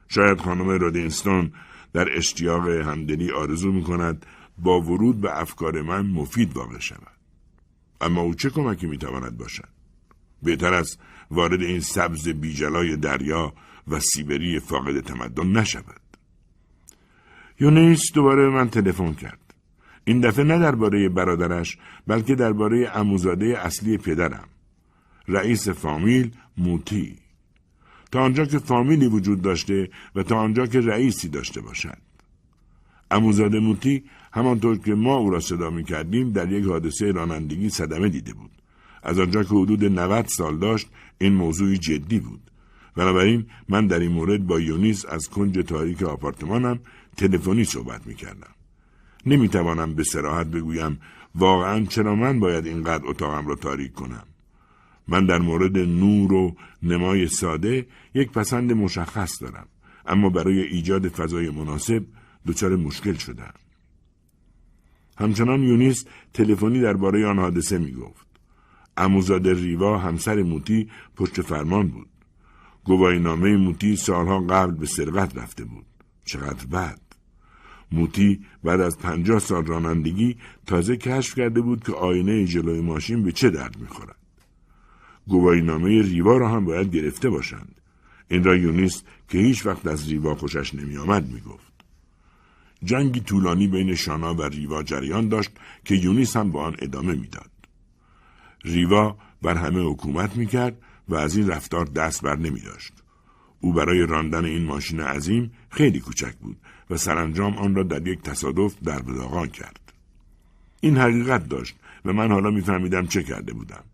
شاید 0.08 0.40
خانم 0.40 0.68
رودینستون 0.68 1.52
در 1.92 2.16
اشتیاق 2.16 2.68
همدلی 2.68 3.30
آرزو 3.30 3.72
می 3.72 3.82
کند 3.82 4.26
با 4.58 4.80
ورود 4.80 5.20
به 5.20 5.40
افکار 5.40 5.82
من 5.82 6.06
مفید 6.06 6.56
واقع 6.56 6.78
شود. 6.78 7.18
اما 8.00 8.20
او 8.20 8.34
چه 8.34 8.50
کمکی 8.50 8.86
می 8.86 8.98
تواند 8.98 9.38
باشد؟ 9.38 9.68
بهتر 10.42 10.74
است 10.74 10.98
وارد 11.30 11.62
این 11.62 11.80
سبز 11.80 12.28
بیجلای 12.28 12.96
دریا 12.96 13.54
و 13.88 14.00
سیبری 14.00 14.60
فاقد 14.60 15.00
تمدن 15.00 15.46
نشود. 15.46 16.01
یونیس 17.62 18.12
دوباره 18.12 18.48
من 18.48 18.68
تلفن 18.68 19.12
کرد. 19.12 19.54
این 20.04 20.20
دفعه 20.20 20.44
نه 20.44 20.58
درباره 20.58 21.08
برادرش 21.08 21.78
بلکه 22.06 22.34
درباره 22.34 22.90
اموزاده 22.94 23.58
اصلی 23.58 23.98
پدرم 23.98 24.48
رئیس 25.28 25.68
فامیل 25.68 26.30
موتی. 26.58 27.16
تا 28.12 28.20
آنجا 28.20 28.44
که 28.44 28.58
فامیلی 28.58 29.06
وجود 29.06 29.42
داشته 29.42 29.90
و 30.14 30.22
تا 30.22 30.36
آنجا 30.36 30.66
که 30.66 30.80
رئیسی 30.80 31.28
داشته 31.28 31.60
باشد. 31.60 31.98
اموزاده 33.10 33.60
موتی 33.60 34.04
همانطور 34.32 34.78
که 34.78 34.94
ما 34.94 35.16
او 35.16 35.30
را 35.30 35.40
صدا 35.40 35.70
می 35.70 35.84
کردیم 35.84 36.32
در 36.32 36.52
یک 36.52 36.64
حادثه 36.64 37.12
رانندگی 37.12 37.70
صدمه 37.70 38.08
دیده 38.08 38.32
بود. 38.32 38.50
از 39.02 39.18
آنجا 39.18 39.42
که 39.42 39.54
حدود 39.54 39.84
90 39.84 40.26
سال 40.26 40.58
داشت 40.58 40.88
این 41.18 41.32
موضوعی 41.32 41.78
جدی 41.78 42.18
بود. 42.18 42.50
بنابراین 42.96 43.46
من 43.68 43.86
در 43.86 43.98
این 43.98 44.12
مورد 44.12 44.46
با 44.46 44.60
یونیس 44.60 45.06
از 45.06 45.28
کنج 45.28 45.58
تاریک 45.58 46.02
آپارتمانم 46.02 46.78
تلفنی 47.16 47.64
صحبت 47.64 48.06
می 48.06 48.14
کردم. 48.14 48.54
نمی 49.26 49.48
توانم 49.48 49.94
به 49.94 50.04
سراحت 50.04 50.46
بگویم 50.46 51.00
واقعا 51.34 51.84
چرا 51.84 52.14
من 52.14 52.40
باید 52.40 52.66
اینقدر 52.66 53.06
اتاقم 53.06 53.46
را 53.46 53.54
تاریک 53.54 53.92
کنم. 53.92 54.26
من 55.08 55.26
در 55.26 55.38
مورد 55.38 55.78
نور 55.78 56.32
و 56.32 56.56
نمای 56.82 57.28
ساده 57.28 57.86
یک 58.14 58.30
پسند 58.30 58.72
مشخص 58.72 59.42
دارم 59.42 59.66
اما 60.06 60.30
برای 60.30 60.60
ایجاد 60.62 61.08
فضای 61.08 61.50
مناسب 61.50 62.04
دچار 62.46 62.76
مشکل 62.76 63.14
شدم. 63.14 63.54
همچنان 65.18 65.62
یونیس 65.62 66.04
تلفنی 66.32 66.80
درباره 66.80 67.26
آن 67.26 67.38
حادثه 67.38 67.78
می 67.78 67.92
گفت. 67.92 68.26
اموزاده 68.96 69.54
ریوا 69.54 69.98
همسر 69.98 70.42
موتی 70.42 70.90
پشت 71.16 71.42
فرمان 71.42 71.88
بود. 71.88 72.08
گواهی 72.84 73.18
نامه 73.18 73.56
موتی 73.56 73.96
سالها 73.96 74.40
قبل 74.40 74.74
به 74.74 74.86
سرقت 74.86 75.36
رفته 75.36 75.64
بود. 75.64 75.86
چقدر 76.24 76.66
بد. 76.66 77.01
موتی 77.93 78.40
بعد 78.64 78.80
از 78.80 78.99
پنجاه 78.99 79.38
سال 79.38 79.66
رانندگی 79.66 80.36
تازه 80.66 80.97
کشف 80.97 81.34
کرده 81.34 81.61
بود 81.61 81.84
که 81.84 81.93
آینه 81.93 82.47
جلوی 82.47 82.80
ماشین 82.80 83.22
به 83.22 83.32
چه 83.32 83.51
درد 83.51 83.76
می‌خورد. 83.80 84.16
گواهی 85.26 85.62
نامه 85.62 86.03
ریوا 86.03 86.36
را 86.36 86.49
هم 86.49 86.64
باید 86.64 86.97
گرفته 86.97 87.30
باشند. 87.30 87.80
این 88.28 88.45
را 88.45 88.57
یونیست 88.57 89.07
که 89.28 89.38
هیچ 89.38 89.66
وقت 89.66 89.86
از 89.86 90.09
ریوا 90.09 90.34
خوشش 90.34 90.74
نمیآمد 90.74 91.32
می‌گفت. 91.32 91.72
جنگی 92.84 93.20
طولانی 93.20 93.68
بین 93.68 93.95
شانا 93.95 94.34
و 94.34 94.43
ریوا 94.43 94.82
جریان 94.82 95.28
داشت 95.28 95.51
که 95.84 95.95
یونیس 95.95 96.36
هم 96.36 96.51
با 96.51 96.62
آن 96.62 96.76
ادامه 96.78 97.14
می‌داد. 97.14 97.51
ریوا 98.64 99.16
بر 99.43 99.55
همه 99.55 99.80
حکومت 99.80 100.36
می‌کرد 100.36 100.82
و 101.09 101.14
از 101.14 101.36
این 101.36 101.49
رفتار 101.49 101.86
دست 101.86 102.22
بر 102.22 102.36
نمی 102.36 102.61
داشت. 102.61 102.93
او 103.62 103.72
برای 103.72 104.06
راندن 104.06 104.44
این 104.44 104.64
ماشین 104.64 105.00
عظیم 105.00 105.52
خیلی 105.70 106.00
کوچک 106.00 106.34
بود 106.34 106.56
و 106.90 106.96
سرانجام 106.96 107.58
آن 107.58 107.74
را 107.74 107.82
در 107.82 108.08
یک 108.08 108.22
تصادف 108.22 108.74
در 108.84 109.02
بداغان 109.02 109.48
کرد. 109.48 109.92
این 110.80 110.96
حقیقت 110.96 111.48
داشت 111.48 111.76
و 112.04 112.12
من 112.12 112.32
حالا 112.32 112.50
میفهمیدم 112.50 113.06
چه 113.06 113.22
کرده 113.22 113.52
بودم. 113.52 113.84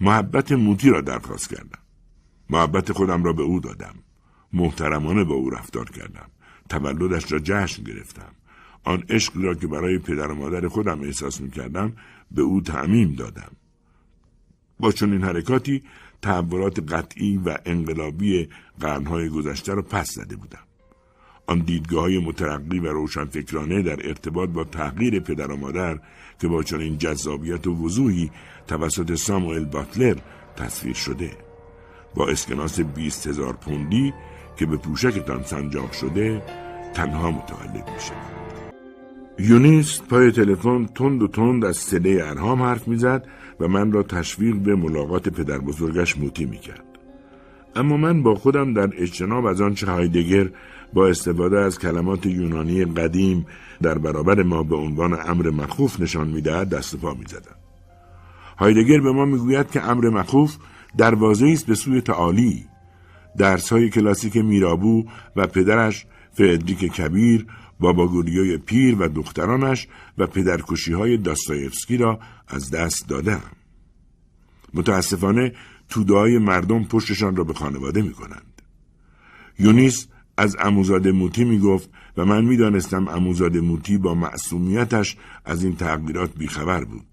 محبت 0.00 0.52
موتی 0.52 0.90
را 0.90 1.00
درخواست 1.00 1.50
کردم. 1.50 1.78
محبت 2.50 2.92
خودم 2.92 3.24
را 3.24 3.32
به 3.32 3.42
او 3.42 3.60
دادم. 3.60 3.94
محترمانه 4.52 5.24
با 5.24 5.34
او 5.34 5.50
رفتار 5.50 5.90
کردم. 5.90 6.30
تولدش 6.68 7.32
را 7.32 7.38
جشن 7.38 7.82
گرفتم. 7.82 8.32
آن 8.84 9.04
عشقی 9.08 9.42
را 9.42 9.54
که 9.54 9.66
برای 9.66 9.98
پدر 9.98 10.30
و 10.30 10.34
مادر 10.34 10.68
خودم 10.68 11.00
احساس 11.00 11.40
می‌کردم 11.40 11.92
به 12.30 12.42
او 12.42 12.60
تعمیم 12.60 13.12
دادم. 13.12 13.50
با 14.80 14.92
چنین 14.92 15.24
حرکاتی 15.24 15.82
تحولات 16.22 16.92
قطعی 16.92 17.40
و 17.44 17.56
انقلابی 17.66 18.48
قرنهای 18.80 19.28
گذشته 19.28 19.74
را 19.74 19.82
پس 19.82 20.12
زده 20.12 20.36
بودم. 20.36 20.58
آن 21.46 21.58
دیدگاه 21.58 22.02
های 22.02 22.18
مترقی 22.18 22.78
و 22.78 22.92
روشنفکرانه 22.92 23.82
در 23.82 24.08
ارتباط 24.08 24.48
با 24.48 24.64
تغییر 24.64 25.20
پدر 25.20 25.52
و 25.52 25.56
مادر 25.56 25.98
که 26.40 26.48
با 26.48 26.62
چنین 26.62 26.98
جذابیت 26.98 27.66
و 27.66 27.84
وضوحی 27.84 28.30
توسط 28.66 29.14
ساموئل 29.14 29.64
باتلر 29.64 30.16
تصویر 30.56 30.94
شده 30.94 31.30
با 32.14 32.28
اسکناس 32.28 32.80
بیست 32.80 33.26
هزار 33.26 33.52
پوندی 33.52 34.14
که 34.56 34.66
به 34.66 34.76
پوشکتان 34.76 35.42
سنجاق 35.42 35.92
شده 35.92 36.42
تنها 36.94 37.30
متولد 37.30 37.90
میشه 37.94 38.12
یونیس 39.38 40.00
پای 40.02 40.32
تلفن 40.32 40.86
تند 40.86 41.22
و 41.22 41.28
تند 41.28 41.64
از 41.64 41.76
سله 41.76 42.20
ارهام 42.22 42.62
حرف 42.62 42.88
می‌زد 42.88 43.28
و 43.60 43.68
من 43.68 43.92
را 43.92 44.02
تشویق 44.02 44.56
به 44.56 44.74
ملاقات 44.74 45.28
پدر 45.28 45.58
بزرگش 45.58 46.18
موتی 46.18 46.44
می‌کرد. 46.44 46.84
اما 47.76 47.96
من 47.96 48.22
با 48.22 48.34
خودم 48.34 48.74
در 48.74 48.90
اجتناب 48.96 49.46
از 49.46 49.60
آنچه 49.60 49.86
هایدگر 49.86 50.50
با 50.92 51.08
استفاده 51.08 51.58
از 51.58 51.78
کلمات 51.78 52.26
یونانی 52.26 52.84
قدیم 52.84 53.46
در 53.82 53.98
برابر 53.98 54.42
ما 54.42 54.62
به 54.62 54.76
عنوان 54.76 55.12
امر 55.26 55.50
مخوف 55.50 56.00
نشان 56.00 56.28
می‌دهد 56.28 56.68
دست 56.68 56.96
پا 56.96 57.14
می‌زدم 57.14 57.56
هایدگر 58.58 59.00
به 59.00 59.12
ما 59.12 59.24
می‌گوید 59.24 59.70
که 59.70 59.82
امر 59.82 60.08
مخوف 60.08 60.56
دروازه 60.98 61.46
است 61.46 61.66
به 61.66 61.74
سوی 61.74 62.00
تعالی 62.00 62.64
درس 63.38 63.72
های 63.72 63.90
کلاسیک 63.90 64.36
میرابو 64.36 65.04
و 65.36 65.46
پدرش 65.46 66.06
فردریک 66.32 66.78
کبیر 66.78 67.46
بابا 67.80 68.08
گوریوی 68.08 68.58
پیر 68.58 68.96
و 68.98 69.08
دخترانش 69.08 69.88
و 70.18 70.26
پدرکشی 70.26 70.92
های 70.92 71.16
داستایفسکی 71.16 71.96
را 71.96 72.18
از 72.48 72.70
دست 72.70 73.08
دادم. 73.08 73.42
متاسفانه 74.74 75.52
توده 75.88 76.38
مردم 76.38 76.84
پشتشان 76.84 77.36
را 77.36 77.44
به 77.44 77.54
خانواده 77.54 78.02
می 78.02 78.12
کنند. 78.12 78.62
یونیس 79.58 80.06
از 80.36 80.56
اموزاده 80.60 81.12
موتی 81.12 81.44
می 81.44 81.58
گفت 81.58 81.90
و 82.16 82.24
من 82.24 82.44
می 82.44 82.56
دانستم 82.56 83.08
اموزاده 83.08 83.60
موتی 83.60 83.98
با 83.98 84.14
معصومیتش 84.14 85.16
از 85.44 85.64
این 85.64 85.76
تغییرات 85.76 86.30
بیخبر 86.36 86.84
بود. 86.84 87.04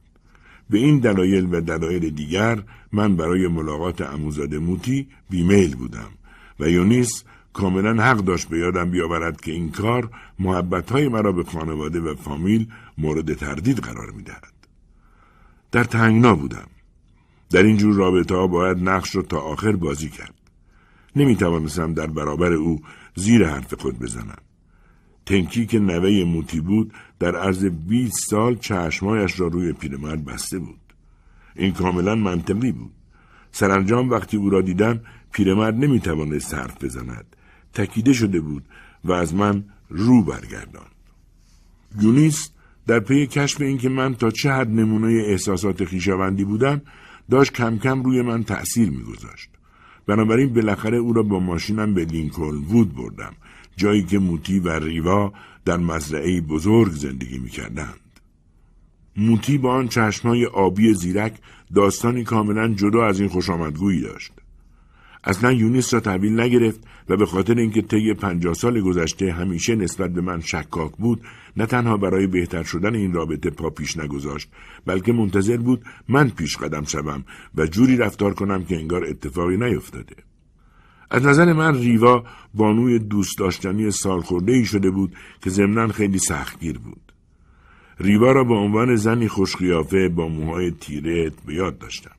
به 0.70 0.78
این 0.78 1.00
دلایل 1.00 1.48
و 1.52 1.62
دلایل 1.62 2.10
دیگر 2.10 2.64
من 2.92 3.16
برای 3.16 3.48
ملاقات 3.48 4.02
اموزاده 4.02 4.60
موتی 4.60 5.08
بیمیل 5.30 5.76
بودم 5.76 6.10
و 6.60 6.70
یونیس 6.70 7.24
کاملا 7.56 8.04
حق 8.04 8.18
داشت 8.18 8.50
به 8.50 8.60
یادم 8.60 8.92
بیاورد 8.92 9.42
که 9.42 9.52
این 9.52 9.72
کار 9.72 10.10
محبتهای 10.40 11.08
مرا 11.08 11.32
به 11.32 11.44
خانواده 11.44 12.00
و 12.00 12.16
فامیل 12.16 12.68
مورد 12.98 13.34
تردید 13.34 13.80
قرار 13.80 14.12
می 14.12 14.24
دهد. 14.24 14.54
در 15.72 15.84
تنگنا 15.84 16.36
بودم. 16.36 16.68
در 17.50 17.64
این 17.64 17.78
جور 17.78 17.96
رابطه 17.96 18.36
ها 18.36 18.48
باید 18.48 18.90
نقش 18.90 19.16
را 19.16 19.22
تا 19.22 19.40
آخر 19.40 19.72
بازی 19.72 20.10
کرد. 20.10 20.34
نمی 21.16 21.36
توانستم 21.36 21.94
در 21.94 22.08
برابر 22.08 22.54
او 22.54 22.82
زیر 23.16 23.48
حرف 23.48 23.74
خود 23.74 24.00
بزنم. 24.00 24.42
تنکی 25.26 25.66
که 25.66 25.80
نوه 25.80 26.24
موتی 26.24 26.60
بود 26.60 26.94
در 27.20 27.36
عرض 27.36 27.66
20 27.66 28.30
سال 28.30 28.56
چشمایش 28.56 29.40
را 29.40 29.48
روی 29.48 29.74
پیرمرد 29.74 30.26
بسته 30.26 30.60
بود. 30.60 30.80
این 31.56 31.74
کاملا 31.74 32.16
منطقی 32.16 32.72
بود. 32.72 32.92
سرانجام 33.52 34.10
وقتی 34.10 34.38
او 34.38 34.50
را 34.50 34.62
دیدم 34.62 35.00
پیرمرد 35.32 35.76
نمی 35.76 36.00
توانست 36.00 36.54
حرف 36.54 36.84
بزند. 36.84 37.35
تکیده 37.76 38.14
شده 38.14 38.40
بود 38.40 38.64
و 39.04 39.12
از 39.12 39.34
من 39.34 39.64
رو 39.90 40.24
برگردان. 40.24 40.88
یونیس 42.02 42.50
در 42.88 43.00
پی 43.00 43.28
کشف 43.28 43.62
اینکه 43.62 43.90
من 43.90 44.16
تا 44.16 44.32
چه 44.32 44.52
حد 44.52 44.70
نمونه 44.70 45.24
احساسات 45.28 45.86
خیشاوندی 45.86 46.44
بودم 46.44 46.82
داشت 47.32 47.54
کم 47.54 47.78
کم 47.78 48.04
روی 48.04 48.22
من 48.22 48.44
تأثیر 48.44 48.90
میگذاشت. 48.90 49.50
بنابراین 50.08 50.54
بالاخره 50.54 50.98
او 50.98 51.14
را 51.14 51.24
با 51.24 51.40
ماشینم 51.40 51.94
به 51.94 52.06
لینکلن 52.06 52.64
وود 52.64 52.96
بردم 52.96 53.34
جایی 53.78 54.04
که 54.04 54.20
موتی 54.20 54.60
و 54.60 54.80
ریوا 54.80 55.34
در 55.66 55.78
مزرعه 55.78 56.42
بزرگ 56.42 56.92
زندگی 56.92 57.40
می‌کردند. 57.40 58.00
موتی 59.18 59.58
با 59.58 59.74
آن 59.74 59.88
چشمهای 59.88 60.46
آبی 60.46 60.94
زیرک 60.94 61.34
داستانی 61.76 62.24
کاملا 62.24 62.74
جدا 62.74 63.06
از 63.06 63.20
این 63.20 63.30
خوشامدگویی 63.30 64.02
داشت. 64.02 64.32
اصلا 65.26 65.52
یونیس 65.52 65.94
را 65.94 66.00
تحویل 66.00 66.40
نگرفت 66.40 66.80
و 67.10 67.18
به 67.18 67.26
خاطر 67.26 67.56
اینکه 67.56 67.82
طی 67.82 68.14
پنجاه 68.14 68.54
سال 68.54 68.82
گذشته 68.82 69.32
همیشه 69.32 69.76
نسبت 69.76 70.14
به 70.14 70.22
من 70.22 70.42
شکاک 70.42 70.92
بود 70.92 71.22
نه 71.58 71.66
تنها 71.66 71.98
برای 71.98 72.28
بهتر 72.28 72.64
شدن 72.64 72.96
این 72.96 73.14
رابطه 73.14 73.50
پا 73.50 73.70
پیش 73.70 73.98
نگذاشت 73.98 74.50
بلکه 74.86 75.14
منتظر 75.14 75.58
بود 75.58 75.84
من 76.08 76.30
پیش 76.30 76.58
قدم 76.58 76.84
شوم 76.84 77.24
و 77.56 77.66
جوری 77.66 77.98
رفتار 77.98 78.34
کنم 78.34 78.66
که 78.66 78.76
انگار 78.76 79.06
اتفاقی 79.06 79.58
نیفتاده. 79.58 80.16
از 81.12 81.26
نظر 81.26 81.54
من 81.54 81.76
ریوا 81.76 82.24
بانوی 82.54 83.00
دوست 83.00 83.38
داشتنی 83.38 83.92
سالخورده 83.92 84.52
ای 84.52 84.66
شده 84.66 84.92
بود 84.92 85.16
که 85.42 85.50
ضمنا 85.50 85.88
خیلی 85.88 86.20
سختگیر 86.20 86.78
بود. 86.78 87.14
ریوا 88.00 88.32
را 88.32 88.44
به 88.44 88.54
عنوان 88.54 88.96
زنی 88.96 89.28
خوشقیافه 89.28 90.10
با 90.10 90.28
موهای 90.28 90.72
تیره 90.72 91.32
به 91.46 91.54
یاد 91.54 91.78
داشتم. 91.78 92.16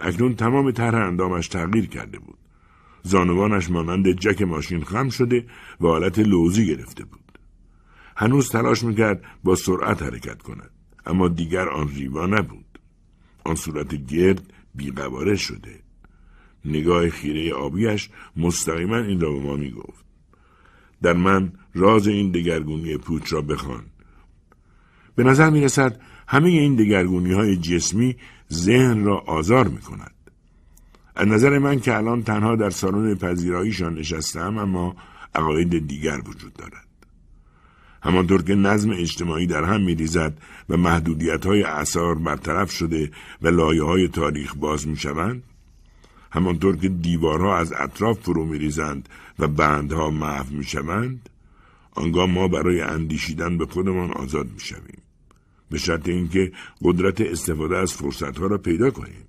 اکنون 0.00 0.34
تمام 0.34 0.70
طرح 0.70 1.06
اندامش 1.06 1.48
تغییر 1.48 1.86
کرده 1.86 2.18
بود. 2.18 2.38
زانوانش 3.02 3.70
مانند 3.70 4.12
جک 4.12 4.42
ماشین 4.42 4.84
خم 4.84 5.08
شده 5.08 5.46
و 5.80 5.86
حالت 5.86 6.18
لوزی 6.18 6.66
گرفته 6.66 7.04
بود. 7.04 7.38
هنوز 8.16 8.50
تلاش 8.50 8.82
می‌کرد 8.82 9.24
با 9.44 9.54
سرعت 9.54 10.02
حرکت 10.02 10.42
کند. 10.42 10.70
اما 11.06 11.28
دیگر 11.28 11.68
آن 11.68 11.88
ریوا 11.88 12.26
نبود. 12.26 12.78
آن 13.44 13.54
صورت 13.54 13.94
گرد 13.94 14.52
بیقواره 14.74 15.36
شده. 15.36 15.80
نگاه 16.64 17.10
خیره 17.10 17.54
آبیش 17.54 18.08
مستقیما 18.36 18.96
این 18.96 19.20
را 19.20 19.32
به 19.32 19.40
ما 19.40 19.56
می‌گفت. 19.56 20.04
در 21.02 21.12
من 21.12 21.52
راز 21.74 22.08
این 22.08 22.30
دگرگونی 22.30 22.96
پوچ 22.96 23.32
را 23.32 23.40
بخوان. 23.40 23.84
به 25.14 25.24
نظر 25.24 25.50
می 25.50 25.60
رسد 25.60 26.00
همه 26.28 26.48
این 26.48 26.76
دگرگونی 26.76 27.32
های 27.32 27.56
جسمی 27.56 28.16
ذهن 28.52 29.04
را 29.04 29.18
آزار 29.18 29.68
می 29.68 29.80
کند. 29.80 30.14
از 31.16 31.28
نظر 31.28 31.58
من 31.58 31.80
که 31.80 31.96
الان 31.96 32.22
تنها 32.22 32.56
در 32.56 32.70
سالن 32.70 33.14
پذیراییشان 33.14 33.94
نشستم 33.94 34.58
اما 34.58 34.96
عقاید 35.34 35.88
دیگر 35.88 36.20
وجود 36.26 36.52
دارد. 36.52 36.86
همانطور 38.02 38.42
که 38.42 38.54
نظم 38.54 38.90
اجتماعی 38.90 39.46
در 39.46 39.64
هم 39.64 39.80
می 39.80 39.94
ریزد 39.94 40.38
و 40.68 40.76
محدودیت 40.76 41.46
های 41.46 41.62
اثار 41.62 42.14
برطرف 42.14 42.70
شده 42.70 43.10
و 43.42 43.48
لایه 43.48 43.82
های 43.82 44.08
تاریخ 44.08 44.54
باز 44.54 44.88
می 44.88 44.96
شوند، 44.96 45.42
همانطور 46.30 46.76
که 46.76 46.88
دیوارها 46.88 47.56
از 47.56 47.72
اطراف 47.72 48.18
فرو 48.20 48.44
می 48.44 48.58
ریزند 48.58 49.08
و 49.38 49.48
بندها 49.48 50.10
محو 50.10 50.54
می 50.54 50.64
شوند، 50.64 51.28
آنگاه 51.92 52.26
ما 52.26 52.48
برای 52.48 52.80
اندیشیدن 52.80 53.58
به 53.58 53.66
خودمان 53.66 54.12
آزاد 54.12 54.46
می 54.52 54.60
شویم. 54.60 55.02
به 55.70 55.78
شرط 55.78 56.08
اینکه 56.08 56.52
قدرت 56.82 57.20
استفاده 57.20 57.76
از 57.76 57.92
فرصتها 57.92 58.46
را 58.46 58.58
پیدا 58.58 58.90
کنیم. 58.90 59.24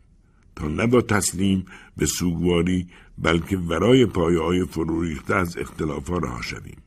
تا 0.56 0.68
نه 0.68 0.88
با 0.88 1.02
تسلیم 1.02 1.66
به 1.98 2.06
سوگواری 2.06 2.88
بلکه 3.18 3.58
ورای 3.58 4.06
پایه 4.06 4.40
های 4.40 4.66
فرو 4.66 5.02
ریخته 5.02 5.36
از 5.36 5.58
اختلافها 5.58 6.18
رها 6.18 6.42
شویم. 6.42 6.78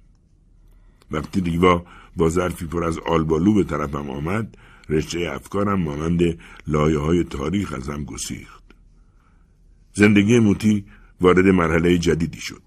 وقتی 1.11 1.41
ریوا 1.41 1.85
با 2.17 2.29
ظرفی 2.29 2.67
پر 2.67 2.85
از 2.85 2.99
آلبالو 2.99 3.55
به 3.55 3.65
طرفم 3.65 4.11
آمد 4.11 4.57
رشته 4.89 5.31
افکارم 5.33 5.81
مانند 5.81 6.39
لایه 6.67 6.99
های 6.99 7.25
تاریخ 7.25 7.73
از 7.73 7.89
هم 7.89 8.05
گسیخت. 8.05 8.63
زندگی 9.93 10.39
موتی 10.39 10.85
وارد 11.21 11.47
مرحله 11.47 11.99
جدیدی 11.99 12.41
شد. 12.41 12.63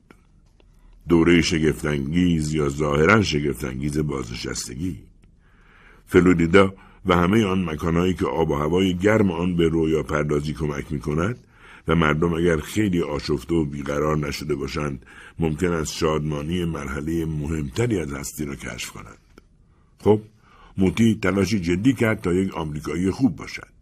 دوره 1.10 1.42
شگفتانگیز 1.42 2.54
یا 2.54 2.70
ظاهرا 2.70 3.22
شگفتانگیز 3.22 3.98
بازنشستگی. 3.98 4.98
فلوریدا 6.14 6.74
و 7.06 7.16
همه 7.16 7.46
آن 7.46 7.70
مکانهایی 7.70 8.14
که 8.14 8.26
آب 8.26 8.50
و 8.50 8.56
هوای 8.56 8.94
گرم 8.94 9.32
آن 9.32 9.56
به 9.56 9.68
رویا 9.68 10.04
پردازی 10.04 10.54
کمک 10.54 10.92
می 10.92 11.00
کند 11.00 11.38
و 11.88 11.96
مردم 11.96 12.34
اگر 12.34 12.58
خیلی 12.58 13.02
آشفته 13.02 13.56
و 13.56 13.66
بیقرار 13.66 14.18
نشده 14.18 14.56
باشند 14.56 15.06
ممکن 15.40 15.72
است 15.72 15.94
شادمانی 15.94 16.66
مرحله 16.66 17.26
مهمتری 17.26 18.00
از 18.00 18.14
هستی 18.14 18.46
را 18.46 18.56
کشف 18.56 18.90
کنند. 18.90 19.42
خب 20.00 20.22
موتی 20.78 21.20
تلاشی 21.22 21.60
جدی 21.60 21.94
کرد 21.94 22.22
تا 22.22 22.34
یک 22.34 22.54
آمریکایی 22.54 23.12
خوب 23.12 23.36
باشد. 23.36 23.74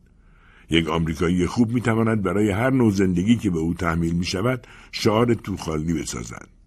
یک 0.69 0.89
آمریکایی 0.89 1.45
خوب 1.45 1.71
می 1.71 1.81
تواند 1.81 2.23
برای 2.23 2.49
هر 2.49 2.69
نوع 2.69 2.91
زندگی 2.91 3.35
که 3.35 3.49
به 3.49 3.59
او 3.59 3.73
تحمیل 3.73 4.13
می 4.13 4.25
شود 4.25 4.67
شعار 4.91 5.33
توخالی 5.33 5.93
بسازد. 5.93 6.60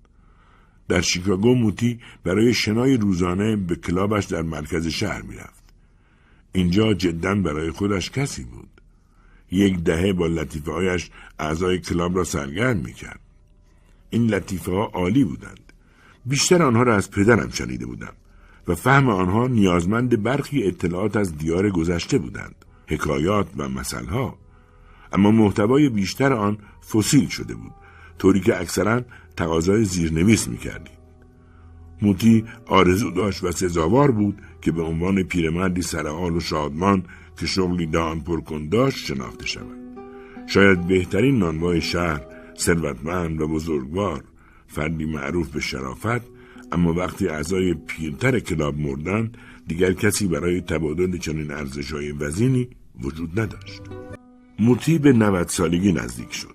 در 0.88 1.00
شیکاگو 1.00 1.54
موتی 1.54 2.00
برای 2.24 2.54
شنای 2.54 2.96
روزانه 2.96 3.56
به 3.56 3.76
کلابش 3.76 4.24
در 4.24 4.42
مرکز 4.42 4.86
شهر 4.86 5.22
می‌رفت. 5.22 5.64
اینجا 6.52 6.94
جدا 6.94 7.34
برای 7.34 7.70
خودش 7.70 8.10
کسی 8.10 8.44
بود. 8.44 8.68
یک 9.50 9.78
دهه 9.78 10.12
با 10.12 10.26
لطیفه 10.26 10.72
هایش 10.72 11.10
اعضای 11.38 11.78
کلاب 11.78 12.16
را 12.16 12.24
سرگرم 12.24 12.76
می‌کرد. 12.76 13.20
این 14.10 14.26
لطیفه 14.26 14.72
ها 14.72 14.84
عالی 14.84 15.24
بودند. 15.24 15.72
بیشتر 16.26 16.62
آنها 16.62 16.82
را 16.82 16.96
از 16.96 17.10
پدرم 17.10 17.50
شنیده 17.50 17.86
بودم. 17.86 18.12
و 18.68 18.74
فهم 18.74 19.08
آنها 19.08 19.46
نیازمند 19.46 20.22
برخی 20.22 20.62
اطلاعات 20.62 21.16
از 21.16 21.38
دیار 21.38 21.70
گذشته 21.70 22.18
بودند 22.18 22.54
حکایات 22.86 23.46
و 23.56 23.68
مثلها 23.68 24.38
اما 25.12 25.30
محتوای 25.30 25.88
بیشتر 25.88 26.32
آن 26.32 26.58
فسیل 26.92 27.28
شده 27.28 27.54
بود 27.54 27.72
طوری 28.18 28.40
که 28.40 28.60
اکثرا 28.60 29.02
تقاضای 29.36 29.84
زیرنویس 29.84 30.48
می‌کردیم. 30.48 30.94
موتی 32.02 32.44
آرزو 32.66 33.10
داشت 33.10 33.44
و 33.44 33.52
سزاوار 33.52 34.10
بود 34.10 34.42
که 34.62 34.72
به 34.72 34.82
عنوان 34.82 35.22
پیرمردی 35.22 35.82
سرحال 35.82 36.36
و 36.36 36.40
شادمان 36.40 37.04
که 37.40 37.46
شغلی 37.46 37.86
دان 37.86 38.20
پرکن 38.20 38.68
داشت 38.68 39.06
شناخته 39.06 39.46
شود. 39.46 39.78
شاید 40.46 40.86
بهترین 40.86 41.38
نانوای 41.38 41.80
شهر 41.80 42.20
ثروتمند 42.58 43.40
و 43.40 43.48
بزرگوار 43.48 44.24
فردی 44.66 45.04
معروف 45.04 45.48
به 45.48 45.60
شرافت 45.60 46.22
اما 46.72 46.92
وقتی 46.92 47.28
اعضای 47.28 47.74
پیرتر 47.74 48.38
کلاب 48.38 48.78
مردند 48.78 49.38
دیگر 49.66 49.92
کسی 49.92 50.26
برای 50.26 50.60
تبادل 50.60 51.18
چنین 51.18 51.50
ارزشهای 51.50 52.12
وزینی 52.12 52.68
وجود 53.02 53.40
نداشت. 53.40 53.82
موتی 54.58 54.98
به 54.98 55.12
90 55.12 55.48
سالگی 55.48 55.92
نزدیک 55.92 56.32
شد. 56.32 56.54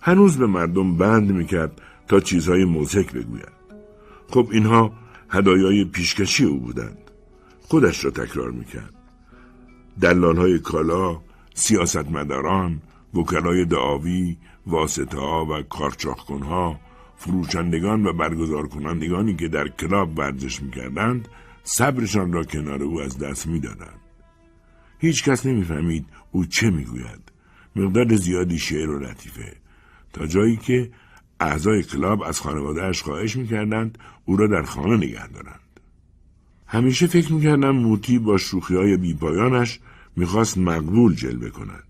هنوز 0.00 0.36
به 0.36 0.46
مردم 0.46 0.96
بند 0.96 1.32
می‌کرد 1.32 1.80
تا 2.08 2.20
چیزهای 2.20 2.64
موزک 2.64 3.12
بگوید 3.12 3.58
خب 4.30 4.48
اینها 4.52 4.92
هدایای 5.30 5.84
پیشکشی 5.84 6.44
او 6.44 6.60
بودند. 6.60 6.98
خودش 7.60 8.04
را 8.04 8.10
تکرار 8.10 8.50
می‌کرد. 8.50 8.94
دلال 10.00 10.36
های 10.36 10.58
کالا 10.58 11.20
سیاستمداران 11.54 12.82
وکلای 13.14 13.64
دعاوی 13.64 14.36
واسطه 14.66 15.18
ها 15.18 15.46
و 15.46 15.62
کارچاخکن 15.62 16.42
ها 16.42 16.80
فروشندگان 17.16 18.06
و 18.06 18.12
برگزار 18.12 18.68
کنندگانی 18.68 19.36
که 19.36 19.48
در 19.48 19.68
کلاب 19.68 20.18
ورزش 20.18 20.62
می‌کردند 20.62 21.28
صبرشان 21.64 22.32
را 22.32 22.44
کنار 22.44 22.82
او 22.82 23.00
از 23.00 23.18
دست 23.18 23.46
می‌دادند. 23.46 24.00
هیچ 24.98 25.24
کس 25.24 25.46
نمی‌فهمید 25.46 26.06
او 26.32 26.44
چه 26.44 26.70
می‌گوید. 26.70 27.32
مقدار 27.76 28.16
زیادی 28.16 28.58
شعر 28.58 28.90
و 28.90 28.98
لطیفه. 28.98 29.56
تا 30.12 30.26
جایی 30.26 30.56
که 30.56 30.90
اعضای 31.40 31.82
کلاب 31.82 32.22
از 32.22 32.40
خانوادهش 32.40 33.02
خواهش 33.02 33.36
می‌کردند 33.36 33.98
او 34.24 34.36
را 34.36 34.46
در 34.46 34.62
خانه 34.62 34.96
نگه 34.96 35.28
دارند. 35.28 35.60
همیشه 36.66 37.06
فکر 37.06 37.32
می‌کردم 37.32 37.70
موتی 37.70 38.18
با 38.18 38.38
شوخی 38.38 38.76
های 38.76 38.96
بیپایانش 38.96 39.80
می‌خواست 40.16 40.58
مقبول 40.58 41.14
جلوه 41.14 41.50
کند. 41.50 41.84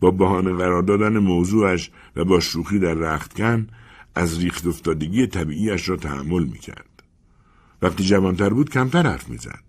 با 0.00 0.10
بهانه 0.10 0.52
قرار 0.52 0.82
دادن 0.82 1.18
موضوعش 1.18 1.90
و 2.16 2.24
با 2.24 2.40
شوخی 2.40 2.78
در 2.78 2.94
رختکن 2.94 3.66
از 4.14 4.38
ریخت 4.38 4.66
افتادگی 4.66 5.26
طبیعیش 5.26 5.88
را 5.88 5.96
تحمل 5.96 6.44
می‌کرد. 6.44 7.02
وقتی 7.82 8.04
جوانتر 8.04 8.48
بود 8.48 8.70
کمتر 8.70 9.06
حرف 9.06 9.28
می‌زد. 9.28 9.62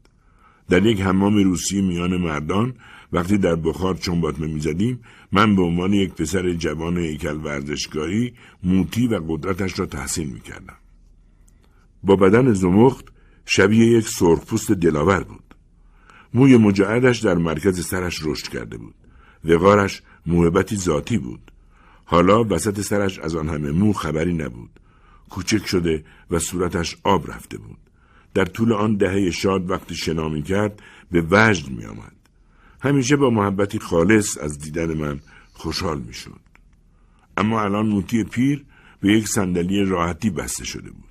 در 0.69 0.85
یک 0.85 1.01
حمام 1.01 1.43
روسی 1.43 1.81
میان 1.81 2.17
مردان 2.17 2.73
وقتی 3.13 3.37
در 3.37 3.55
بخار 3.55 3.95
چنباتمه 3.95 4.47
می‌زدیم 4.47 4.99
من 5.31 5.55
به 5.55 5.61
عنوان 5.61 5.93
یک 5.93 6.13
پسر 6.13 6.53
جوان 6.53 6.97
هیکل 6.97 7.35
ورزشگاهی 7.35 8.33
موتی 8.63 9.07
و 9.07 9.21
قدرتش 9.27 9.79
را 9.79 9.85
تحسین 9.85 10.29
می‌کردم. 10.29 10.77
با 12.03 12.15
بدن 12.15 12.53
زمخت 12.53 13.05
شبیه 13.45 13.87
یک 13.87 14.07
سرخپوست 14.07 14.71
دلاور 14.71 15.23
بود. 15.23 15.55
موی 16.33 16.57
مجعدش 16.57 17.19
در 17.19 17.33
مرکز 17.33 17.85
سرش 17.85 18.19
رشد 18.23 18.47
کرده 18.47 18.77
بود. 18.77 18.95
وقارش 19.45 20.01
موهبتی 20.25 20.75
ذاتی 20.75 21.17
بود. 21.17 21.51
حالا 22.05 22.43
وسط 22.43 22.81
سرش 22.81 23.19
از 23.19 23.35
آن 23.35 23.49
همه 23.49 23.71
مو 23.71 23.93
خبری 23.93 24.33
نبود. 24.33 24.79
کوچک 25.29 25.65
شده 25.65 26.03
و 26.31 26.39
صورتش 26.39 26.97
آب 27.03 27.31
رفته 27.31 27.57
بود. 27.57 27.77
در 28.33 28.45
طول 28.45 28.73
آن 28.73 28.95
دهه 28.95 29.31
شاد 29.31 29.69
وقتی 29.69 29.95
شنا 29.95 30.29
می 30.29 30.41
کرد 30.41 30.81
به 31.11 31.25
وجد 31.31 31.69
می 31.69 31.85
آمد. 31.85 32.12
همیشه 32.83 33.15
با 33.15 33.29
محبتی 33.29 33.79
خالص 33.79 34.37
از 34.37 34.59
دیدن 34.59 34.93
من 34.93 35.19
خوشحال 35.53 35.99
می 35.99 36.13
شد. 36.13 36.39
اما 37.37 37.61
الان 37.61 37.85
موتی 37.85 38.23
پیر 38.23 38.65
به 38.99 39.13
یک 39.13 39.27
صندلی 39.27 39.83
راحتی 39.83 40.29
بسته 40.29 40.65
شده 40.65 40.91
بود. 40.91 41.09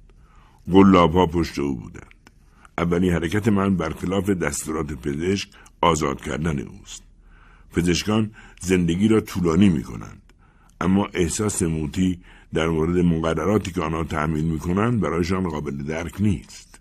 گلاب 0.72 1.12
ها 1.12 1.26
پشت 1.26 1.58
او 1.58 1.76
بودند. 1.76 2.30
اولین 2.78 3.12
حرکت 3.12 3.48
من 3.48 3.76
برخلاف 3.76 4.30
دستورات 4.30 4.92
پزشک 4.92 5.48
آزاد 5.80 6.20
کردن 6.20 6.58
اوست. 6.58 7.02
پزشکان 7.72 8.30
زندگی 8.60 9.08
را 9.08 9.20
طولانی 9.20 9.68
می 9.68 9.82
کنند. 9.82 10.22
اما 10.80 11.08
احساس 11.14 11.62
موتی 11.62 12.20
در 12.54 12.68
مورد 12.68 12.96
مقرراتی 13.04 13.72
که 13.72 13.80
آنها 13.80 14.04
تحمیل 14.04 14.44
می 14.44 14.58
کنند 14.58 15.00
برایشان 15.00 15.48
قابل 15.48 15.76
درک 15.76 16.20
نیست. 16.20 16.80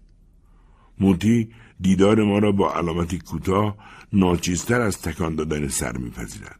موتی 0.99 1.49
دیدار 1.81 2.23
ما 2.23 2.39
را 2.39 2.51
با 2.51 2.73
علامتی 2.73 3.19
کوتاه 3.19 3.75
ناچیزتر 4.13 4.81
از 4.81 5.01
تکان 5.01 5.35
دادن 5.35 5.67
سر 5.67 5.97
میپذیرد. 5.97 6.59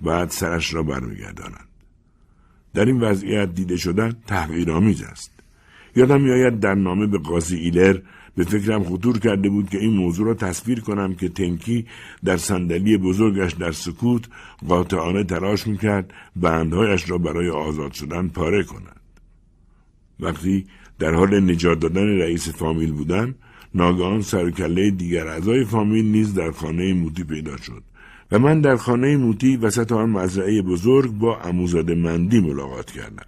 بعد 0.00 0.30
سرش 0.30 0.74
را 0.74 0.82
برمیگرداند. 0.82 1.68
در 2.74 2.84
این 2.84 3.00
وضعیت 3.00 3.54
دیده 3.54 3.76
شدن 3.76 4.16
تحقیرآمیز 4.26 5.02
است. 5.02 5.30
یادم 5.96 6.20
میآید 6.20 6.60
در 6.60 6.74
نامه 6.74 7.06
به 7.06 7.18
قاضی 7.18 7.56
ایلر 7.56 7.98
به 8.36 8.44
فکرم 8.44 8.84
خطور 8.84 9.18
کرده 9.18 9.48
بود 9.48 9.70
که 9.70 9.78
این 9.78 9.92
موضوع 9.92 10.26
را 10.26 10.34
تصویر 10.34 10.80
کنم 10.80 11.14
که 11.14 11.28
تنکی 11.28 11.86
در 12.24 12.36
صندلی 12.36 12.96
بزرگش 12.96 13.52
در 13.52 13.72
سکوت 13.72 14.24
قاطعانه 14.68 15.24
تلاش 15.24 15.66
می‌کرد 15.66 16.12
بندهایش 16.36 17.10
را 17.10 17.18
برای 17.18 17.48
آزاد 17.48 17.92
شدن 17.92 18.28
پاره 18.28 18.62
کند. 18.62 19.00
وقتی 20.20 20.66
در 20.98 21.14
حال 21.14 21.50
نجات 21.50 21.80
دادن 21.80 22.06
رئیس 22.18 22.48
فامیل 22.48 22.92
بودن 22.92 23.34
ناگهان 23.74 24.22
سرکله 24.22 24.90
دیگر 24.90 25.26
اعضای 25.26 25.64
فامیل 25.64 26.04
نیز 26.04 26.34
در 26.34 26.50
خانه 26.50 26.94
موتی 26.94 27.24
پیدا 27.24 27.56
شد 27.56 27.82
و 28.32 28.38
من 28.38 28.60
در 28.60 28.76
خانه 28.76 29.16
موتی 29.16 29.56
وسط 29.56 29.92
آن 29.92 30.10
مزرعه 30.10 30.62
بزرگ 30.62 31.10
با 31.10 31.40
اموزاده 31.40 31.94
مندی 31.94 32.40
ملاقات 32.40 32.90
کردم. 32.90 33.26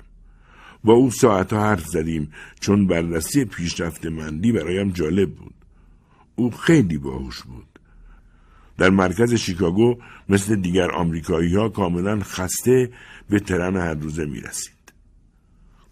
با 0.85 0.93
او 0.93 1.11
ساعتها 1.11 1.61
حرف 1.61 1.87
زدیم 1.87 2.33
چون 2.61 2.87
بررسی 2.87 3.45
پیشرفت 3.45 4.07
مندی 4.07 4.53
برایم 4.53 4.91
جالب 4.91 5.31
بود. 5.35 5.55
او 6.37 6.51
خیلی 6.51 6.99
باهوش 6.99 7.43
بود. 7.43 7.67
در 8.79 8.91
مرکز 8.91 9.35
شیکاگو 9.35 9.97
مثل 10.29 10.57
دیگر 10.57 10.91
آمریکایی 10.91 11.55
ها 11.57 11.69
کاملا 11.69 12.21
خسته 12.21 12.91
به 13.31 13.41
ترن 13.41 13.77
هر 13.77 13.95
روزه 13.95 14.25
می 14.25 14.41
رسید. 14.41 14.74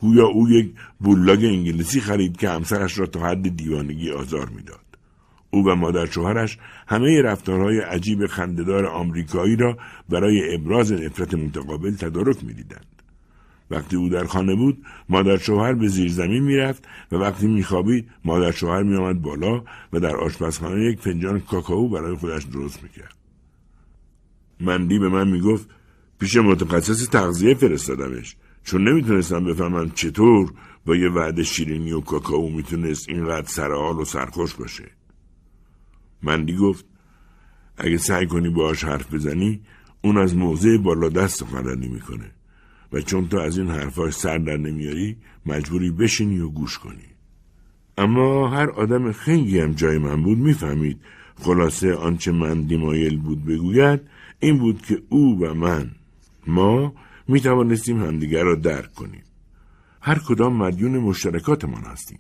گویا 0.03 0.26
او 0.26 0.50
یک 0.50 0.74
بولاگ 1.00 1.44
انگلیسی 1.44 2.00
خرید 2.00 2.36
که 2.36 2.48
همسرش 2.48 2.98
را 2.98 3.07
تا 3.07 3.20
حد 3.20 3.57
دیوانگی 3.57 4.11
آزار 4.11 4.48
می‌داد. 4.48 4.80
او 5.50 5.68
و 5.68 5.74
مادر 5.74 6.07
شوهرش 6.07 6.59
همه 6.88 7.22
رفتارهای 7.22 7.78
عجیب 7.80 8.26
خندهدار 8.26 8.86
آمریکایی 8.86 9.57
را 9.57 9.78
برای 10.09 10.55
ابراز 10.55 10.92
نفرت 10.92 11.34
متقابل 11.34 11.94
تدارک 11.94 12.44
می‌دیدند. 12.44 12.86
وقتی 13.70 13.96
او 13.96 14.09
در 14.09 14.24
خانه 14.24 14.55
بود 14.55 14.84
مادر 15.09 15.36
شوهر 15.36 15.72
به 15.72 15.88
زیر 15.88 16.12
زمین 16.12 16.42
می‌رفت 16.42 16.88
و 17.12 17.16
وقتی 17.16 17.46
میخوابید 17.46 18.09
مادر 18.24 18.50
شوهر 18.50 18.82
میآمد 18.82 19.22
بالا 19.22 19.64
و 19.92 20.00
در 20.00 20.16
آشپزخانه 20.16 20.84
یک 20.84 21.00
فنجان 21.00 21.40
کاکائو 21.40 21.88
برای 21.88 22.16
خودش 22.16 22.44
درست 22.44 22.82
می‌کرد 22.82 23.14
مندی 24.61 24.98
به 24.98 25.09
من 25.09 25.28
می‌گفت 25.28 25.68
پیش 26.20 26.36
متخصص 26.36 27.09
تغذیه 27.09 27.55
فرستادمش 27.55 28.36
چون 28.64 28.88
نمی‌تونستم 28.88 29.44
بفهمم 29.44 29.90
چطور 29.90 30.52
با 30.86 30.96
یه 30.96 31.08
وعده 31.08 31.42
شیرینی 31.42 31.92
و 31.92 32.00
کاکائو 32.00 32.50
می‌تونست 32.50 33.08
اینقدر 33.08 33.46
سرحال 33.46 33.96
و 33.96 34.04
سرخوش 34.04 34.54
باشه. 34.54 34.90
مندی 36.22 36.56
گفت 36.56 36.84
اگه 37.76 37.98
سعی 37.98 38.26
کنی 38.26 38.48
باهاش 38.48 38.84
حرف 38.84 39.14
بزنی 39.14 39.60
اون 40.02 40.18
از 40.18 40.36
موضع 40.36 40.76
بالا 40.76 41.08
دست 41.08 41.40
سخنرانی 41.40 41.88
می‌کنه. 41.88 42.30
و 42.92 43.00
چون 43.00 43.28
تو 43.28 43.38
از 43.38 43.58
این 43.58 43.70
حرفاش 43.70 44.14
سر 44.14 44.38
در 44.38 44.56
نمیاری 44.56 45.16
مجبوری 45.46 45.90
بشینی 45.90 46.40
و 46.40 46.48
گوش 46.48 46.78
کنی. 46.78 47.08
اما 47.98 48.48
هر 48.48 48.70
آدم 48.70 49.12
خنگی 49.12 49.58
هم 49.58 49.72
جای 49.72 49.98
من 49.98 50.22
بود 50.22 50.38
می‌فهمید. 50.38 51.00
خلاصه 51.36 51.94
آنچه 51.94 52.32
من 52.32 52.62
دیمایل 52.62 53.18
بود 53.18 53.44
بگوید 53.44 54.00
این 54.40 54.58
بود 54.58 54.82
که 54.82 55.02
او 55.08 55.38
و 55.40 55.54
من 55.54 55.90
ما 56.46 56.94
می 57.32 57.40
توانستیم 57.40 58.02
همدیگر 58.02 58.42
را 58.42 58.54
درک 58.54 58.94
کنیم 58.94 59.22
هر 60.00 60.18
کدام 60.18 60.56
مدیون 60.56 60.98
مشترکاتمان 60.98 61.84
هستیم 61.84 62.18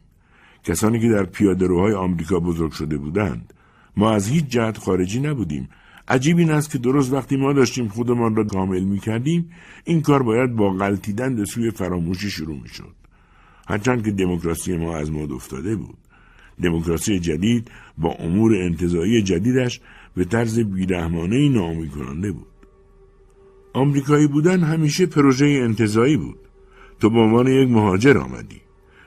کسانی 0.64 1.00
که 1.00 1.08
در 1.08 1.24
پیاده 1.24 1.66
روهای 1.66 1.94
آمریکا 1.94 2.40
بزرگ 2.40 2.72
شده 2.72 2.98
بودند 2.98 3.54
ما 3.96 4.12
از 4.12 4.28
هیچ 4.28 4.44
جهت 4.44 4.78
خارجی 4.78 5.20
نبودیم 5.20 5.68
عجیب 6.08 6.38
این 6.38 6.50
است 6.50 6.70
که 6.70 6.78
درست 6.78 7.12
وقتی 7.12 7.36
ما 7.36 7.52
داشتیم 7.52 7.88
خودمان 7.88 8.36
را 8.36 8.44
کامل 8.44 8.80
می 8.80 8.98
کردیم 8.98 9.50
این 9.84 10.02
کار 10.02 10.22
باید 10.22 10.56
با 10.56 10.70
غلطیدن 10.70 11.36
به 11.36 11.44
سوی 11.44 11.70
فراموشی 11.70 12.30
شروع 12.30 12.62
می 12.62 12.68
شد. 12.68 12.94
هرچند 13.68 14.04
که 14.04 14.10
دموکراسی 14.10 14.76
ما 14.76 14.96
از 14.96 15.10
مد 15.10 15.32
افتاده 15.32 15.76
بود. 15.76 15.98
دموکراسی 16.62 17.18
جدید 17.18 17.70
با 17.98 18.10
امور 18.10 18.54
انتظایی 18.54 19.22
جدیدش 19.22 19.80
به 20.16 20.24
طرز 20.24 20.58
بیرحمانه 20.58 21.48
نامی 21.48 21.88
کننده 21.88 22.32
بود. 22.32 22.51
آمریکایی 23.72 24.26
بودن 24.26 24.60
همیشه 24.60 25.06
پروژه 25.06 25.46
انتظایی 25.46 26.16
بود. 26.16 26.38
تو 27.00 27.10
به 27.10 27.18
عنوان 27.18 27.46
یک 27.46 27.68
مهاجر 27.68 28.18
آمدی. 28.18 28.60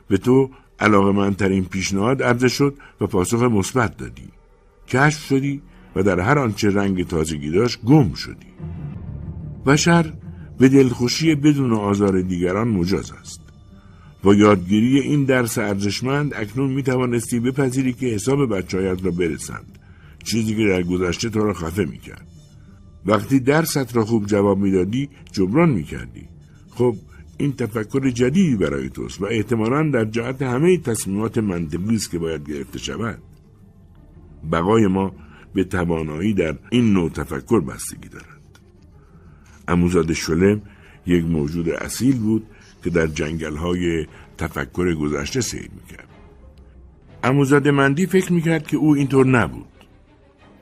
به 0.08 0.18
تو 0.18 0.50
علاقه 0.80 1.12
من 1.12 1.34
ترین 1.34 1.66
پیشنهاد 1.66 2.24
عرضه 2.24 2.48
شد 2.48 2.76
و 3.02 3.08
پاسخ 3.08 3.42
مثبت 3.42 3.98
دادی 3.98 4.30
کشف 4.88 5.20
شدی 5.26 5.62
و 5.96 6.04
در 6.04 6.20
هر 6.20 6.40
آنچه 6.40 6.70
رنگ 6.70 7.08
تازگی 7.08 7.52
داشت 7.52 7.82
گم 7.82 8.14
شدی 8.14 8.54
بشر 9.66 10.14
به 10.60 10.70
دلخوشی 10.70 11.36
بدون 11.36 11.74
آزار 11.74 12.22
دیگران 12.22 12.68
مجاز 12.68 13.12
است 13.22 13.42
با 14.24 14.36
یادگیری 14.36 15.00
این 15.00 15.24
درس 15.24 15.58
ارزشمند 15.58 16.34
اکنون 16.34 16.70
می 16.72 16.84
توانستی 16.84 17.40
بپذیری 17.40 17.94
که 17.94 18.06
حساب 18.06 18.58
بچهایت 18.58 19.06
را 19.06 19.12
برسند 19.12 19.80
چیزی 20.24 20.56
که 20.56 20.68
در 20.68 20.84
گذشته 20.84 21.30
تو 21.30 21.40
را 21.40 21.54
خفه 21.54 21.86
می 21.86 21.98
کرد. 21.98 22.28
وقتی 23.06 23.40
درست 23.40 23.96
را 23.96 24.06
خوب 24.06 24.26
جواب 24.26 24.58
می‌دادی 24.60 25.10
جبران 25.32 25.70
می 25.70 25.84
کردی. 25.84 26.28
خب 26.70 26.96
این 27.38 27.54
تفکر 27.54 28.10
جدیدی 28.10 28.56
برای 28.56 28.90
توست 28.90 29.22
و 29.22 29.26
احتمالا 29.26 29.90
در 29.92 30.06
جهت 30.06 30.42
همه 30.42 30.78
تصمیمات 30.78 31.38
منطقی 31.38 31.96
است 31.96 32.12
که 32.12 32.20
باید 32.20 32.50
گرفته 32.50 32.80
شود. 32.80 33.20
بقای 34.52 34.88
ما 34.88 35.12
به 35.54 35.64
توانایی 35.64 36.34
در 36.34 36.56
این 36.72 36.94
نوع 36.94 37.10
تفکر 37.10 37.60
بستگی 37.60 38.10
دارد. 38.10 38.60
اموزاد 39.68 40.14
شلم 40.14 40.62
یک 41.06 41.26
موجود 41.26 41.70
اصیل 41.70 42.20
بود 42.20 42.48
که 42.84 42.90
در 42.90 43.08
جنگل 43.08 43.56
های 43.56 44.08
تفکر 44.38 44.96
گذشته 44.96 45.42
سیر 45.42 45.70
می‌کرد. 45.82 46.08
اموزاده 47.24 47.72
مندی 47.72 48.06
فکر 48.06 48.34
می‌کرد 48.34 48.68
که 48.68 48.78
او 48.78 48.96
اینطور 48.96 49.28
نبود. 49.28 49.66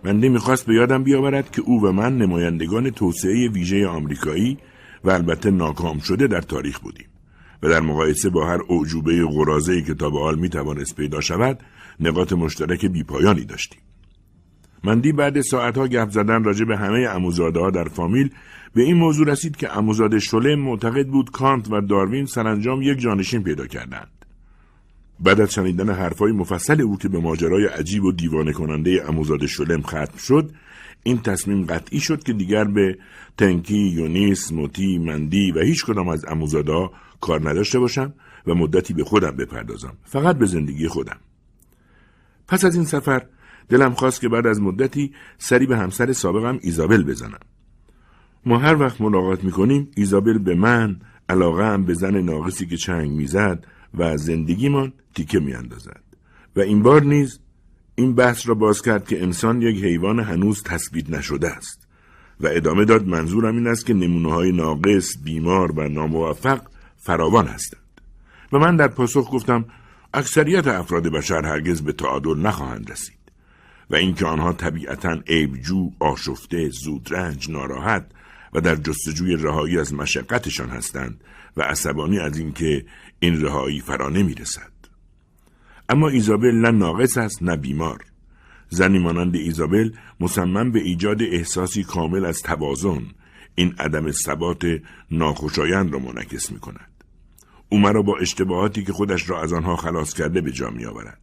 منده 0.05 0.29
می‌خواست 0.29 0.65
به 0.65 0.73
یادم 0.73 1.03
بیاورد 1.03 1.51
که 1.51 1.61
او 1.61 1.81
و 1.81 1.91
من 1.91 2.17
نمایندگان 2.17 2.89
توسعه 2.89 3.49
ویژه 3.49 3.87
آمریکایی 3.87 4.57
و 5.03 5.11
البته 5.11 5.51
ناکام 5.51 5.99
شده 5.99 6.27
در 6.27 6.41
تاریخ 6.41 6.79
بودیم 6.79 7.07
و 7.63 7.69
در 7.69 7.79
مقایسه 7.79 8.29
با 8.29 8.47
هر 8.47 8.59
اعجوبه 8.69 9.25
غرازه‌ای 9.25 9.83
که 9.83 9.93
تا 9.93 10.09
به 10.09 10.19
حال 10.19 10.39
می‌توانست 10.39 10.95
پیدا 10.95 11.21
شود 11.21 11.59
نقاط 11.99 12.33
مشترک 12.33 12.85
بیپایانی 12.85 13.45
داشتیم. 13.45 13.79
مندی 14.83 15.11
بعد 15.11 15.41
ساعتها 15.41 15.87
گپ 15.87 16.09
زدن 16.09 16.43
راجع 16.43 16.65
به 16.65 16.77
همه 16.77 16.99
اموزاده 16.99 17.59
ها 17.59 17.69
در 17.69 17.83
فامیل 17.83 18.29
به 18.73 18.81
این 18.81 18.97
موضوع 18.97 19.27
رسید 19.27 19.55
که 19.55 19.77
اموزاده 19.77 20.19
شله 20.19 20.55
معتقد 20.55 21.07
بود 21.07 21.31
کانت 21.31 21.71
و 21.71 21.81
داروین 21.81 22.25
سرانجام 22.25 22.81
یک 22.81 22.99
جانشین 22.99 23.43
پیدا 23.43 23.67
کردند. 23.67 24.07
بعد 25.19 25.41
از 25.41 25.53
شنیدن 25.53 25.89
حرفهای 25.89 26.31
مفصل 26.31 26.81
او 26.81 26.97
که 26.97 27.09
به 27.09 27.19
ماجرای 27.19 27.65
عجیب 27.65 28.03
و 28.03 28.11
دیوانه 28.11 28.53
کننده 28.53 29.03
اموزاد 29.07 29.45
شلم 29.45 29.81
ختم 29.81 30.17
شد 30.17 30.51
این 31.03 31.21
تصمیم 31.21 31.65
قطعی 31.65 31.99
شد 31.99 32.23
که 32.23 32.33
دیگر 32.33 32.63
به 32.63 32.97
تنکی، 33.37 33.77
یونیس، 33.77 34.51
موتی، 34.51 34.97
مندی 34.97 35.51
و 35.51 35.59
هیچ 35.59 35.85
کدام 35.85 36.09
از 36.09 36.25
اموزادا 36.25 36.91
کار 37.21 37.49
نداشته 37.49 37.79
باشم 37.79 38.13
و 38.47 38.53
مدتی 38.53 38.93
به 38.93 39.03
خودم 39.03 39.31
بپردازم 39.31 39.93
فقط 40.03 40.37
به 40.37 40.45
زندگی 40.45 40.87
خودم. 40.87 41.17
پس 42.47 42.65
از 42.65 42.75
این 42.75 42.85
سفر 42.85 43.25
دلم 43.69 43.93
خواست 43.93 44.21
که 44.21 44.29
بعد 44.29 44.47
از 44.47 44.61
مدتی 44.61 45.13
سری 45.37 45.65
به 45.65 45.77
همسر 45.77 46.13
سابقم 46.13 46.59
ایزابل 46.61 47.03
بزنم. 47.03 47.39
ما 48.45 48.57
هر 48.57 48.75
وقت 48.79 49.01
ملاقات 49.01 49.43
می‌کنیم 49.43 49.91
ایزابل 49.95 50.37
به 50.37 50.55
من 50.55 50.99
علاقه 51.29 51.65
هم 51.65 51.85
به 51.85 51.93
زن 51.93 52.21
ناقصی 52.21 52.65
که 52.65 52.77
چنگ 52.77 53.11
می‌زد 53.11 53.65
و 53.97 54.17
زندگیمان 54.17 54.93
تیکه 55.15 55.39
میاندازد. 55.39 56.03
و 56.55 56.59
این 56.59 56.83
بار 56.83 57.03
نیز 57.03 57.39
این 57.95 58.15
بحث 58.15 58.47
را 58.47 58.55
باز 58.55 58.81
کرد 58.81 59.07
که 59.07 59.23
انسان 59.23 59.61
یک 59.61 59.83
حیوان 59.83 60.19
هنوز 60.19 60.63
تثبیت 60.63 61.09
نشده 61.09 61.49
است. 61.49 61.87
و 62.39 62.47
ادامه 62.47 62.85
داد 62.85 63.07
منظورم 63.07 63.55
این 63.55 63.67
است 63.67 63.85
که 63.85 63.93
نمونه 63.93 64.31
های 64.31 64.51
ناقص، 64.51 65.17
بیمار 65.23 65.71
و 65.71 65.89
ناموفق 65.89 66.61
فراوان 66.97 67.47
هستند. 67.47 68.01
و 68.51 68.59
من 68.59 68.75
در 68.75 68.87
پاسخ 68.87 69.33
گفتم 69.33 69.65
اکثریت 70.13 70.67
افراد 70.67 71.07
بشر 71.07 71.45
هرگز 71.45 71.81
به 71.81 71.91
تعادل 71.93 72.39
نخواهند 72.39 72.91
رسید. 72.91 73.17
و 73.89 73.95
اینکه 73.95 74.25
آنها 74.25 74.53
طبیعتا 74.53 75.19
عیبجو، 75.27 75.91
آشفته، 75.99 76.69
زودرنج، 76.69 77.49
ناراحت 77.49 78.05
و 78.53 78.61
در 78.61 78.75
جستجوی 78.75 79.35
رهایی 79.35 79.79
از 79.79 79.93
مشقتشان 79.93 80.69
هستند 80.69 81.23
و 81.57 81.61
عصبانی 81.61 82.19
از 82.19 82.37
اینکه 82.37 82.85
این 83.19 83.41
رهایی 83.41 83.79
فرا 83.79 84.09
نمی‌رسد 84.09 84.71
اما 85.89 86.09
ایزابل 86.09 86.51
نه 86.51 86.71
ناقص 86.71 87.17
است 87.17 87.43
نه 87.43 87.55
بیمار 87.55 88.05
زنی 88.69 88.99
مانند 88.99 89.35
ایزابل 89.35 89.91
مصمم 90.19 90.71
به 90.71 90.79
ایجاد 90.79 91.21
احساسی 91.21 91.83
کامل 91.83 92.25
از 92.25 92.41
توازن 92.41 93.01
این 93.55 93.75
عدم 93.79 94.11
ثبات 94.11 94.65
ناخوشایند 95.11 95.93
را 95.93 95.99
منعکس 95.99 96.51
می 96.51 96.59
کند. 96.59 97.03
او 97.69 97.79
مرا 97.79 98.01
با 98.01 98.17
اشتباهاتی 98.17 98.83
که 98.83 98.93
خودش 98.93 99.29
را 99.29 99.41
از 99.41 99.53
آنها 99.53 99.75
خلاص 99.75 100.13
کرده 100.13 100.41
به 100.41 100.51
جا 100.51 100.69
می 100.69 100.85
آورد. 100.85 101.19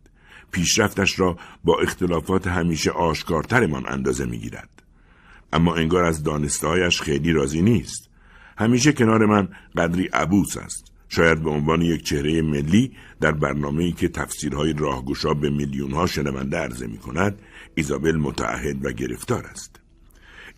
پیشرفتش 0.52 1.18
را 1.18 1.38
با 1.64 1.80
اختلافات 1.80 2.46
همیشه 2.46 2.90
آشکارترمان 2.90 3.84
اندازه 3.88 4.26
می 4.26 4.38
گیرد. 4.38 4.82
اما 5.52 5.74
انگار 5.74 6.04
از 6.04 6.22
دانستهایش 6.22 7.00
خیلی 7.00 7.32
راضی 7.32 7.62
نیست. 7.62 8.10
همیشه 8.58 8.92
کنار 8.92 9.26
من 9.26 9.48
قدری 9.76 10.06
عبوس 10.06 10.56
است. 10.56 10.90
شاید 11.08 11.42
به 11.42 11.50
عنوان 11.50 11.82
یک 11.82 12.02
چهره 12.02 12.42
ملی 12.42 12.92
در 13.20 13.32
برنامه‌ای 13.32 13.92
که 13.92 14.08
تفسیرهای 14.08 14.72
راهگشا 14.72 15.34
به 15.34 15.50
میلیونها 15.50 16.06
شنونده 16.06 16.56
عرضه 16.56 16.86
می 16.86 16.98
کند 16.98 17.38
ایزابل 17.74 18.16
متعهد 18.16 18.84
و 18.84 18.92
گرفتار 18.92 19.44
است 19.46 19.80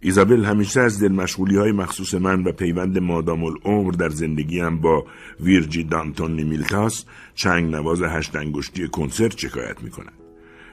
ایزابل 0.01 0.45
همیشه 0.45 0.81
از 0.81 1.03
دل 1.03 1.27
های 1.57 1.73
مخصوص 1.73 2.15
من 2.15 2.45
و 2.45 2.53
پیوند 2.53 2.99
مادام 2.99 3.45
العمر 3.45 3.91
در 3.91 4.09
زندگیم 4.09 4.81
با 4.81 5.07
ویرجی 5.41 5.85
دانتون 5.85 6.37
نیمیلتاس 6.37 7.05
چنگ 7.35 7.75
نواز 7.75 8.03
هشت 8.03 8.37
انگشتی 8.37 8.89
کنسرت 8.89 9.39
شکایت 9.39 9.83
می 9.83 9.91
کند. 9.91 10.22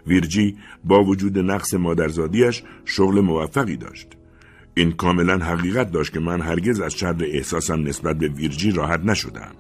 ویرجی 0.10 0.58
با 0.84 1.04
وجود 1.04 1.40
نقص 1.40 1.74
مادرزادیش 1.74 2.64
شغل 2.86 3.20
موفقی 3.20 3.78
داشت. 3.78 4.08
این 4.74 4.92
کاملا 4.92 5.38
حقیقت 5.38 5.92
داشت 5.92 6.14
که 6.14 6.20
من 6.20 6.42
هرگز 6.42 6.80
از 6.80 6.94
شر 6.94 7.16
احساسم 7.22 7.84
نسبت 7.84 8.18
به 8.18 8.28
ویرجی 8.28 8.72
راحت 8.72 9.00
نشدم. 9.00 9.52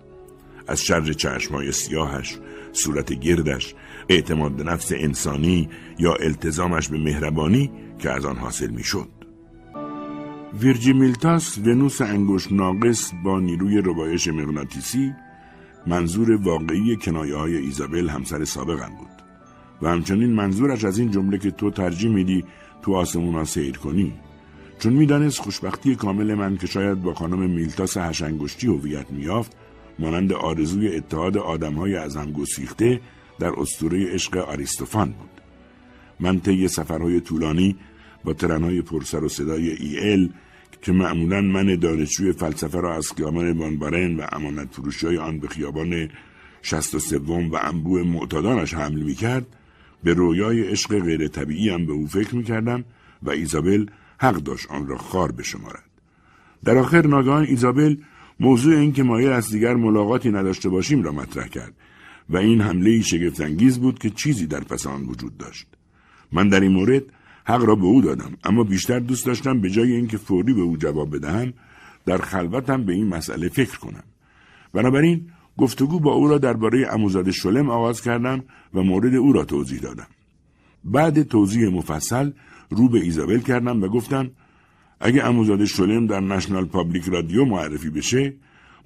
از 0.67 0.81
شر 0.81 1.13
چشمای 1.13 1.71
سیاهش، 1.71 2.37
صورت 2.71 3.13
گردش، 3.13 3.75
اعتماد 4.09 4.51
به 4.51 4.63
نفس 4.63 4.91
انسانی 4.91 5.69
یا 5.99 6.13
التزامش 6.13 6.89
به 6.89 6.97
مهربانی 6.97 7.71
که 7.99 8.09
از 8.09 8.25
آن 8.25 8.37
حاصل 8.37 8.69
می‌شد. 8.69 9.09
ویرجی 10.61 10.93
میلتاس 10.93 11.57
ونوس 11.57 12.01
انگوش 12.01 12.51
ناقص 12.51 13.11
با 13.23 13.39
نیروی 13.39 13.81
ربایش 13.81 14.27
مغناطیسی 14.27 15.13
منظور 15.87 16.31
واقعی 16.31 16.95
کنایه 16.95 17.35
های 17.35 17.57
ایزابل 17.57 18.09
همسر 18.09 18.45
سابقم 18.45 18.89
بود 18.99 19.18
و 19.81 19.89
همچنین 19.89 20.33
منظورش 20.33 20.83
از 20.83 20.99
این 20.99 21.11
جمله 21.11 21.37
که 21.37 21.51
تو 21.51 21.71
ترجیح 21.71 22.09
میدی 22.09 22.43
تو 22.81 22.95
آسمون 22.95 23.35
ها 23.35 23.45
سیر 23.45 23.77
کنی. 23.77 24.13
چون 24.79 24.93
می‌دانست 24.93 25.39
خوشبختی 25.39 25.95
کامل 25.95 26.33
من 26.33 26.57
که 26.57 26.67
شاید 26.67 27.01
با 27.01 27.13
خانم 27.13 27.49
میلتاس 27.49 27.97
هشنگشتی 27.97 28.67
هویت 28.67 29.11
میافت 29.11 29.55
مانند 29.99 30.33
آرزوی 30.33 30.95
اتحاد 30.95 31.37
آدمهای 31.37 31.95
از 31.95 32.15
هم 32.15 32.31
گسیخته 32.31 33.01
در 33.39 33.51
اسطوره 33.57 34.13
عشق 34.13 34.37
آریستوفان 34.37 35.11
بود. 35.11 35.29
من 36.19 36.39
طی 36.39 36.67
سفرهای 36.67 37.19
طولانی 37.19 37.75
با 38.23 38.33
ترنهای 38.33 38.81
پرسر 38.81 39.23
و 39.23 39.29
صدای 39.29 39.69
ای 39.69 40.29
که 40.81 40.91
معمولا 40.91 41.41
من 41.41 41.75
دانشجوی 41.75 42.31
فلسفه 42.31 42.81
را 42.81 42.95
از 42.95 43.11
خیابان 43.11 43.53
بانبارن 43.53 44.15
و 44.15 44.25
امانت 44.31 44.67
فروشی 44.71 45.17
آن 45.17 45.39
به 45.39 45.47
خیابان 45.47 46.09
شست 46.61 46.95
و 46.95 46.99
سوم 46.99 47.51
و 47.51 47.57
انبوه 47.61 48.03
معتادانش 48.03 48.73
حمل 48.73 49.01
می 49.01 49.15
کرد 49.15 49.45
به 50.03 50.13
رویای 50.13 50.61
عشق 50.61 50.99
غیر 50.99 51.27
طبیعی 51.27 51.69
هم 51.69 51.85
به 51.85 51.91
او 51.93 52.07
فکر 52.07 52.35
می 52.35 52.43
کردم 52.43 52.83
و 53.23 53.29
ایزابل 53.29 53.85
حق 54.17 54.35
داشت 54.35 54.71
آن 54.71 54.87
را 54.87 54.97
خار 54.97 55.31
بشمارد. 55.31 55.83
در 56.63 56.77
آخر 56.77 57.07
ناگهان 57.07 57.45
ایزابل 57.45 57.95
موضوع 58.39 58.77
این 58.77 58.93
که 58.93 59.03
مایل 59.03 59.31
از 59.31 59.51
دیگر 59.51 59.73
ملاقاتی 59.73 60.31
نداشته 60.31 60.69
باشیم 60.69 61.03
را 61.03 61.11
مطرح 61.11 61.47
کرد 61.47 61.73
و 62.29 62.37
این 62.37 62.61
حمله 62.61 63.01
شگفتانگیز 63.01 63.79
بود 63.79 63.99
که 63.99 64.09
چیزی 64.09 64.47
در 64.47 64.59
پس 64.59 64.87
آن 64.87 65.05
وجود 65.05 65.37
داشت 65.37 65.67
من 66.31 66.49
در 66.49 66.59
این 66.59 66.71
مورد 66.71 67.03
حق 67.45 67.63
را 67.63 67.75
به 67.75 67.85
او 67.85 68.01
دادم 68.01 68.31
اما 68.43 68.63
بیشتر 68.63 68.99
دوست 68.99 69.25
داشتم 69.25 69.61
به 69.61 69.69
جای 69.69 69.91
اینکه 69.91 70.17
فوری 70.17 70.53
به 70.53 70.61
او 70.61 70.77
جواب 70.77 71.15
بدهم 71.15 71.53
در 72.05 72.17
خلوتم 72.17 72.83
به 72.83 72.93
این 72.93 73.07
مسئله 73.07 73.49
فکر 73.49 73.79
کنم 73.79 74.03
بنابراین 74.73 75.31
گفتگو 75.59 75.99
با 75.99 76.13
او 76.13 76.27
را 76.27 76.37
درباره 76.37 76.87
اموزاد 76.93 77.31
شلم 77.31 77.69
آغاز 77.69 78.01
کردم 78.01 78.43
و 78.73 78.81
مورد 78.81 79.15
او 79.15 79.33
را 79.33 79.45
توضیح 79.45 79.79
دادم 79.79 80.07
بعد 80.83 81.23
توضیح 81.23 81.69
مفصل 81.69 82.31
رو 82.69 82.89
به 82.89 82.99
ایزابل 82.99 83.39
کردم 83.39 83.83
و 83.83 83.87
گفتم 83.87 84.31
اگه 84.99 85.25
عموزاده 85.25 85.65
شلم 85.65 86.07
در 86.07 86.19
National 86.19 86.65
Public 86.65 87.03
Radio 87.05 87.45
معرفی 87.45 87.89
بشه 87.89 88.33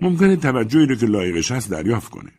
ممکنه 0.01 0.35
توجهی 0.35 0.85
رو 0.85 0.95
که 0.95 1.05
لایقش 1.05 1.51
هست 1.51 1.71
دریافت 1.71 2.09
کنه. 2.09 2.31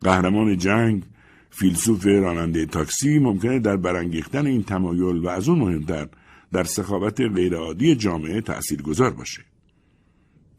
قهرمان 0.00 0.58
جنگ، 0.58 1.02
فیلسوف 1.50 2.06
راننده 2.06 2.66
تاکسی 2.66 3.18
ممکنه 3.18 3.58
در 3.58 3.76
برانگیختن 3.76 4.46
این 4.46 4.62
تمایل 4.62 5.16
و 5.16 5.28
از 5.28 5.48
اون 5.48 5.58
مهمتر 5.58 6.08
در 6.52 6.64
سخاوت 6.64 7.20
غیرعادی 7.20 7.94
جامعه 7.94 8.40
تأثیر 8.40 8.82
گذار 8.82 9.10
باشه. 9.10 9.42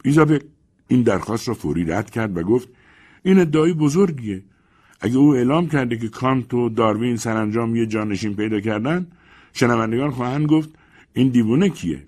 ایزابل 0.03 0.39
این 0.87 1.01
درخواست 1.01 1.47
را 1.47 1.53
فوری 1.53 1.85
رد 1.85 2.09
کرد 2.09 2.37
و 2.37 2.43
گفت 2.43 2.69
این 3.25 3.39
ادعای 3.39 3.73
بزرگیه. 3.73 4.43
اگه 5.01 5.17
او 5.17 5.35
اعلام 5.35 5.69
کرده 5.69 5.97
که 5.97 6.07
کانت 6.07 6.53
و 6.53 6.69
داروین 6.69 7.17
سرانجام 7.17 7.75
یه 7.75 7.85
جانشین 7.85 8.35
پیدا 8.35 8.59
کردن 8.59 9.07
شنوندگان 9.53 10.11
خواهند 10.11 10.45
گفت 10.45 10.69
این 11.13 11.29
دیوونه 11.29 11.69
کیه 11.69 12.03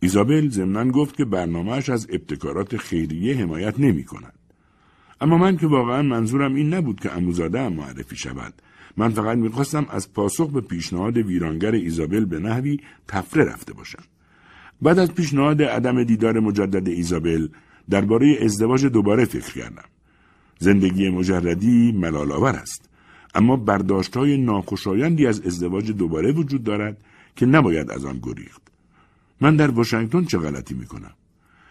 ایزابل 0.00 0.48
ضمنا 0.48 0.90
گفت 0.90 1.16
که 1.16 1.24
برنامهش 1.24 1.88
از 1.88 2.06
ابتکارات 2.10 2.76
خیریه 2.76 3.36
حمایت 3.36 3.80
نمی 3.80 4.04
کند. 4.04 4.32
اما 5.20 5.38
من 5.38 5.56
که 5.56 5.66
واقعا 5.66 6.02
منظورم 6.02 6.54
این 6.54 6.74
نبود 6.74 7.00
که 7.00 7.16
اموزاده 7.16 7.68
معرفی 7.68 8.16
شود 8.16 8.54
من 8.96 9.08
فقط 9.08 9.38
می‌خواستم 9.38 9.86
از 9.90 10.12
پاسخ 10.12 10.50
به 10.50 10.60
پیشنهاد 10.60 11.16
ویرانگر 11.16 11.72
ایزابل 11.72 12.24
به 12.24 12.38
نحوی 12.38 12.80
تفره 13.08 13.44
رفته 13.44 13.72
باشم 13.72 14.02
بعد 14.82 14.98
از 14.98 15.14
پیشنهاد 15.14 15.62
عدم 15.62 16.04
دیدار 16.04 16.40
مجدد 16.40 16.88
ایزابل 16.88 17.48
درباره 17.90 18.38
ازدواج 18.42 18.86
دوباره 18.86 19.24
فکر 19.24 19.52
کردم 19.54 19.84
زندگی 20.62 21.10
مجردی 21.10 21.92
ملالآور 21.92 22.54
است. 22.56 22.88
اما 23.34 23.56
برداشت 23.56 24.16
های 24.16 24.36
ناخوشایندی 24.36 25.26
از 25.26 25.40
ازدواج 25.46 25.90
دوباره 25.90 26.32
وجود 26.32 26.64
دارد 26.64 26.96
که 27.36 27.46
نباید 27.46 27.90
از 27.90 28.04
آن 28.04 28.20
گریخت. 28.22 28.62
من 29.40 29.56
در 29.56 29.70
واشنگتن 29.70 30.24
چه 30.24 30.38
غلطی 30.38 30.74
می 30.74 30.86
کنم 30.86 31.12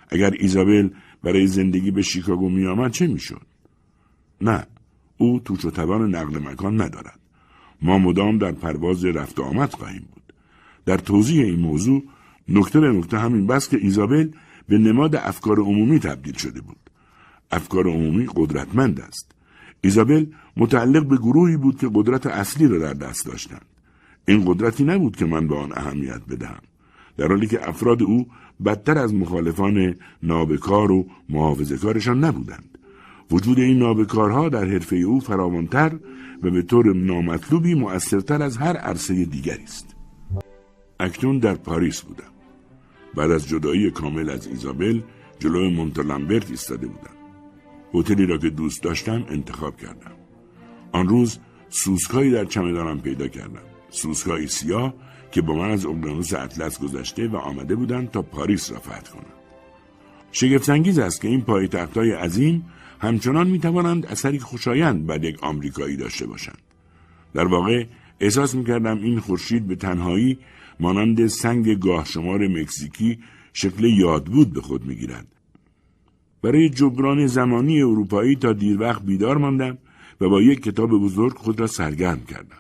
اگر 0.10 0.32
ایزابل 0.40 0.90
برای 1.24 1.48
زندگی 1.48 1.92
به 1.92 2.02
شیکاگو 2.02 2.50
می 2.50 2.68
آمد 2.68 2.92
چه 2.92 3.08
می 3.08 3.20
شد؟ 3.20 3.42
نه 4.42 4.68
او 5.18 5.40
توش 5.40 5.66
و 5.66 5.72
توان 5.72 6.16
نقل 6.16 6.40
مکان 6.40 6.82
ندارد. 6.82 7.20
ما 7.82 7.98
مدام 7.98 8.38
در 8.38 8.52
پرواز 8.52 9.06
رفت 9.06 9.40
و 9.40 9.44
آمد 9.44 9.74
خواهیم 9.74 10.08
بود. 10.12 10.34
در 10.86 10.98
توضیح 10.98 11.46
این 11.46 11.60
موضوع 11.60 12.04
نکته 12.50 12.80
به 12.80 12.88
نکته 12.88 13.20
همین 13.20 13.48
بس 13.48 13.70
که 13.70 13.78
ایزابل 13.78 14.30
به 14.68 14.78
نماد 14.78 15.16
افکار 15.16 15.60
عمومی 15.60 16.00
تبدیل 16.00 16.38
شده 16.38 16.62
بود. 16.62 16.91
افکار 17.52 17.88
عمومی 17.88 18.28
قدرتمند 18.36 19.02
است. 19.02 19.32
ایزابل 19.82 20.26
متعلق 20.58 21.06
به 21.06 21.18
گروهی 21.18 21.58
بود 21.58 21.78
که 21.78 21.90
قدرت 21.94 22.28
اصلی 22.28 22.68
را 22.68 22.78
در 22.78 22.94
دست 22.94 23.26
داشتند. 23.26 23.66
این 24.28 24.44
قدرتی 24.46 24.84
نبود 24.84 25.16
که 25.16 25.26
من 25.26 25.48
به 25.48 25.56
آن 25.56 25.72
اهمیت 25.76 26.22
بدهم. 26.30 26.62
در 27.18 27.28
حالی 27.28 27.48
که 27.48 27.70
افراد 27.70 28.04
او 28.04 28.28
بدتر 28.66 28.98
از 28.98 29.14
مخالفان 29.14 29.96
نابکار 30.24 30.92
و 30.92 31.08
محافظهکارشان 31.30 32.24
نبودند. 32.24 32.78
وجود 33.32 33.60
این 33.60 33.80
نابکارها 33.80 34.50
در 34.50 34.66
حرفه 34.66 34.96
او 34.96 35.20
فراوانتر 35.20 35.92
و 36.44 36.52
به 36.52 36.62
طور 36.62 36.94
نامطلوبی 36.94 37.74
مؤثرتر 37.76 38.42
از 38.42 38.58
هر 38.58 38.78
عرصه 38.78 39.26
دیگری 39.26 39.64
است. 39.64 39.96
اکنون 41.00 41.40
در 41.40 41.56
پاریس 41.56 42.02
بودم. 42.02 42.32
بعد 43.16 43.32
از 43.32 43.48
جدایی 43.48 43.92
کامل 43.92 44.30
از 44.30 44.48
ایزابل 44.48 45.02
جلوی 45.40 45.76
مونتلمبرت 45.76 46.50
ایستاده 46.50 46.88
بودم. 46.88 47.21
هتلی 47.94 48.26
را 48.26 48.38
که 48.38 48.50
دوست 48.50 48.84
داشتم 48.84 49.26
انتخاب 49.30 49.78
کردم. 49.78 50.12
آن 50.92 51.08
روز 51.08 51.40
سوسکایی 51.70 52.32
در 52.32 52.46
چمدانم 52.46 53.02
پیدا 53.02 53.28
کردم. 53.28 53.62
سوسکایی 53.90 54.48
سیاه 54.48 54.94
که 55.32 55.42
با 55.42 55.54
من 55.54 55.72
از 55.72 55.86
اقیانوس 55.86 56.34
اطلس 56.34 56.80
گذشته 56.80 57.28
و 57.28 57.36
آمده 57.36 57.76
بودند 57.76 58.12
تا 58.12 58.22
پاریس 58.22 58.72
را 58.72 58.80
فتح 58.80 59.12
کنند. 59.12 59.34
شگفتانگیز 60.32 61.00
است 61.00 61.22
که 61.22 61.28
این 61.28 61.42
پایتختهای 61.42 62.12
عظیم 62.12 62.66
همچنان 63.00 63.48
می 63.48 63.60
توانند 63.60 64.06
اثری 64.06 64.40
خوشایند 64.40 65.06
بر 65.06 65.24
یک 65.24 65.44
آمریکایی 65.44 65.98
داشته 65.98 66.26
باشند. 66.26 66.58
در 67.34 67.46
واقع 67.46 67.86
احساس 68.20 68.56
می 68.56 68.66
کردم 68.66 68.98
این 68.98 69.20
خورشید 69.20 69.68
به 69.68 69.76
تنهایی 69.76 70.40
مانند 70.80 71.28
سنگ 71.28 71.80
گاه 71.80 72.06
شمار 72.06 72.48
مکزیکی 72.48 73.20
شکل 73.54 73.84
یادبود 73.84 74.54
به 74.54 74.62
خود 74.62 74.86
می 74.86 74.96
گیرد. 74.96 75.28
برای 76.42 76.70
جبران 76.70 77.28
زمانی 77.28 77.82
اروپایی 77.82 78.36
تا 78.36 78.54
دیر 78.54 78.82
وقت 78.82 79.04
بیدار 79.04 79.38
ماندم 79.38 79.78
و 80.22 80.30
با 80.30 80.42
یک 80.42 80.64
کتاب 80.64 80.90
بزرگ 80.90 81.34
خود 81.34 81.60
را 81.60 81.68
سرگرم 81.68 82.22
کردم. 82.26 82.58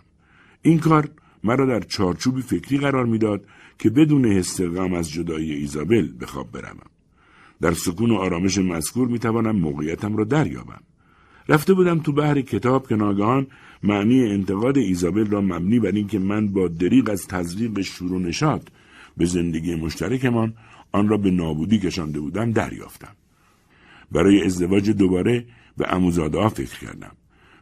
این 0.62 0.80
کار 0.80 1.10
مرا 1.44 1.66
در 1.66 1.80
چارچوبی 1.80 2.42
فکری 2.42 2.78
قرار 2.78 3.06
می‌داد 3.06 3.46
که 3.80 3.90
بدون 3.90 4.26
حس 4.26 4.62
غم 4.62 4.94
از 4.94 5.12
جدایی 5.12 5.54
ایزابل 5.54 6.08
به 6.08 6.26
خواب 6.26 6.52
بروم. 6.52 6.90
در 7.62 7.74
سکون 7.74 8.12
و 8.12 8.16
آرامش 8.16 8.58
مذکور 8.58 9.08
می 9.08 9.20
توانم 9.20 9.56
موقعیتم 9.56 10.18
را 10.18 10.24
دریابم. 10.24 10.82
رفته 11.50 11.74
بودم 11.74 12.00
تو 12.00 12.12
بحر 12.12 12.42
کتاب 12.42 12.88
که 12.88 12.96
ناگهان 12.96 13.48
معنی 13.84 14.24
انتقاد 14.24 14.78
ایزابل 14.78 15.26
را 15.26 15.42
مبنی 15.42 15.80
بر 15.80 15.92
اینکه 15.92 16.20
من 16.20 16.48
با 16.48 16.68
دریغ 16.68 17.10
از 17.10 17.28
تزریق 17.28 17.82
شور 17.82 18.14
و 18.14 18.20
نشاد 18.20 18.72
به 19.18 19.26
زندگی 19.26 19.76
مشترکمان 19.76 20.54
آن 20.92 21.08
را 21.08 21.18
به 21.18 21.32
نابودی 21.32 21.80
کشانده 21.80 22.20
بودم 22.20 22.52
دریافتم. 22.52 23.16
برای 24.12 24.44
ازدواج 24.44 24.90
دوباره 24.90 25.46
به 25.78 25.94
اموزاده 25.94 26.50
فکر 26.50 26.80
کردم. 26.80 27.12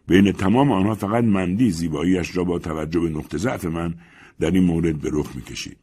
بین 0.08 0.32
تمام 0.32 0.72
آنها 0.72 0.96
فقط 0.96 1.24
مندی 1.24 1.72
زیباییش 1.72 2.38
را 2.38 2.44
با 2.44 2.60
توجه 2.60 3.00
به 3.00 3.10
نقطه 3.10 3.38
ضعف 3.38 3.66
من 3.66 3.94
در 4.40 4.52
این 4.52 4.64
مورد 4.64 5.02
به 5.02 5.10
رخ 5.14 5.36
می‌کشید. 5.36 5.78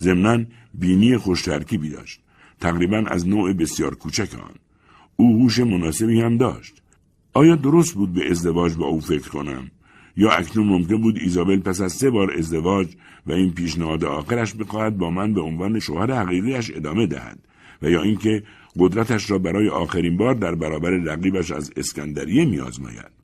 ضمنا 0.00 0.44
بینی 0.74 1.16
خوش 1.16 1.42
ترکیبی 1.42 1.90
داشت. 1.90 2.20
تقریبا 2.60 3.04
از 3.06 3.28
نوع 3.28 3.52
بسیار 3.52 3.94
کوچک 3.94 4.34
آن. 4.34 4.54
او 5.16 5.42
هوش 5.42 5.58
مناسبی 5.58 6.20
هم 6.20 6.36
داشت. 6.36 6.82
آیا 7.32 7.56
درست 7.56 7.94
بود 7.94 8.12
به 8.12 8.30
ازدواج 8.30 8.74
با 8.74 8.86
او 8.86 9.00
فکر 9.00 9.28
کنم؟ 9.28 9.70
یا 10.16 10.30
اکنون 10.30 10.66
ممکن 10.66 10.96
بود 10.96 11.18
ایزابل 11.18 11.60
پس 11.60 11.80
از 11.80 11.92
سه 11.92 12.10
بار 12.10 12.32
ازدواج 12.38 12.88
و 13.26 13.32
این 13.32 13.52
پیشنهاد 13.52 14.04
آخرش 14.04 14.54
بخواهد 14.54 14.98
با 14.98 15.10
من 15.10 15.34
به 15.34 15.40
عنوان 15.40 15.78
شوهر 15.78 16.12
حقیقیش 16.12 16.70
ادامه 16.74 17.06
دهد؟ 17.06 17.38
و 17.82 17.90
یا 17.90 18.02
اینکه 18.02 18.42
قدرتش 18.78 19.30
را 19.30 19.38
برای 19.38 19.68
آخرین 19.68 20.16
بار 20.16 20.34
در 20.34 20.54
برابر 20.54 20.90
رقیبش 20.90 21.50
از 21.50 21.72
اسکندریه 21.76 22.44
میآزماید 22.44 23.22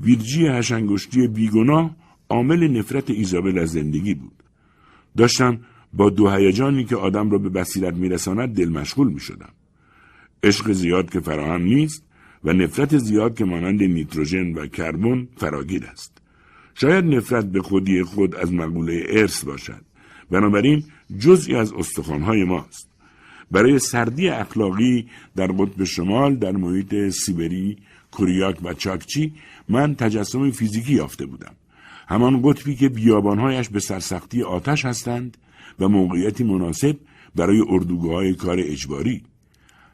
ویرجی 0.00 0.46
هشنگشتی 0.46 1.28
بیگناه 1.28 1.96
عامل 2.28 2.68
نفرت 2.68 3.10
ایزابل 3.10 3.58
از 3.58 3.70
زندگی 3.70 4.14
بود. 4.14 4.42
داشتم 5.16 5.60
با 5.92 6.10
دو 6.10 6.30
هیجانی 6.30 6.84
که 6.84 6.96
آدم 6.96 7.30
را 7.30 7.38
به 7.38 7.48
بصیرت 7.48 7.94
میرساند 7.94 8.56
دل 8.56 8.68
مشغول 8.68 9.12
می 9.12 9.20
شدم. 9.20 9.52
عشق 10.42 10.72
زیاد 10.72 11.10
که 11.10 11.20
فراهم 11.20 11.62
نیست 11.62 12.04
و 12.44 12.52
نفرت 12.52 12.98
زیاد 12.98 13.36
که 13.36 13.44
مانند 13.44 13.82
نیتروژن 13.82 14.52
و 14.52 14.66
کربن 14.66 15.28
فراگیر 15.36 15.84
است. 15.84 16.18
شاید 16.74 17.04
نفرت 17.04 17.44
به 17.44 17.62
خودی 17.62 18.02
خود 18.02 18.34
از 18.34 18.52
مقوله 18.52 19.06
ارث 19.08 19.44
باشد. 19.44 19.82
بنابراین 20.30 20.84
جزئی 21.18 21.54
از 21.54 21.72
استخوانهای 21.72 22.44
ماست. 22.44 22.88
برای 23.50 23.78
سردی 23.78 24.28
اخلاقی 24.28 25.08
در 25.36 25.46
قطب 25.46 25.84
شمال 25.84 26.36
در 26.36 26.52
محیط 26.52 27.08
سیبری 27.08 27.76
کوریاک 28.10 28.56
و 28.64 28.74
چاکچی 28.74 29.32
من 29.68 29.94
تجسم 29.94 30.50
فیزیکی 30.50 30.94
یافته 30.94 31.26
بودم. 31.26 31.52
همان 32.08 32.42
قطبی 32.42 32.76
که 32.76 32.88
بیابانهایش 32.88 33.68
به 33.68 33.80
سرسختی 33.80 34.42
آتش 34.42 34.84
هستند 34.84 35.36
و 35.80 35.88
موقعیتی 35.88 36.44
مناسب 36.44 36.96
برای 37.34 37.62
اردوگاه 37.68 38.32
کار 38.32 38.56
اجباری. 38.60 39.22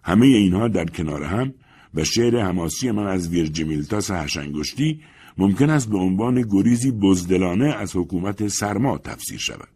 همه 0.04 0.26
اینها 0.26 0.68
در 0.68 0.84
کنار 0.84 1.22
هم 1.22 1.54
و 1.94 2.04
شعر 2.04 2.40
حماسی 2.40 2.90
من 2.90 3.06
از 3.06 3.28
ویرج 3.28 3.62
میلتاس 3.62 4.10
هشنگشتی 4.10 5.00
ممکن 5.38 5.70
است 5.70 5.90
به 5.90 5.98
عنوان 5.98 6.42
گریزی 6.42 6.90
بزدلانه 6.90 7.64
از 7.64 7.96
حکومت 7.96 8.48
سرما 8.48 8.98
تفسیر 8.98 9.38
شود. 9.38 9.68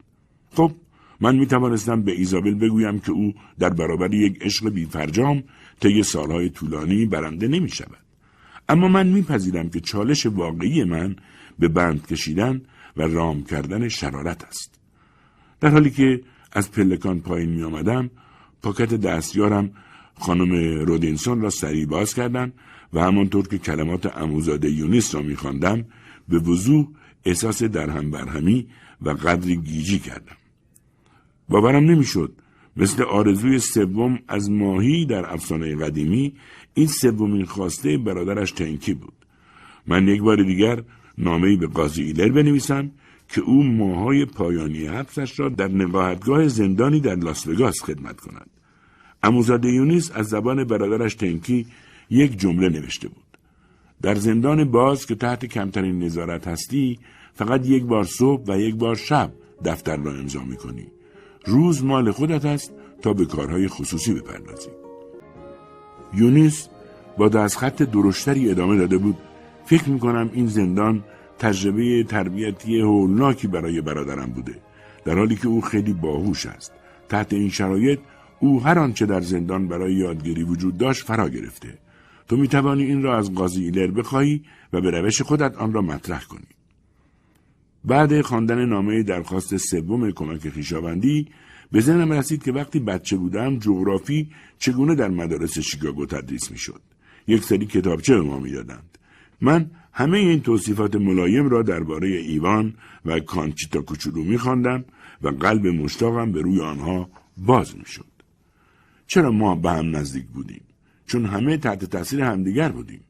خب 0.54 0.72
من 1.20 1.36
می 1.36 1.46
توانستم 1.46 2.02
به 2.02 2.12
ایزابل 2.12 2.54
بگویم 2.54 2.98
که 2.98 3.12
او 3.12 3.34
در 3.58 3.70
برابر 3.70 4.14
یک 4.14 4.38
عشق 4.40 4.68
بیفرجام 4.68 5.42
طی 5.80 6.02
سالهای 6.02 6.48
طولانی 6.50 7.06
برنده 7.06 7.48
نمی 7.48 7.68
شود. 7.68 7.98
اما 8.68 8.88
من 8.88 9.06
میپذیرم 9.06 9.70
که 9.70 9.80
چالش 9.80 10.26
واقعی 10.26 10.84
من 10.84 11.16
به 11.58 11.68
بند 11.68 12.06
کشیدن 12.06 12.62
و 12.96 13.02
رام 13.02 13.44
کردن 13.44 13.88
شرارت 13.88 14.44
است. 14.44 14.78
در 15.60 15.68
حالی 15.68 15.90
که 15.90 16.20
از 16.52 16.72
پلکان 16.72 17.20
پایین 17.20 17.50
می 17.50 17.62
آمدم، 17.62 18.10
پاکت 18.62 18.94
دستیارم 18.94 19.70
خانم 20.14 20.52
رودینسون 20.84 21.40
را 21.40 21.50
سریع 21.50 21.86
باز 21.86 22.14
کردم 22.14 22.52
و 22.92 23.00
همانطور 23.00 23.48
که 23.48 23.58
کلمات 23.58 24.16
اموزاده 24.16 24.70
یونیس 24.70 25.14
را 25.14 25.22
میخواندم 25.22 25.84
به 26.28 26.38
وضوح 26.38 26.86
احساس 27.24 27.62
درهم 27.62 28.10
برهمی 28.10 28.68
و 29.02 29.10
قدری 29.10 29.56
گیجی 29.56 29.98
کردم. 29.98 30.37
باورم 31.48 31.84
نمی‌شد. 31.84 32.32
مثل 32.76 33.02
آرزوی 33.02 33.58
سوم 33.58 34.18
از 34.28 34.50
ماهی 34.50 35.06
در 35.06 35.32
افسانه 35.32 35.76
قدیمی 35.76 36.32
این 36.74 36.86
سومین 36.86 37.44
خواسته 37.44 37.98
برادرش 37.98 38.52
تنکی 38.52 38.94
بود. 38.94 39.12
من 39.86 40.08
یک 40.08 40.22
بار 40.22 40.42
دیگر 40.42 40.82
نامهای 41.18 41.56
به 41.56 41.66
قاضی 41.66 42.02
ایلر 42.02 42.28
بنویسم 42.28 42.90
که 43.28 43.40
او 43.40 43.62
ماهای 43.62 44.24
پایانی 44.24 44.86
حبسش 44.86 45.40
را 45.40 45.48
در 45.48 45.68
نقاهتگاه 45.68 46.48
زندانی 46.48 47.00
در 47.00 47.14
لاس 47.14 47.46
وگاس 47.46 47.82
خدمت 47.82 48.20
کند. 48.20 48.50
اموزاده 49.22 49.68
یونیس 49.68 50.10
از 50.14 50.26
زبان 50.26 50.64
برادرش 50.64 51.14
تنکی 51.14 51.66
یک 52.10 52.38
جمله 52.38 52.68
نوشته 52.68 53.08
بود. 53.08 53.24
در 54.02 54.14
زندان 54.14 54.64
باز 54.64 55.06
که 55.06 55.14
تحت 55.14 55.44
کمترین 55.46 55.98
نظارت 55.98 56.48
هستی 56.48 56.98
فقط 57.34 57.66
یک 57.66 57.84
بار 57.84 58.04
صبح 58.04 58.44
و 58.48 58.60
یک 58.60 58.74
بار 58.74 58.94
شب 58.96 59.32
دفتر 59.64 59.96
را 59.96 60.12
امضا 60.12 60.40
کنی. 60.40 60.86
روز 61.48 61.84
مال 61.84 62.10
خودت 62.10 62.44
است 62.44 62.72
تا 63.02 63.12
به 63.12 63.26
کارهای 63.26 63.68
خصوصی 63.68 64.14
بپردازی. 64.14 64.68
یونیس 66.14 66.68
با 67.18 67.28
دستخط 67.28 67.82
درشتری 67.82 68.50
ادامه 68.50 68.76
داده 68.76 68.98
بود. 68.98 69.16
فکر 69.64 69.88
می‌کنم 69.88 70.30
این 70.32 70.46
زندان 70.46 71.04
تجربه 71.38 72.04
تربیتی 72.04 72.80
هولناکی 72.80 73.46
برای 73.46 73.80
برادرم 73.80 74.30
بوده 74.30 74.54
در 75.04 75.18
حالی 75.18 75.36
که 75.36 75.48
او 75.48 75.60
خیلی 75.60 75.92
باهوش 75.92 76.46
است. 76.46 76.72
تحت 77.08 77.32
این 77.32 77.50
شرایط 77.50 77.98
او 78.40 78.62
هر 78.62 78.78
آنچه 78.78 79.06
در 79.06 79.20
زندان 79.20 79.68
برای 79.68 79.94
یادگیری 79.94 80.42
وجود 80.42 80.78
داشت 80.78 81.04
فرا 81.04 81.28
گرفته. 81.28 81.78
تو 82.28 82.36
می 82.36 82.48
توانی 82.48 82.84
این 82.84 83.02
را 83.02 83.18
از 83.18 83.34
قاضی 83.34 83.64
ایلر 83.64 83.90
بخواهی 83.90 84.42
و 84.72 84.80
به 84.80 84.90
روش 84.90 85.22
خودت 85.22 85.56
آن 85.56 85.72
را 85.72 85.82
مطرح 85.82 86.24
کنی. 86.24 86.57
بعد 87.88 88.20
خواندن 88.20 88.64
نامه 88.64 89.02
درخواست 89.02 89.56
سوم 89.56 90.10
کمک 90.10 90.48
خیشاوندی 90.48 91.28
به 91.72 91.80
ذهنم 91.80 92.12
رسید 92.12 92.42
که 92.42 92.52
وقتی 92.52 92.78
بچه 92.80 93.16
بودم 93.16 93.58
جغرافی 93.58 94.30
چگونه 94.58 94.94
در 94.94 95.08
مدارس 95.08 95.58
شیکاگو 95.58 96.06
تدریس 96.06 96.50
می‌شد. 96.50 96.80
یک 97.26 97.44
سری 97.44 97.66
کتابچه 97.66 98.14
به 98.14 98.22
ما 98.22 98.38
می‌دادند. 98.38 98.98
من 99.40 99.70
همه 99.92 100.18
این 100.18 100.40
توصیفات 100.40 100.96
ملایم 100.96 101.48
را 101.48 101.62
درباره 101.62 102.08
ایوان 102.08 102.74
و 103.04 103.20
کانچیتا 103.20 103.80
کوچولو 103.80 104.24
میخواندم 104.24 104.84
و 105.22 105.28
قلب 105.28 105.66
مشتاقم 105.66 106.32
به 106.32 106.40
روی 106.40 106.60
آنها 106.60 107.10
باز 107.36 107.76
می‌شد. 107.76 108.12
چرا 109.06 109.30
ما 109.32 109.54
به 109.54 109.70
هم 109.70 109.96
نزدیک 109.96 110.26
بودیم؟ 110.26 110.62
چون 111.06 111.24
همه 111.24 111.56
تحت 111.56 111.84
تاثیر 111.84 112.20
همدیگر 112.20 112.68
بودیم. 112.68 113.00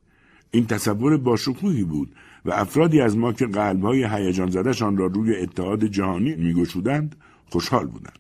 این 0.51 0.67
تصور 0.67 1.17
باشکوهی 1.17 1.85
بود 1.85 2.15
و 2.45 2.53
افرادی 2.53 3.01
از 3.01 3.17
ما 3.17 3.33
که 3.33 3.47
قلبهای 3.47 4.05
هیجان 4.05 4.51
زدهشان 4.51 4.97
را 4.97 5.07
روی 5.07 5.37
اتحاد 5.37 5.85
جهانی 5.85 6.35
میگشودند 6.35 7.17
خوشحال 7.51 7.87
بودند. 7.87 8.19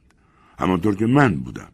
همانطور 0.58 0.94
که 0.94 1.06
من 1.06 1.34
بودم. 1.34 1.68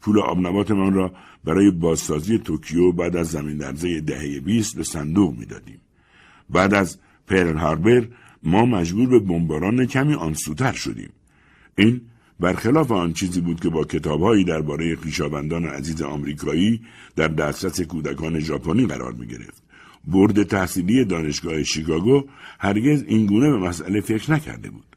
پول 0.00 0.18
آبنباتمان 0.18 0.94
را 0.94 1.12
برای 1.44 1.70
بازسازی 1.70 2.38
توکیو 2.38 2.92
بعد 2.92 3.16
از 3.16 3.30
زمین 3.30 3.56
درزه 3.56 4.00
دهه 4.00 4.40
20 4.40 4.76
به 4.76 4.82
صندوق 4.82 5.38
می‌دادیم. 5.38 5.80
بعد 6.50 6.74
از 6.74 6.98
پرل 7.26 7.56
هاربر 7.56 8.08
ما 8.42 8.66
مجبور 8.66 9.08
به 9.08 9.18
بمباران 9.18 9.86
کمی 9.86 10.14
آنسوتر 10.14 10.72
شدیم. 10.72 11.10
این 11.76 12.00
برخلاف 12.40 12.92
آن 12.92 13.12
چیزی 13.12 13.40
بود 13.40 13.60
که 13.60 13.68
با 13.68 13.84
کتابهایی 13.84 14.44
درباره 14.44 14.96
خویشاوندان 14.96 15.64
عزیز 15.64 16.02
آمریکایی 16.02 16.80
در 17.16 17.28
دسترس 17.28 17.80
کودکان 17.80 18.40
ژاپنی 18.40 18.86
قرار 18.86 19.12
می 19.12 19.26
گرفت. 19.26 19.63
برد 20.06 20.42
تحصیلی 20.42 21.04
دانشگاه 21.04 21.62
شیکاگو 21.62 22.24
هرگز 22.60 23.04
اینگونه 23.06 23.50
به 23.50 23.58
مسئله 23.58 24.00
فکر 24.00 24.32
نکرده 24.32 24.70
بود. 24.70 24.96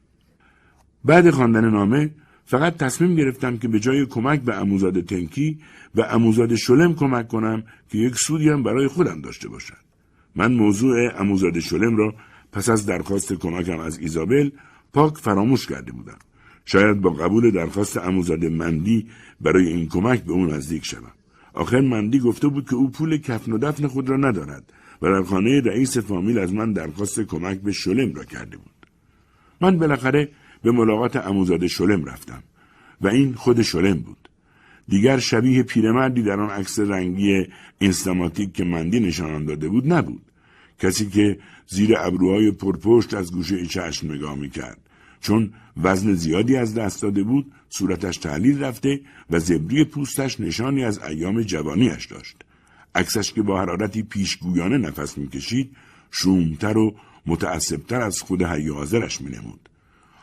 بعد 1.04 1.30
خواندن 1.30 1.70
نامه 1.70 2.10
فقط 2.44 2.76
تصمیم 2.76 3.16
گرفتم 3.16 3.56
که 3.56 3.68
به 3.68 3.80
جای 3.80 4.06
کمک 4.06 4.40
به 4.40 4.54
اموزاد 4.54 5.00
تنکی 5.00 5.58
و 5.94 6.00
اموزاد 6.00 6.54
شلم 6.54 6.94
کمک 6.94 7.28
کنم 7.28 7.62
که 7.88 7.98
یک 7.98 8.14
سودی 8.14 8.48
هم 8.48 8.62
برای 8.62 8.88
خودم 8.88 9.20
داشته 9.20 9.48
باشد. 9.48 9.88
من 10.34 10.52
موضوع 10.52 11.20
اموزاد 11.20 11.58
شلم 11.58 11.96
را 11.96 12.14
پس 12.52 12.68
از 12.68 12.86
درخواست 12.86 13.32
کمکم 13.32 13.78
از 13.78 13.98
ایزابل 13.98 14.50
پاک 14.92 15.18
فراموش 15.18 15.66
کرده 15.66 15.92
بودم. 15.92 16.18
شاید 16.64 17.00
با 17.00 17.10
قبول 17.10 17.50
درخواست 17.50 17.96
اموزاده 17.96 18.48
مندی 18.48 19.06
برای 19.40 19.66
این 19.66 19.88
کمک 19.88 20.24
به 20.24 20.32
او 20.32 20.46
نزدیک 20.46 20.84
شوم 20.84 21.12
آخر 21.54 21.80
مندی 21.80 22.20
گفته 22.20 22.48
بود 22.48 22.68
که 22.68 22.74
او 22.74 22.90
پول 22.90 23.16
کفن 23.16 23.52
و 23.52 23.58
دفن 23.58 23.86
خود 23.86 24.08
را 24.08 24.16
ندارد 24.16 24.72
و 25.02 25.06
در 25.06 25.22
خانه 25.22 25.60
رئیس 25.60 25.98
فامیل 25.98 26.38
از 26.38 26.52
من 26.52 26.72
درخواست 26.72 27.20
کمک 27.20 27.60
به 27.60 27.72
شلم 27.72 28.14
را 28.14 28.24
کرده 28.24 28.56
بود. 28.56 28.86
من 29.60 29.78
بالاخره 29.78 30.28
به 30.62 30.72
ملاقات 30.72 31.16
اموزاده 31.16 31.68
شلم 31.68 32.04
رفتم 32.04 32.42
و 33.00 33.08
این 33.08 33.34
خود 33.34 33.62
شلم 33.62 33.98
بود. 33.98 34.28
دیگر 34.88 35.18
شبیه 35.18 35.62
پیرمردی 35.62 36.22
در 36.22 36.40
آن 36.40 36.50
عکس 36.50 36.78
رنگی 36.78 37.46
اینستاماتیک 37.78 38.52
که 38.52 38.64
مندی 38.64 39.00
نشانم 39.00 39.44
داده 39.44 39.68
بود 39.68 39.92
نبود. 39.92 40.22
کسی 40.78 41.08
که 41.08 41.38
زیر 41.66 41.94
ابروهای 41.98 42.50
پرپشت 42.50 43.14
از 43.14 43.32
گوشه 43.32 43.66
چشم 43.66 44.12
نگاه 44.12 44.34
می‌کرد. 44.34 44.78
چون 45.20 45.52
وزن 45.82 46.14
زیادی 46.14 46.56
از 46.56 46.74
دست 46.74 47.02
داده 47.02 47.22
بود 47.22 47.52
صورتش 47.68 48.16
تحلیل 48.16 48.64
رفته 48.64 49.00
و 49.30 49.38
زبری 49.38 49.84
پوستش 49.84 50.40
نشانی 50.40 50.84
از 50.84 51.02
ایام 51.02 51.42
جوانیش 51.42 52.06
داشت. 52.06 52.44
عکسش 52.94 53.32
که 53.32 53.42
با 53.42 53.60
حرارتی 53.60 54.02
پیشگویانه 54.02 54.78
نفس 54.78 55.18
می‌کشید 55.18 55.76
شومتر 56.10 56.78
و 56.78 56.94
متعصبتر 57.26 58.00
از 58.00 58.20
خود 58.20 58.42
حی 58.42 58.68
حاضرش 58.68 59.20
مینمود. 59.20 59.68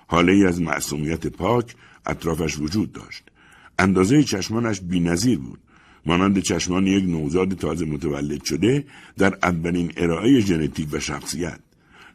حاله 0.08 0.34
ای 0.34 0.46
از 0.46 0.62
معصومیت 0.62 1.28
پاک 1.28 1.76
اطرافش 2.06 2.60
وجود 2.60 2.92
داشت. 2.92 3.24
اندازه 3.80 4.24
چشمانش 4.24 4.82
بینظیر 4.82 5.40
بود. 5.40 5.60
مانند 6.06 6.40
چشمان 6.40 6.88
یک 6.88 7.04
نوزاد 7.04 7.54
تازه 7.54 7.86
متولد 7.86 8.44
شده 8.44 8.86
در 9.18 9.38
اولین 9.44 9.92
ارائه 9.98 10.40
ژنتیک 10.40 10.88
و 10.92 11.00
شخصیت. 11.00 11.60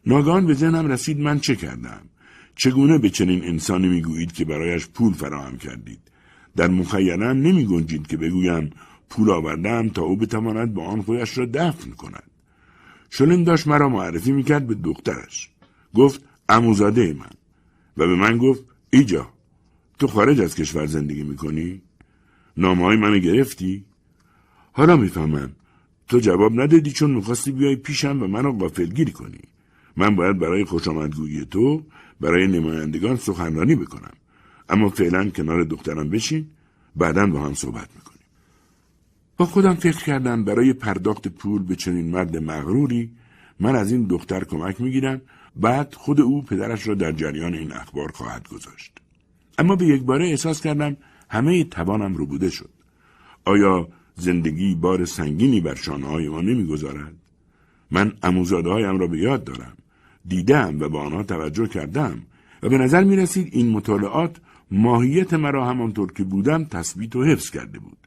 ناگان 0.06 0.46
به 0.46 0.54
ذهنم 0.54 0.86
رسید 0.86 1.20
من 1.20 1.40
چه 1.40 1.56
کردم. 1.56 2.00
چگونه 2.56 2.98
به 2.98 3.10
چنین 3.10 3.44
انسانی 3.44 3.88
می‌گویید 3.88 4.32
که 4.32 4.44
برایش 4.44 4.86
پول 4.86 5.12
فراهم 5.12 5.58
کردید؟ 5.58 6.00
در 6.56 6.68
مخیلم 6.68 7.22
نمی 7.22 7.64
گنجید 7.64 8.06
که 8.06 8.16
بگویم 8.16 8.70
پول 9.10 9.30
آوردم 9.30 9.88
تا 9.88 10.02
او 10.02 10.16
بتواند 10.16 10.74
با 10.74 10.86
آن 10.86 11.02
خودش 11.02 11.38
را 11.38 11.46
دفن 11.46 11.90
کند. 11.90 12.30
شلن 13.10 13.44
داشت 13.44 13.66
مرا 13.66 13.88
معرفی 13.88 14.32
می‌کرد 14.32 14.66
به 14.66 14.74
دخترش. 14.74 15.50
گفت 15.94 16.24
اموزاده 16.48 17.12
من. 17.12 17.30
و 17.96 18.06
به 18.06 18.14
من 18.14 18.38
گفت 18.38 18.64
ایجا 18.90 19.28
تو 19.98 20.06
خارج 20.06 20.40
از 20.40 20.54
کشور 20.54 20.86
زندگی 20.86 21.22
می‌کنی؟ 21.22 21.82
نامه 22.56 22.84
های 22.84 22.96
منو 22.96 23.18
گرفتی؟ 23.18 23.84
حالا 24.72 24.96
می‌فهمم. 24.96 25.52
تو 26.08 26.18
جواب 26.18 26.60
ندادی 26.60 26.92
چون 26.92 27.10
می‌خواستی 27.10 27.52
بیای 27.52 27.76
پیشم 27.76 28.22
و 28.22 28.26
منو 28.26 28.52
غافلگیری 28.52 29.12
کنی. 29.12 29.40
من 29.96 30.16
باید 30.16 30.38
برای 30.38 30.64
خوشامدگویی 30.64 31.44
تو 31.44 31.82
برای 32.20 32.46
نمایندگان 32.46 33.16
سخنرانی 33.16 33.74
بکنم. 33.74 34.12
اما 34.68 34.88
فعلا 34.88 35.30
کنار 35.30 35.64
دخترم 35.64 36.08
بشین 36.08 36.46
بعدا 36.96 37.26
با 37.26 37.40
هم 37.40 37.54
صحبت 37.54 37.88
می‌کنیم 37.96 38.09
با 39.40 39.46
خودم 39.46 39.74
فکر 39.74 40.04
کردم 40.04 40.44
برای 40.44 40.72
پرداخت 40.72 41.28
پول 41.28 41.62
به 41.62 41.76
چنین 41.76 42.10
مرد 42.10 42.36
مغروری 42.36 43.10
من 43.60 43.76
از 43.76 43.92
این 43.92 44.06
دختر 44.06 44.44
کمک 44.44 44.80
می‌گیرم. 44.80 45.20
بعد 45.56 45.94
خود 45.94 46.20
او 46.20 46.42
پدرش 46.42 46.88
را 46.88 46.94
در 46.94 47.12
جریان 47.12 47.54
این 47.54 47.72
اخبار 47.72 48.12
خواهد 48.12 48.48
گذاشت. 48.48 48.92
اما 49.58 49.76
به 49.76 49.86
یک 49.86 50.02
باره 50.02 50.28
احساس 50.28 50.60
کردم 50.60 50.96
همه 51.30 51.64
توانم 51.64 52.14
رو 52.14 52.26
بوده 52.26 52.50
شد. 52.50 52.70
آیا 53.44 53.88
زندگی 54.16 54.74
بار 54.74 55.04
سنگینی 55.04 55.60
بر 55.60 55.74
شانه 55.74 56.06
های 56.06 56.28
ما 56.28 56.40
نمی‌گذارد؟ 56.40 57.14
من 57.90 58.12
اموزاده 58.22 58.70
هایم 58.70 58.98
را 58.98 59.06
به 59.06 59.18
یاد 59.18 59.44
دارم. 59.44 59.76
دیدم 60.28 60.80
و 60.80 60.88
به 60.88 60.98
آنها 60.98 61.22
توجه 61.22 61.66
کردم 61.66 62.22
و 62.62 62.68
به 62.68 62.78
نظر 62.78 63.04
می 63.04 63.16
رسید 63.16 63.48
این 63.52 63.68
مطالعات 63.68 64.36
ماهیت 64.70 65.34
مرا 65.34 65.66
همانطور 65.66 66.12
که 66.12 66.24
بودم 66.24 66.64
تثبیت 66.64 67.16
و 67.16 67.24
حفظ 67.24 67.50
کرده 67.50 67.78
بود. 67.78 67.99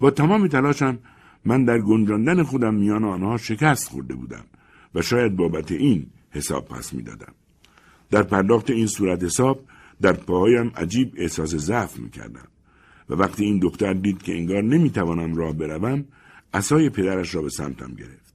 با 0.00 0.10
تمام 0.10 0.48
تلاشم 0.48 0.98
من 1.44 1.64
در 1.64 1.78
گنجاندن 1.78 2.42
خودم 2.42 2.74
میان 2.74 3.04
آنها 3.04 3.36
شکست 3.36 3.88
خورده 3.88 4.14
بودم 4.14 4.44
و 4.94 5.02
شاید 5.02 5.36
بابت 5.36 5.72
این 5.72 6.06
حساب 6.30 6.68
پس 6.68 6.92
می‌دادم. 6.92 7.32
در 8.10 8.22
پرداخت 8.22 8.70
این 8.70 8.86
صورت 8.86 9.24
حساب 9.24 9.64
در 10.00 10.12
پاهایم 10.12 10.72
عجیب 10.76 11.12
احساس 11.16 11.54
ضعف 11.54 11.98
می‌کردم 11.98 12.48
و 13.08 13.14
وقتی 13.14 13.44
این 13.44 13.58
دختر 13.58 13.92
دید 13.92 14.22
که 14.22 14.32
انگار 14.32 14.62
نمی‌توانم 14.62 15.36
راه 15.36 15.52
بروم 15.52 16.04
اسای 16.54 16.90
پدرش 16.90 17.34
را 17.34 17.42
به 17.42 17.50
سمتم 17.50 17.94
گرفت 17.94 18.34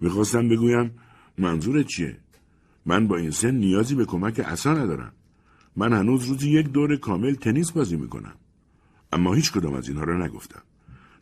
می‌خواستم 0.00 0.48
بگویم 0.48 0.90
منظور 1.38 1.82
چیه 1.82 2.16
من 2.86 3.08
با 3.08 3.16
این 3.16 3.30
سن 3.30 3.54
نیازی 3.54 3.94
به 3.94 4.04
کمک 4.04 4.40
اصلا 4.40 4.74
ندارم. 4.74 5.12
من 5.76 5.92
هنوز 5.92 6.24
روزی 6.24 6.50
یک 6.50 6.68
دور 6.68 6.96
کامل 6.96 7.34
تنیس 7.34 7.70
بازی 7.70 7.96
می‌کنم. 7.96 8.34
اما 9.12 9.34
هیچ 9.34 9.52
کدام 9.52 9.74
از 9.74 9.88
اینها 9.88 10.04
را 10.04 10.26
نگفتم. 10.26 10.62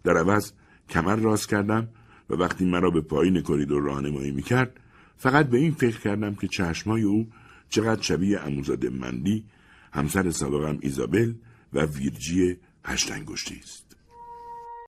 در 0.05 0.17
عوض 0.17 0.53
کمر 0.89 1.17
راست 1.17 1.49
کردم 1.49 1.89
و 2.31 2.35
وقتی 2.35 2.65
مرا 2.65 2.91
به 2.91 3.01
پایین 3.01 3.43
کریدور 3.43 3.83
راهنمایی 3.83 4.31
می‌کرد 4.31 4.81
فقط 5.17 5.47
به 5.47 5.59
این 5.59 5.73
فکر 5.73 6.01
کردم 6.01 6.35
که 6.35 6.49
چشمای 6.49 7.03
او 7.03 7.29
چقدر 7.69 8.03
شبیه 8.03 8.41
اموزاده 8.41 8.91
مندی 8.91 9.45
همسر 9.93 10.31
سابقم 10.31 10.79
ایزابل 10.81 11.35
و 11.73 11.81
ویرجی 11.85 12.57
هشتنگشتی 12.85 13.61
است. 13.63 13.86